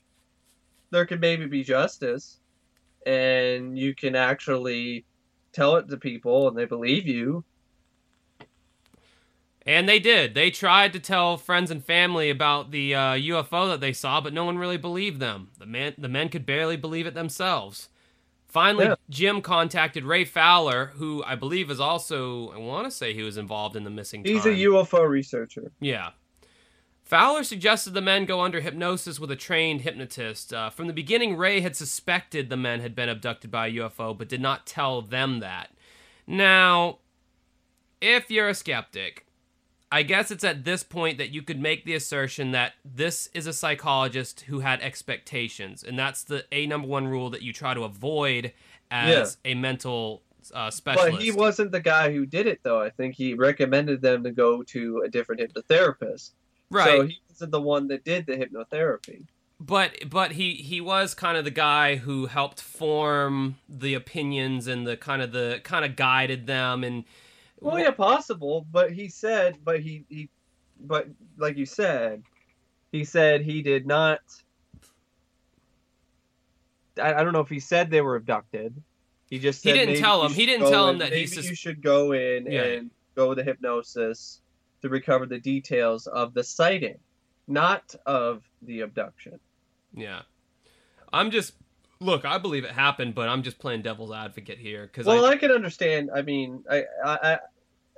[0.91, 2.39] there could maybe be justice,
[3.07, 5.05] and you can actually
[5.53, 7.45] tell it to people and they believe you.
[9.67, 10.35] And they did.
[10.35, 14.33] They tried to tell friends and family about the uh, UFO that they saw, but
[14.33, 15.51] no one really believed them.
[15.59, 17.89] The men, the men could barely believe it themselves.
[18.51, 18.95] Finally, Yeah.
[19.09, 23.37] Jim contacted Ray Fowler, who I believe is also, I want to say he was
[23.37, 24.53] involved in the missing He's time.
[24.53, 25.71] a UFO researcher.
[25.81, 26.11] Yeah.
[27.05, 30.53] Fowler suggested the men go under hypnosis with a trained hypnotist.
[30.53, 34.17] Uh, from the beginning, Ray had suspected the men had been abducted by a UFO,
[34.17, 35.71] but did not tell them that.
[36.27, 36.99] Now,
[38.01, 39.27] if you're a skeptic,
[39.93, 43.47] I guess it's at this point that you could make the assertion that this is
[43.47, 47.75] a psychologist who had expectations, and that's the a number one rule that you try
[47.75, 48.53] to avoid
[48.91, 50.23] as a mental
[50.55, 51.13] uh, specialist.
[51.13, 52.81] But he wasn't the guy who did it, though.
[52.81, 56.31] I think he recommended them to go to a different hypnotherapist.
[56.71, 56.87] right.
[56.87, 59.27] So he wasn't the one that did the hypnotherapy.
[59.59, 64.87] but but he he was kind of the guy who helped form the opinions and
[64.87, 67.05] the kind of the kind of guided them and
[67.61, 68.67] Well, yeah, possible.
[68.71, 70.29] But he said, but he, he,
[70.81, 72.23] but like you said,
[72.93, 74.21] he said he did not.
[77.01, 78.75] I, I don't know if he said they were abducted.
[79.29, 80.33] He just He didn't tell him.
[80.33, 82.65] He didn't tell him that he maybe sus- you should go in Yeah.
[82.65, 84.41] and go to hypnosis
[84.83, 86.99] to recover the details of the sighting,
[87.47, 89.39] not of the abduction.
[89.95, 90.23] yeah
[91.13, 91.55] i'm just
[91.99, 95.31] look i believe it happened but i'm just playing devil's advocate here because Well, I,
[95.31, 96.11] I can understand.
[96.15, 97.39] I mean, I, I,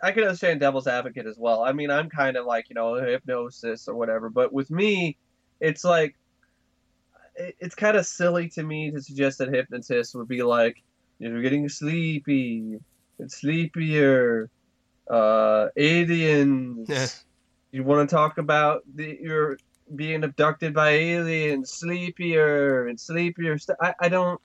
[0.02, 1.62] I, can understand devil's advocate as well.
[1.62, 5.16] I mean, I'm kind of like you know hypnosis or whatever, but with me,
[5.60, 6.16] it's like
[7.36, 10.76] it, it's kind of silly to me to suggest that hypnotists would be like
[11.18, 12.78] you're getting sleepy,
[13.18, 14.50] it's sleepier,
[15.10, 16.88] uh, aliens.
[16.88, 17.06] Yeah.
[17.70, 19.58] you want to talk about the you're
[19.94, 23.58] being abducted by aliens, sleepier and sleepier.
[23.58, 24.40] St- I, I don't.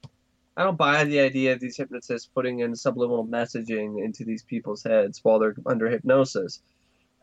[0.58, 4.84] I don't buy the idea of these hypnotists putting in subliminal messaging into these people's
[4.84, 6.64] heads while they're under hypnosis.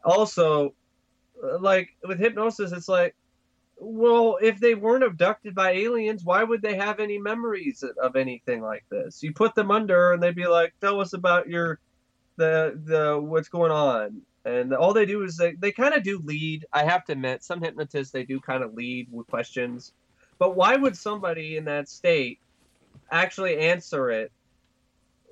[0.04, 0.72] Also,
[1.42, 3.16] uh, like with hypnosis, it's like,
[3.76, 8.62] well, if they weren't abducted by aliens, why would they have any memories of anything
[8.62, 9.20] like this?
[9.20, 11.80] You put them under, and they'd be like, "Tell us about your
[12.36, 16.20] the the what's going on." And all they do is they, they kind of do
[16.24, 16.66] lead.
[16.72, 19.92] I have to admit, some hypnotists they do kind of lead with questions.
[20.38, 22.38] But why would somebody in that state
[23.10, 24.32] actually answer it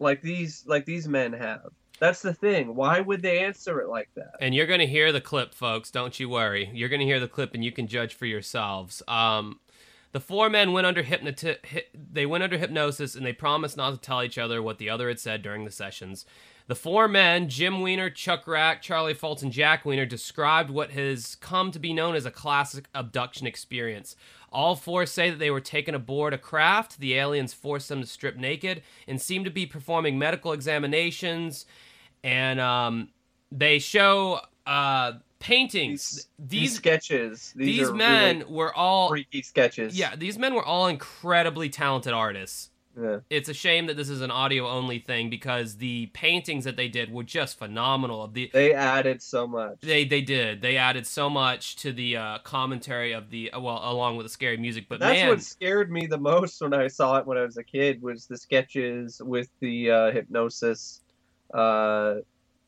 [0.00, 1.68] like these like these men have?
[2.00, 2.74] That's the thing.
[2.74, 4.34] Why would they answer it like that?
[4.40, 7.54] and you're gonna hear the clip folks don't you worry you're gonna hear the clip
[7.54, 9.60] and you can judge for yourselves um
[10.12, 13.92] the four men went under hypnoti- hy- they went under hypnosis and they promised not
[13.92, 16.26] to tell each other what the other had said during the sessions.
[16.68, 21.34] The four men, Jim Weiner, Chuck Rak, Charlie Foltz, and Jack Weiner, described what has
[21.36, 24.16] come to be known as a classic abduction experience.
[24.52, 27.00] All four say that they were taken aboard a craft.
[27.00, 31.66] The aliens forced them to strip naked and seemed to be performing medical examinations.
[32.22, 33.08] And um,
[33.50, 36.12] they show uh, paintings.
[36.12, 37.52] These, These these sketches.
[37.56, 39.98] These, these men really were all freaky sketches.
[39.98, 40.14] yeah.
[40.16, 43.20] These men were all incredibly talented artists Yeah.
[43.30, 46.88] it's a shame that this is an audio only thing because the paintings that they
[46.88, 48.26] did were just phenomenal.
[48.28, 49.80] The They added so much.
[49.80, 53.80] they they did they added so much to the uh, commentary of the uh, well
[53.82, 54.86] along with the scary music.
[54.90, 57.56] But That's man, what scared me the most when I saw it when I was
[57.56, 61.00] a kid was the sketches with the uh, hypnosis
[61.54, 62.16] uh,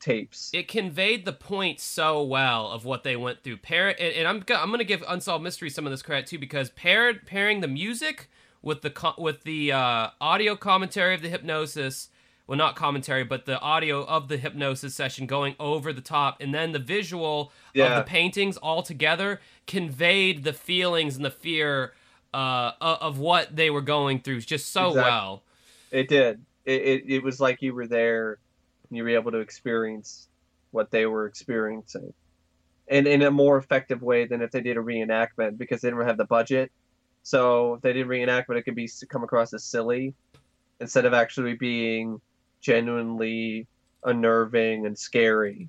[0.00, 0.50] tapes.
[0.52, 3.58] it conveyed the point so well of what they went through.
[3.58, 6.70] Pair and, and I'm I'm gonna give Unsolved Mystery some of this credit too because
[6.70, 8.30] paired pairing the music
[8.64, 12.08] with the with the uh, audio commentary of the hypnosis.
[12.46, 16.52] Well, not commentary, but the audio of the hypnosis session going over the top, and
[16.52, 17.86] then the visual Yeah.
[17.86, 21.94] of the paintings all together conveyed the feelings and the fear
[22.34, 25.10] uh, of what they were going through just so Exactly.
[25.10, 25.42] well.
[25.90, 26.44] It did.
[26.66, 28.38] It, it it was like you were there,
[28.90, 30.28] and you were able to experience
[30.70, 32.12] what they were experiencing,
[32.88, 36.06] and in a more effective way than if they did a reenactment because they didn't
[36.06, 36.70] have the budget.
[37.24, 40.14] So if they did reenactment, it could be come across as silly
[40.80, 42.20] instead of actually being
[42.60, 43.66] genuinely
[44.04, 45.68] unnerving and scary.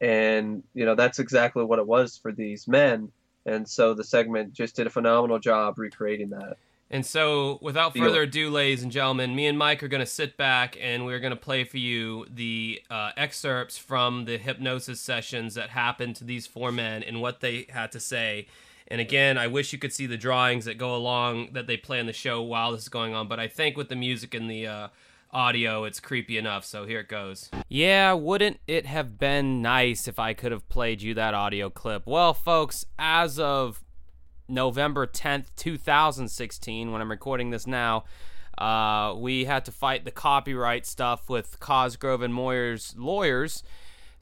[0.00, 3.10] And you know that's exactly what it was for these men.
[3.46, 6.56] And so the segment just did a phenomenal job recreating that.
[6.90, 10.36] And so, without further ado, ladies and gentlemen, me and Mike are going to sit
[10.36, 15.54] back and we're going to play for you the uh, excerpts from the hypnosis sessions
[15.54, 18.46] that happened to these four men and what they had to say.
[18.88, 21.98] And again, I wish you could see the drawings that go along that they play
[21.98, 24.50] in the show while this is going on, but I think with the music and
[24.50, 24.88] the uh,
[25.32, 26.64] audio, it's creepy enough.
[26.64, 27.50] So here it goes.
[27.68, 32.06] Yeah, wouldn't it have been nice if I could have played you that audio clip?
[32.06, 33.82] Well, folks, as of
[34.48, 38.04] November 10th, 2016, when I'm recording this now,
[38.58, 43.62] uh, we had to fight the copyright stuff with Cosgrove and Meurer's lawyers.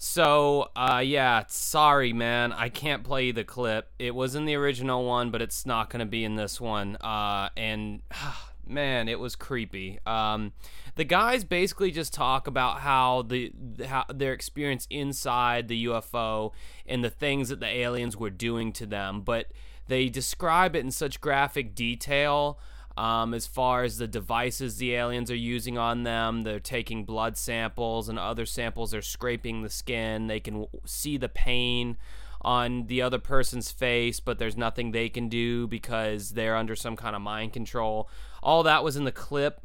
[0.04, 2.52] So, uh, yeah, sorry, man.
[2.52, 3.88] I can't play the clip.
[4.00, 6.96] It was in the original one, but it's not going to be in this one.
[6.96, 8.02] Uh, and,
[8.66, 10.00] man, it was creepy.
[10.04, 10.54] Um,
[10.96, 13.52] the guys basically just talk about how the
[13.86, 16.50] how their experience inside the UFO
[16.84, 19.52] and the things that the aliens were doing to them, but
[19.86, 22.58] they describe it in such graphic detail
[22.96, 26.42] um, as far as the devices the aliens are using on them.
[26.42, 28.90] They're taking blood samples and other samples.
[28.90, 30.26] They're scraping the skin.
[30.26, 31.96] They can see the pain
[32.42, 36.96] on the other person's face, but there's nothing they can do because they're under some
[36.96, 38.08] kind of mind control.
[38.42, 39.60] All that was in the clip.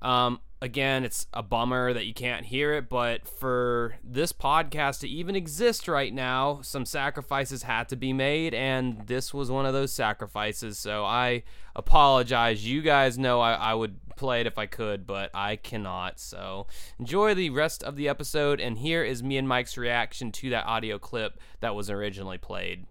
[0.00, 5.08] Um, again, it's a bummer that you can't hear it, but for this podcast to
[5.08, 9.74] even exist right now, some sacrifices had to be made, and this was one of
[9.74, 10.78] those sacrifices.
[10.78, 11.42] So I
[11.74, 12.64] apologize.
[12.64, 16.20] You guys know I, I would play it if I could, but I cannot.
[16.20, 16.68] So
[17.00, 20.66] enjoy the rest of the episode, and here is me and Mike's reaction to that
[20.66, 22.86] audio clip that was originally played.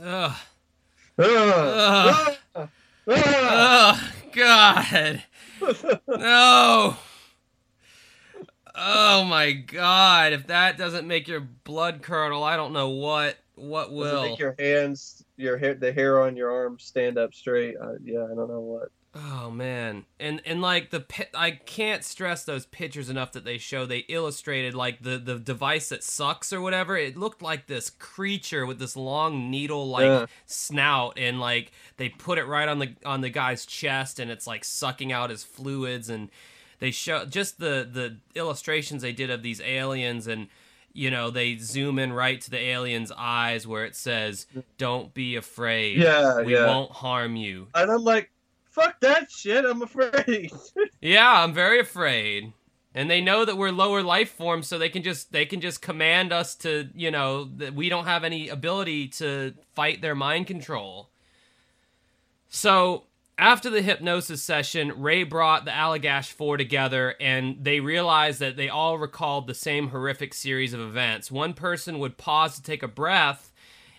[0.00, 0.36] Ugh.
[1.18, 2.36] Ugh.
[2.54, 2.68] Ugh.
[3.06, 4.00] Ugh.
[4.32, 5.22] God
[6.08, 6.96] no.
[8.74, 10.32] Oh my god!
[10.32, 14.04] If that doesn't make your blood curdle, I don't know what what will.
[14.04, 17.76] Does it make your hands, your hair, the hair on your arms stand up straight?
[17.80, 18.88] Uh, yeah, I don't know what.
[19.16, 21.04] Oh man, and and like the
[21.34, 23.86] I can't stress those pictures enough that they show.
[23.86, 26.96] They illustrated like the the device that sucks or whatever.
[26.96, 30.26] It looked like this creature with this long needle like yeah.
[30.46, 34.48] snout, and like they put it right on the on the guy's chest, and it's
[34.48, 36.08] like sucking out his fluids.
[36.08, 36.28] And
[36.80, 40.48] they show just the the illustrations they did of these aliens and
[40.92, 44.46] you know they zoom in right to the alien's eyes where it says
[44.76, 46.66] don't be afraid yeah we yeah.
[46.66, 48.30] won't harm you and i'm like
[48.74, 49.64] fuck that shit.
[49.64, 50.52] I'm afraid.
[51.00, 52.52] yeah, I'm very afraid.
[52.96, 55.82] And they know that we're lower life forms, so they can just they can just
[55.82, 60.46] command us to, you know, that we don't have any ability to fight their mind
[60.46, 61.10] control.
[62.48, 63.04] So
[63.36, 68.68] after the hypnosis session, Ray brought the Allagash Four together, and they realized that they
[68.68, 71.32] all recalled the same horrific series of events.
[71.32, 73.52] One person would pause to take a breath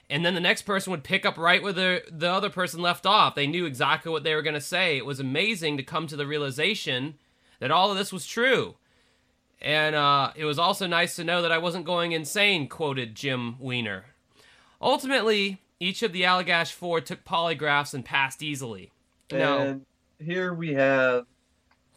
[0.09, 3.05] and then the next person would pick up right where the the other person left
[3.05, 3.35] off.
[3.35, 4.97] They knew exactly what they were going to say.
[4.97, 7.15] It was amazing to come to the realization
[7.59, 8.75] that all of this was true.
[9.61, 13.57] And uh, it was also nice to know that I wasn't going insane, quoted Jim
[13.59, 14.05] Weiner.
[14.81, 18.91] Ultimately, each of the Allagash Four took polygraphs and passed easily.
[19.31, 19.79] And now,
[20.23, 21.25] here we have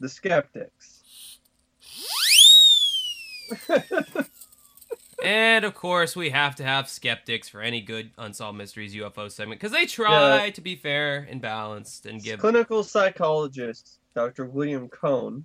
[0.01, 1.02] the skeptics.
[5.23, 9.61] and of course, we have to have skeptics for any good Unsolved Mysteries UFO segment
[9.61, 10.51] because they try yeah.
[10.51, 12.40] to be fair and balanced and give.
[12.40, 14.47] Clinical psychologist Dr.
[14.47, 15.45] William Cohn.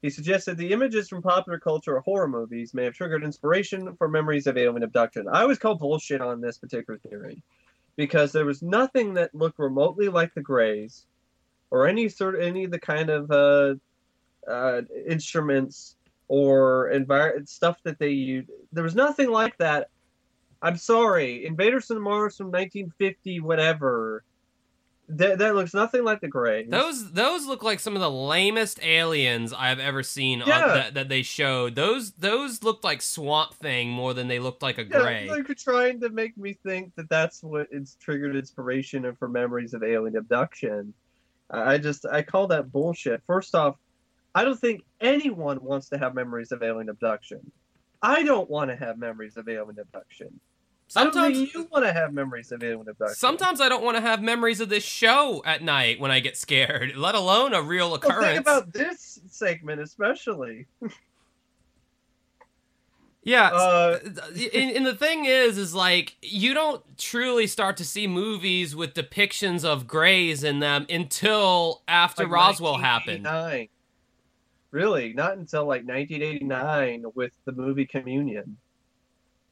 [0.00, 4.08] He suggested the images from popular culture or horror movies may have triggered inspiration for
[4.08, 5.26] memories of alien abduction.
[5.32, 7.42] I was called bullshit on this particular theory
[7.96, 11.06] because there was nothing that looked remotely like the Greys
[11.70, 13.74] or any sort of any of the kind of uh,
[14.48, 15.96] uh, instruments
[16.32, 18.48] or envir- stuff that they used.
[18.72, 19.90] There was nothing like that.
[20.62, 24.24] I'm sorry, Invaders from Mars from 1950, whatever.
[25.10, 26.64] That, that looks nothing like the Grey.
[26.64, 30.68] Those those look like some of the lamest aliens I've ever seen yeah.
[30.68, 31.74] that, that they showed.
[31.74, 35.28] Those those looked like Swamp Thing more than they looked like a yeah, Grey.
[35.28, 39.74] Like trying to make me think that that's what it's triggered inspiration and for memories
[39.74, 40.94] of alien abduction.
[41.50, 43.22] I just I call that bullshit.
[43.26, 43.76] First off,
[44.34, 47.52] I don't think anyone wants to have memories of alien abduction.
[48.00, 50.40] I don't want to have memories of alien abduction.
[50.88, 53.16] Sometimes you want to have memories of alien abduction.
[53.16, 56.36] Sometimes I don't want to have memories of this show at night when I get
[56.36, 58.18] scared, let alone a real occurrence.
[58.18, 60.66] Well, think about this segment especially.
[63.24, 63.98] Yeah, uh,
[64.52, 68.94] and, and, the thing is, is like you don't truly start to see movies with
[68.94, 73.24] depictions of Greys in them until after like Roswell happened.
[74.72, 78.56] Really, not until like 1989 with the movie Communion.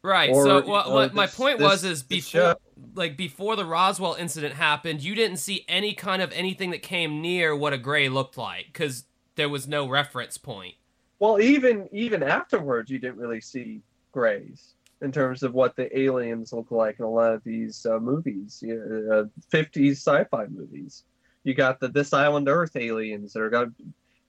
[0.02, 0.30] Right.
[0.30, 2.56] Or, so well, uh, my point this, was is before
[2.94, 7.20] like before the Roswell incident happened, you didn't see any kind of anything that came
[7.20, 9.04] near what a gray looked like cuz
[9.36, 10.74] there was no reference point.
[11.18, 13.82] Well, even even afterwards you didn't really see
[14.12, 14.74] grays.
[15.02, 18.62] in terms of what the aliens look like in a lot of these uh, movies,
[18.62, 21.04] you know, uh, 50s sci-fi movies.
[21.42, 23.68] You got the This Island Earth aliens that are got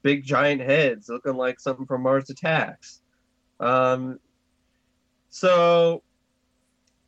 [0.04, 3.02] big giant heads, looking like something from Mars Attacks.
[3.60, 4.20] Um,
[5.30, 6.04] so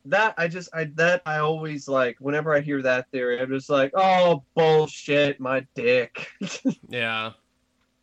[0.06, 3.70] that I just I that I always like whenever I hear that theory, I'm just
[3.70, 6.28] like, oh bullshit, my dick.
[6.88, 7.32] yeah.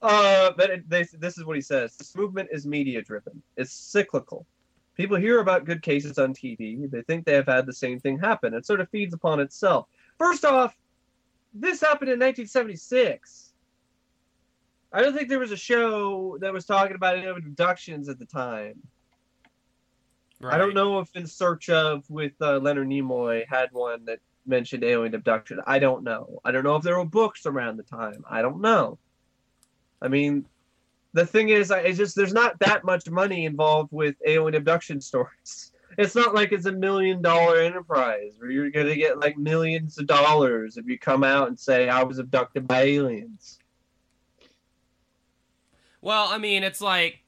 [0.02, 3.42] Uh, but it, they, this is what he says: this movement is media driven.
[3.56, 4.46] It's cyclical.
[4.96, 6.90] People hear about good cases on TV.
[6.90, 8.54] They think they have had the same thing happen.
[8.54, 9.88] It sort of feeds upon itself.
[10.18, 10.76] First off,
[11.54, 13.41] this happened in 1976.
[14.94, 18.26] I don't think there was a show that was talking about alien abductions at the
[18.26, 18.76] time.
[20.42, 20.56] Right.
[20.56, 24.84] I don't know if In Search of with uh, Leonard Nimoy had one that mentioned
[24.84, 25.60] alien abduction.
[25.66, 26.40] I don't know.
[26.44, 28.26] I don't know if there were books around the time.
[28.30, 28.98] I don't know.
[30.02, 30.46] I mean,
[31.14, 35.72] the thing is, it's just there's not that much money involved with alien abduction stories.
[35.98, 40.08] It's not like it's a million dollar enterprise where you're gonna get like millions of
[40.08, 43.60] dollars if you come out and say I was abducted by aliens.
[46.02, 47.19] Well, I mean, it's like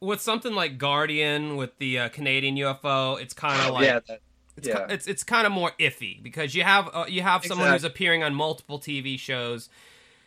[0.00, 4.20] with something like Guardian with the uh, Canadian UFO, it's kind of like yeah, that,
[4.56, 4.86] it's yeah.
[4.88, 7.72] it's it's kind of more iffy because you have uh, you have someone exactly.
[7.72, 9.68] who's appearing on multiple TV shows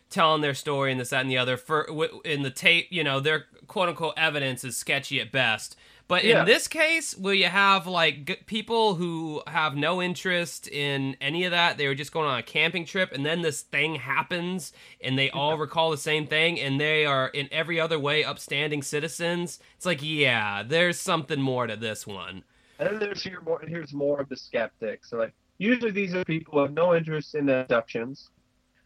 [0.10, 1.90] telling their story and this that and the other for
[2.24, 5.76] in the tape you know their quote unquote evidence is sketchy at best
[6.08, 6.40] but yeah.
[6.40, 11.44] in this case will you have like g- people who have no interest in any
[11.44, 14.74] of that they were just going on a camping trip and then this thing happens
[15.02, 18.82] and they all recall the same thing and they are in every other way upstanding
[18.82, 22.44] citizens it's like yeah there's something more to this one
[22.80, 26.26] and then there's here more here's more of the skeptics so like usually these are
[26.26, 28.30] people who have no interest in abductions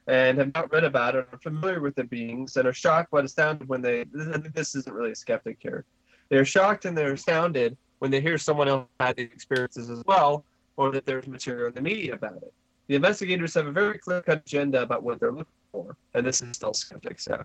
[0.09, 3.23] and have not read about it, are familiar with the beings, and are shocked but
[3.23, 4.05] astounded when they.
[4.53, 5.85] This isn't really a skeptic here.
[6.29, 10.45] They're shocked and they're astounded when they hear someone else had these experiences as well,
[10.77, 12.53] or that there's material in the media about it.
[12.87, 16.55] The investigators have a very clear-cut agenda about what they're looking for, and this is
[16.55, 17.25] still skeptics.
[17.25, 17.43] So,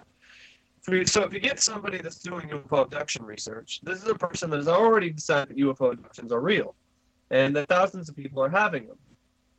[1.05, 4.59] so if you get somebody that's doing UFO abduction research, this is a person that
[4.59, 6.75] has already decided that UFO abductions are real,
[7.31, 8.99] and that thousands of people are having them,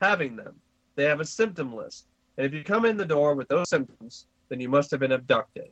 [0.02, 0.56] having them.
[0.95, 2.06] They have a symptom list
[2.38, 5.14] and if you come in the door with those symptoms, then you must have been
[5.14, 5.69] abducted.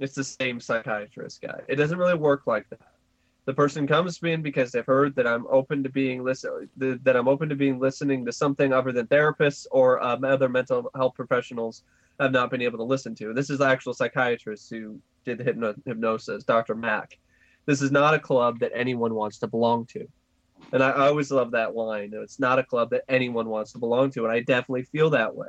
[0.00, 1.60] It's the same psychiatrist guy.
[1.68, 2.80] It doesn't really work like that.
[3.46, 7.16] The person comes to me because they've heard that I'm open to being listen that
[7.16, 11.14] I'm open to being listening to something other than therapists or um, other mental health
[11.14, 11.82] professionals
[12.18, 13.34] have not been able to listen to.
[13.34, 16.74] This is the actual psychiatrist who did the hypno- hypnosis, Dr.
[16.74, 17.18] Mack.
[17.66, 20.06] This is not a club that anyone wants to belong to.
[20.72, 22.12] And I, I always love that line.
[22.14, 25.34] It's not a club that anyone wants to belong to, and I definitely feel that
[25.34, 25.48] way.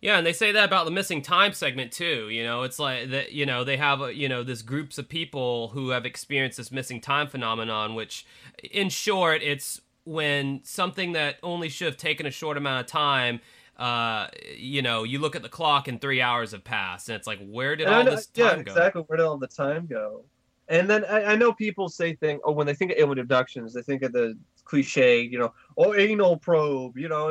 [0.00, 2.28] Yeah, and they say that about the missing time segment too.
[2.28, 3.32] You know, it's like that.
[3.32, 6.70] You know, they have uh, you know this groups of people who have experienced this
[6.70, 8.24] missing time phenomenon, which,
[8.70, 13.40] in short, it's when something that only should have taken a short amount of time.
[13.76, 17.26] Uh, you know, you look at the clock and three hours have passed, and it's
[17.26, 18.72] like, where did all this time yeah, go?
[18.72, 19.02] exactly.
[19.06, 20.24] Where did all the time go?
[20.68, 22.40] And then I, I know people say things.
[22.44, 24.36] Oh, when they think of alien abductions, they think of the
[24.68, 27.30] cliche, you know, or oh, anal probe, you know,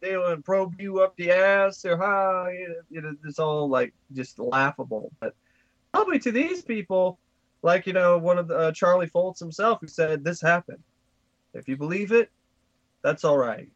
[0.00, 2.48] they, will probe you up the ass or how,
[2.88, 5.12] you know, it's all like just laughable.
[5.20, 5.34] But
[5.92, 7.18] probably to these people,
[7.62, 10.82] like, you know, one of the, uh, Charlie Foltz himself who said this happened.
[11.52, 12.30] If you believe it,
[13.02, 13.68] that's all right.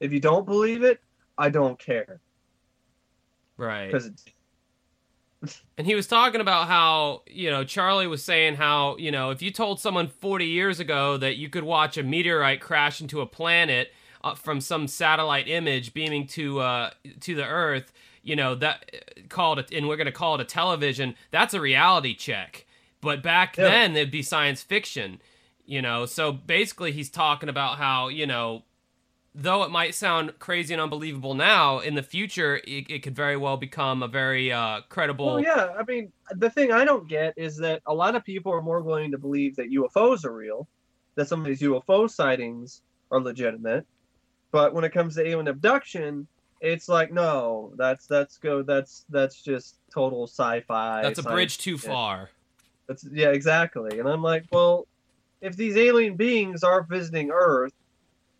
[0.00, 1.00] If you don't believe it,
[1.38, 2.20] I don't care.
[3.56, 3.86] Right.
[3.86, 4.24] Because it's
[5.78, 9.42] and he was talking about how, you know, Charlie was saying how, you know, if
[9.42, 13.26] you told someone 40 years ago that you could watch a meteorite crash into a
[13.26, 13.92] planet
[14.24, 16.90] uh, from some satellite image beaming to uh,
[17.20, 17.92] to the Earth,
[18.22, 21.54] you know, that uh, called it, and we're going to call it a television, that's
[21.54, 22.66] a reality check.
[23.00, 23.68] But back yeah.
[23.68, 25.20] then, it'd be science fiction,
[25.64, 26.06] you know.
[26.06, 28.64] So basically, he's talking about how, you know,
[29.36, 33.36] though it might sound crazy and unbelievable now, in the future it, it could very
[33.36, 35.26] well become a very uh, credible.
[35.26, 38.52] Well, yeah, I mean, the thing I don't get is that a lot of people
[38.52, 40.66] are more willing to believe that UFOs are real,
[41.16, 42.80] that some of these UFO sightings
[43.10, 43.86] are legitimate,
[44.50, 46.26] but when it comes to alien abduction,
[46.62, 51.02] it's like no, that's that's go that's that's just total sci-fi.
[51.02, 52.30] That's a bridge too far.
[52.88, 53.98] That's yeah, exactly.
[53.98, 54.86] And I'm like, well,
[55.42, 57.74] if these alien beings are visiting Earth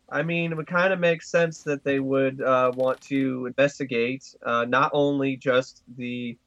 [0.09, 4.25] I mean, it would kind of make sense that they would uh, want to investigate
[4.45, 6.39] uh, not only just the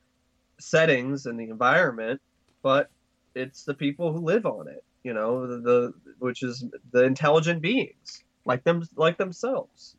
[0.59, 2.21] settings and the environment,
[2.61, 2.89] but
[3.35, 4.83] it's the people who live on it.
[5.03, 9.95] You know, the, the which is the intelligent beings like them like themselves.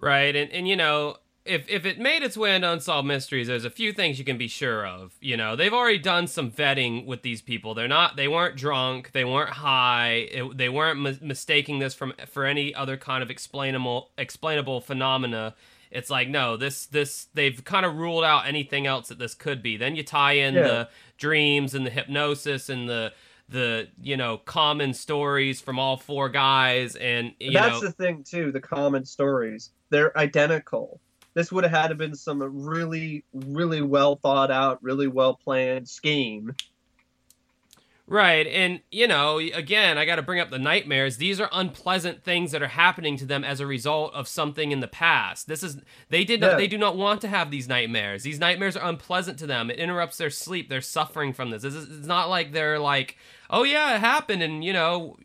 [0.00, 3.64] Right, and and you know, if if it made its way into unsolved mysteries, there's
[3.64, 5.14] a few things you can be sure of.
[5.20, 7.74] You know, they've already done some vetting with these people.
[7.74, 8.16] They're not.
[8.16, 9.12] They weren't drunk.
[9.12, 10.28] They weren't high.
[10.30, 15.54] It, they weren't mis- mistaking this from for any other kind of explainable explainable phenomena.
[15.90, 19.62] It's like no, this this they've kind of ruled out anything else that this could
[19.62, 19.76] be.
[19.76, 20.62] Then you tie in Yeah.
[20.62, 20.88] the
[21.18, 23.12] dreams and the hypnosis and the
[23.48, 28.22] the you know common stories from all four guys and you That's know the thing
[28.22, 28.52] too.
[28.52, 31.00] The common stories they're identical.
[31.34, 35.88] This would have had to been some really, really well thought out, really well planned
[35.88, 36.54] scheme.
[38.06, 41.18] Right, and you know, again, I got to bring up the nightmares.
[41.18, 44.80] These are unpleasant things that are happening to them as a result of something in
[44.80, 45.46] the past.
[45.46, 45.78] This is
[46.08, 46.56] they did not Yeah.
[46.56, 48.24] they do not want to have these nightmares.
[48.24, 49.70] These nightmares are unpleasant to them.
[49.70, 50.68] It interrupts their sleep.
[50.68, 51.62] They're suffering from this.
[51.62, 53.16] This is, it's not like they're like,
[53.48, 55.16] "Oh yeah, it happened and you know,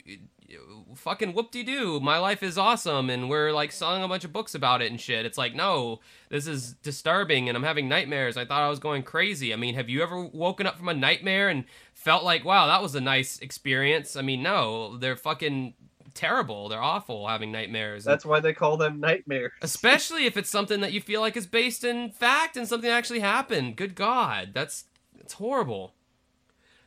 [0.95, 1.99] fucking whoop-de-doo.
[1.99, 4.99] My life is awesome and we're like selling a bunch of books about it and
[4.99, 5.99] shit." It's like, "No,
[6.29, 8.37] this is disturbing and I'm having nightmares.
[8.37, 10.93] I thought I was going crazy." I mean, have you ever woken up from a
[10.93, 14.15] nightmare and felt like, wow, that was a nice experience.
[14.15, 15.73] I mean, no, they're fucking
[16.13, 16.69] terrible.
[16.69, 18.03] They're awful having nightmares.
[18.03, 19.51] That's why they call them nightmares.
[19.61, 23.21] especially if it's something that you feel like is based in fact and something actually
[23.21, 23.75] happened.
[23.75, 24.85] Good God, that's
[25.19, 25.93] it's horrible.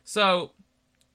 [0.03, 0.51] So,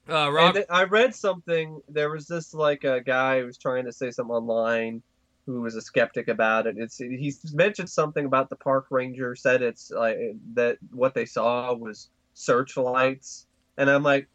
[0.09, 1.81] uh, And Rob, th- I read something.
[1.89, 5.03] There was this like a guy who was trying to say something online,
[5.47, 6.77] who was a skeptic about it.
[6.79, 10.19] It's he mentioned something about the park ranger said it's like
[10.55, 13.47] that what they saw was searchlights,
[13.79, 14.29] and I'm like,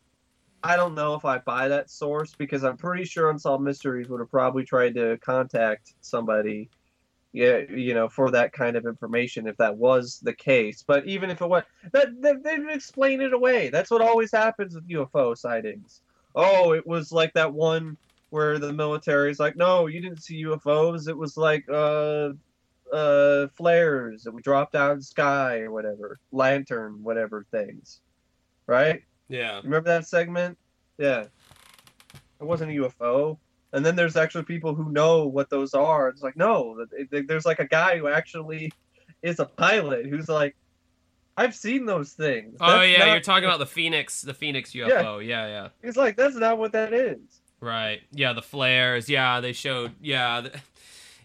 [0.63, 4.19] I don't know if I buy that source because I'm pretty sure Unsolved Mysteries would
[4.19, 6.69] have probably tried to contact somebody.
[7.31, 10.83] Yeah, you know, for that kind of information, if that was the case.
[10.85, 13.69] But even if it was, that they, they explain it away.
[13.69, 16.01] That's what always happens with UFO sightings.
[16.33, 17.97] Oh, it was like that one
[18.31, 21.07] where the military's like, no, you didn't see UFOs.
[21.07, 22.31] It was like uh,
[22.91, 28.01] uh, flares that we dropped out of the sky or whatever, lantern, whatever things,
[28.67, 29.03] right?
[29.27, 30.57] yeah, Remember that segment?
[30.97, 31.25] Yeah.
[32.41, 33.37] It wasn't a UFO.
[33.73, 36.07] And then there's actually people who know what those are.
[36.09, 38.71] It's like, no, th- th- there's like a guy who actually
[39.21, 40.55] is a pilot who's like,
[41.37, 42.57] I've seen those things.
[42.59, 45.25] oh yeah, not- you're talking about the Phoenix, the Phoenix UFO.
[45.25, 45.67] Yeah, yeah.
[45.83, 47.19] He's like, that's not what that is.
[47.61, 48.01] Right.
[48.11, 49.09] Yeah, the flares.
[49.09, 49.93] Yeah, they showed.
[50.01, 50.47] Yeah.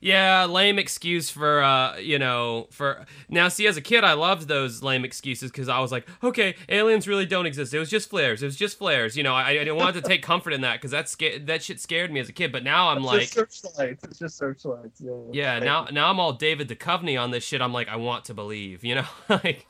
[0.04, 3.48] Yeah, lame excuse for uh, you know, for now.
[3.48, 7.08] See, as a kid, I loved those lame excuses because I was like, okay, aliens
[7.08, 7.72] really don't exist.
[7.72, 8.42] It was just flares.
[8.42, 9.16] It was just flares.
[9.16, 11.62] You know, I, I didn't want to take comfort in that because that sca- that
[11.62, 12.52] shit scared me as a kid.
[12.52, 14.04] But now I'm It's like, just searchlights.
[14.04, 15.00] It's just searchlights.
[15.00, 15.12] Yeah.
[15.32, 17.62] yeah, now now I'm all David Duchovny on this shit.
[17.62, 18.84] I'm like, I want to believe.
[18.84, 19.66] You know, like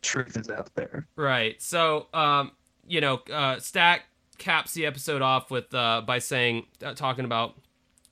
[0.00, 1.06] truth is out there.
[1.14, 1.60] Right.
[1.60, 2.52] So, um,
[2.86, 4.04] you know, uh, Stack
[4.38, 7.54] caps the episode off with uh, by saying, uh, talking about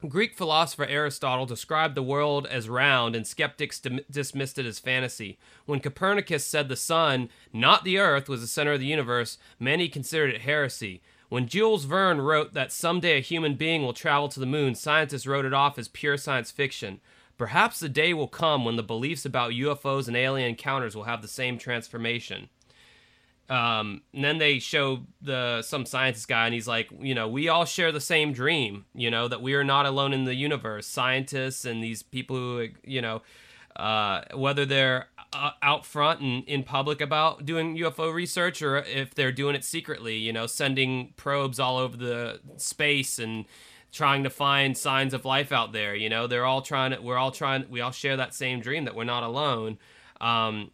[0.09, 5.39] Greek philosopher Aristotle described the world as round, and skeptics dim- dismissed it as fantasy.
[5.67, 9.89] When Copernicus said the sun, not the earth, was the center of the universe, many
[9.89, 11.01] considered it heresy.
[11.29, 15.27] When Jules Verne wrote that someday a human being will travel to the moon, scientists
[15.27, 17.01] wrote it off as pure science fiction.
[17.37, 21.23] Perhaps the day will come when the beliefs about UFOs and alien encounters will have
[21.23, 22.49] the same transformation.
[23.51, 27.49] Um, and then they show the some scientist guy, and he's like, you know, we
[27.49, 30.87] all share the same dream, you know, that we are not alone in the universe.
[30.87, 33.21] Scientists and these people who, you know,
[33.77, 39.15] uh, whether they're uh, out front and in public about doing UFO research or if
[39.15, 43.45] they're doing it secretly, you know, sending probes all over the space and
[43.91, 45.95] trying to find signs of life out there.
[45.95, 48.85] You know, they're all trying to, we're all trying, we all share that same dream
[48.85, 49.79] that we're not alone.
[50.21, 50.71] Um,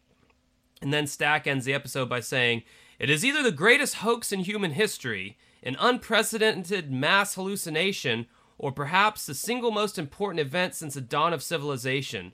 [0.80, 2.62] and then Stack ends the episode by saying,
[2.98, 8.26] It is either the greatest hoax in human history, an unprecedented mass hallucination,
[8.58, 12.32] or perhaps the single most important event since the dawn of civilization.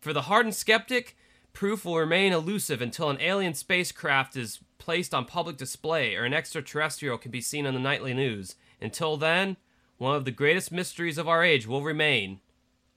[0.00, 1.16] For the hardened skeptic,
[1.52, 6.34] proof will remain elusive until an alien spacecraft is placed on public display or an
[6.34, 8.54] extraterrestrial can be seen on the nightly news.
[8.80, 9.56] Until then,
[9.98, 12.40] one of the greatest mysteries of our age will remain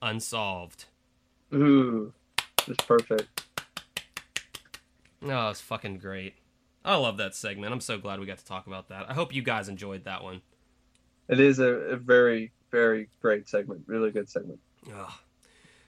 [0.00, 0.84] unsolved.
[1.52, 2.12] Ooh,
[2.64, 3.44] just perfect.
[5.24, 6.34] Oh, it's fucking great.
[6.84, 7.72] I love that segment.
[7.72, 9.08] I'm so glad we got to talk about that.
[9.08, 10.42] I hope you guys enjoyed that one.
[11.28, 13.82] It is a, a very, very great segment.
[13.86, 14.58] Really good segment.
[14.92, 15.12] Ugh.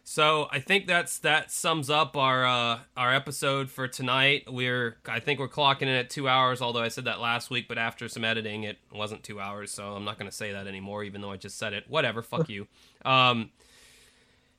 [0.06, 4.44] So I think that's that sums up our uh, our episode for tonight.
[4.46, 6.60] We're I think we're clocking in at two hours.
[6.60, 9.70] Although I said that last week, but after some editing, it wasn't two hours.
[9.70, 11.84] So I'm not going to say that anymore, even though I just said it.
[11.88, 12.20] Whatever.
[12.20, 12.66] Fuck you.
[13.02, 13.50] Um,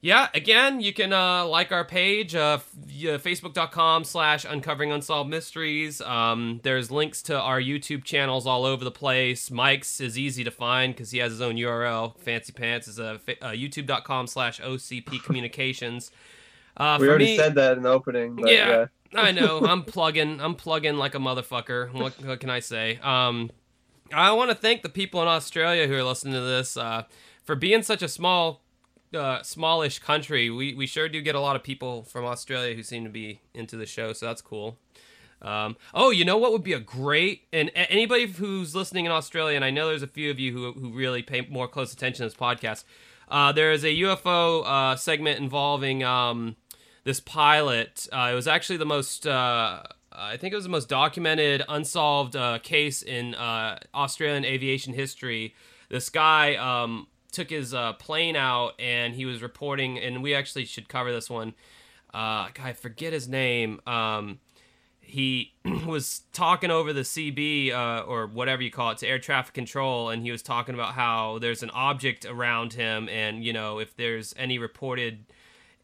[0.05, 5.99] yeah, again, you can uh, like our page, uh, facebook.com slash uncovering unsolved mysteries.
[5.99, 9.49] Um, there's links to our YouTube channels all over the place.
[9.49, 12.19] Mike's is easy to find because he has his own URL.
[12.19, 16.11] Fancy Pants is a, fa- uh, youtube.com slash OCP communications.
[16.77, 18.35] Uh, we already me, said that in the opening.
[18.35, 18.69] But Yeah.
[19.11, 19.19] yeah.
[19.19, 19.61] I know.
[19.65, 20.39] I'm plugging.
[20.39, 21.91] I'm plugging like a motherfucker.
[21.91, 22.99] What, what can I say?
[23.01, 23.49] Um,
[24.13, 27.05] I want to thank the people in Australia who are listening to this uh,
[27.43, 28.61] for being such a small,
[29.15, 30.49] uh, smallish country.
[30.49, 33.41] We we sure do get a lot of people from Australia who seem to be
[33.53, 34.77] into the show, so that's cool.
[35.41, 39.55] Um, oh, you know what would be a great and anybody who's listening in Australia,
[39.55, 42.23] and I know there's a few of you who who really pay more close attention
[42.23, 42.83] to this podcast.
[43.27, 46.55] Uh, there is a UFO uh, segment involving um,
[47.03, 48.07] this pilot.
[48.11, 52.35] Uh, it was actually the most, uh, I think it was the most documented unsolved
[52.35, 55.55] uh, case in uh, Australian aviation history.
[55.89, 60.65] This guy um, took his uh, plane out and he was reporting, and we actually
[60.65, 61.53] should cover this one.
[62.13, 63.81] Uh, I forget his name.
[63.85, 64.39] Um,
[65.01, 65.53] he
[65.85, 70.09] was talking over the CB uh, or whatever you call it to air traffic control,
[70.09, 73.95] and he was talking about how there's an object around him, and you know if
[73.95, 75.25] there's any reported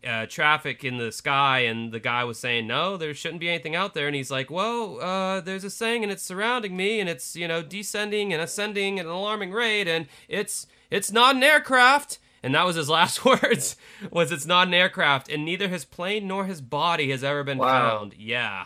[0.08, 3.76] uh, traffic in the sky, and the guy was saying no, there shouldn't be anything
[3.76, 7.10] out there, and he's like, well, uh, there's a thing, and it's surrounding me, and
[7.10, 11.44] it's you know descending and ascending at an alarming rate, and it's it's not an
[11.44, 12.20] aircraft.
[12.44, 13.76] And that was his last words.
[14.12, 17.58] Was it's not an aircraft, and neither his plane nor his body has ever been
[17.60, 18.00] Wow.
[18.00, 18.14] found.
[18.18, 18.66] Yeah,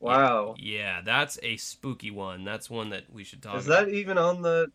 [0.00, 0.54] Wow.
[0.58, 2.44] yeah, that's a spooky one.
[2.44, 3.86] That's one that we should talk Is about.
[3.86, 4.68] that even on the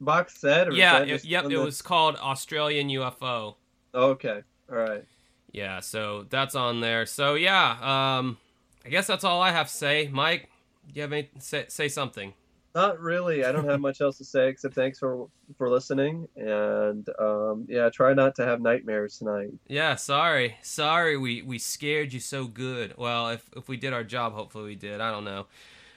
[0.00, 0.68] box set?
[0.68, 3.54] Or yeah, it, yep, it the- was called Australian UFO.
[3.94, 4.42] Okay.
[4.70, 5.04] All right.
[5.52, 7.06] Yeah, so that's on there.
[7.06, 8.38] So yeah, um,
[8.84, 10.08] I guess that's all I have to say.
[10.12, 10.50] Mike,
[10.88, 12.34] do you have any say, say something?
[12.76, 13.42] Not really.
[13.42, 17.88] I don't have much else to say except thanks for for listening and um, yeah,
[17.88, 19.48] try not to have nightmares tonight.
[19.66, 22.92] Yeah, sorry, sorry, we we scared you so good.
[22.98, 25.00] Well, if if we did our job, hopefully we did.
[25.00, 25.46] I don't know.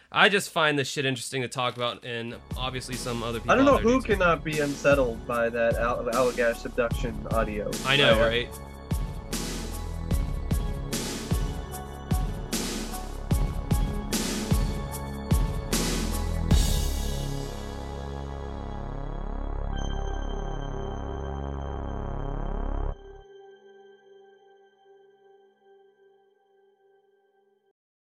[0.10, 3.52] I just find this shit interesting to talk about, and obviously some other people.
[3.52, 7.70] I don't know who cannot be unsettled by that Al- Allagash abduction audio.
[7.86, 8.60] I know, I- right?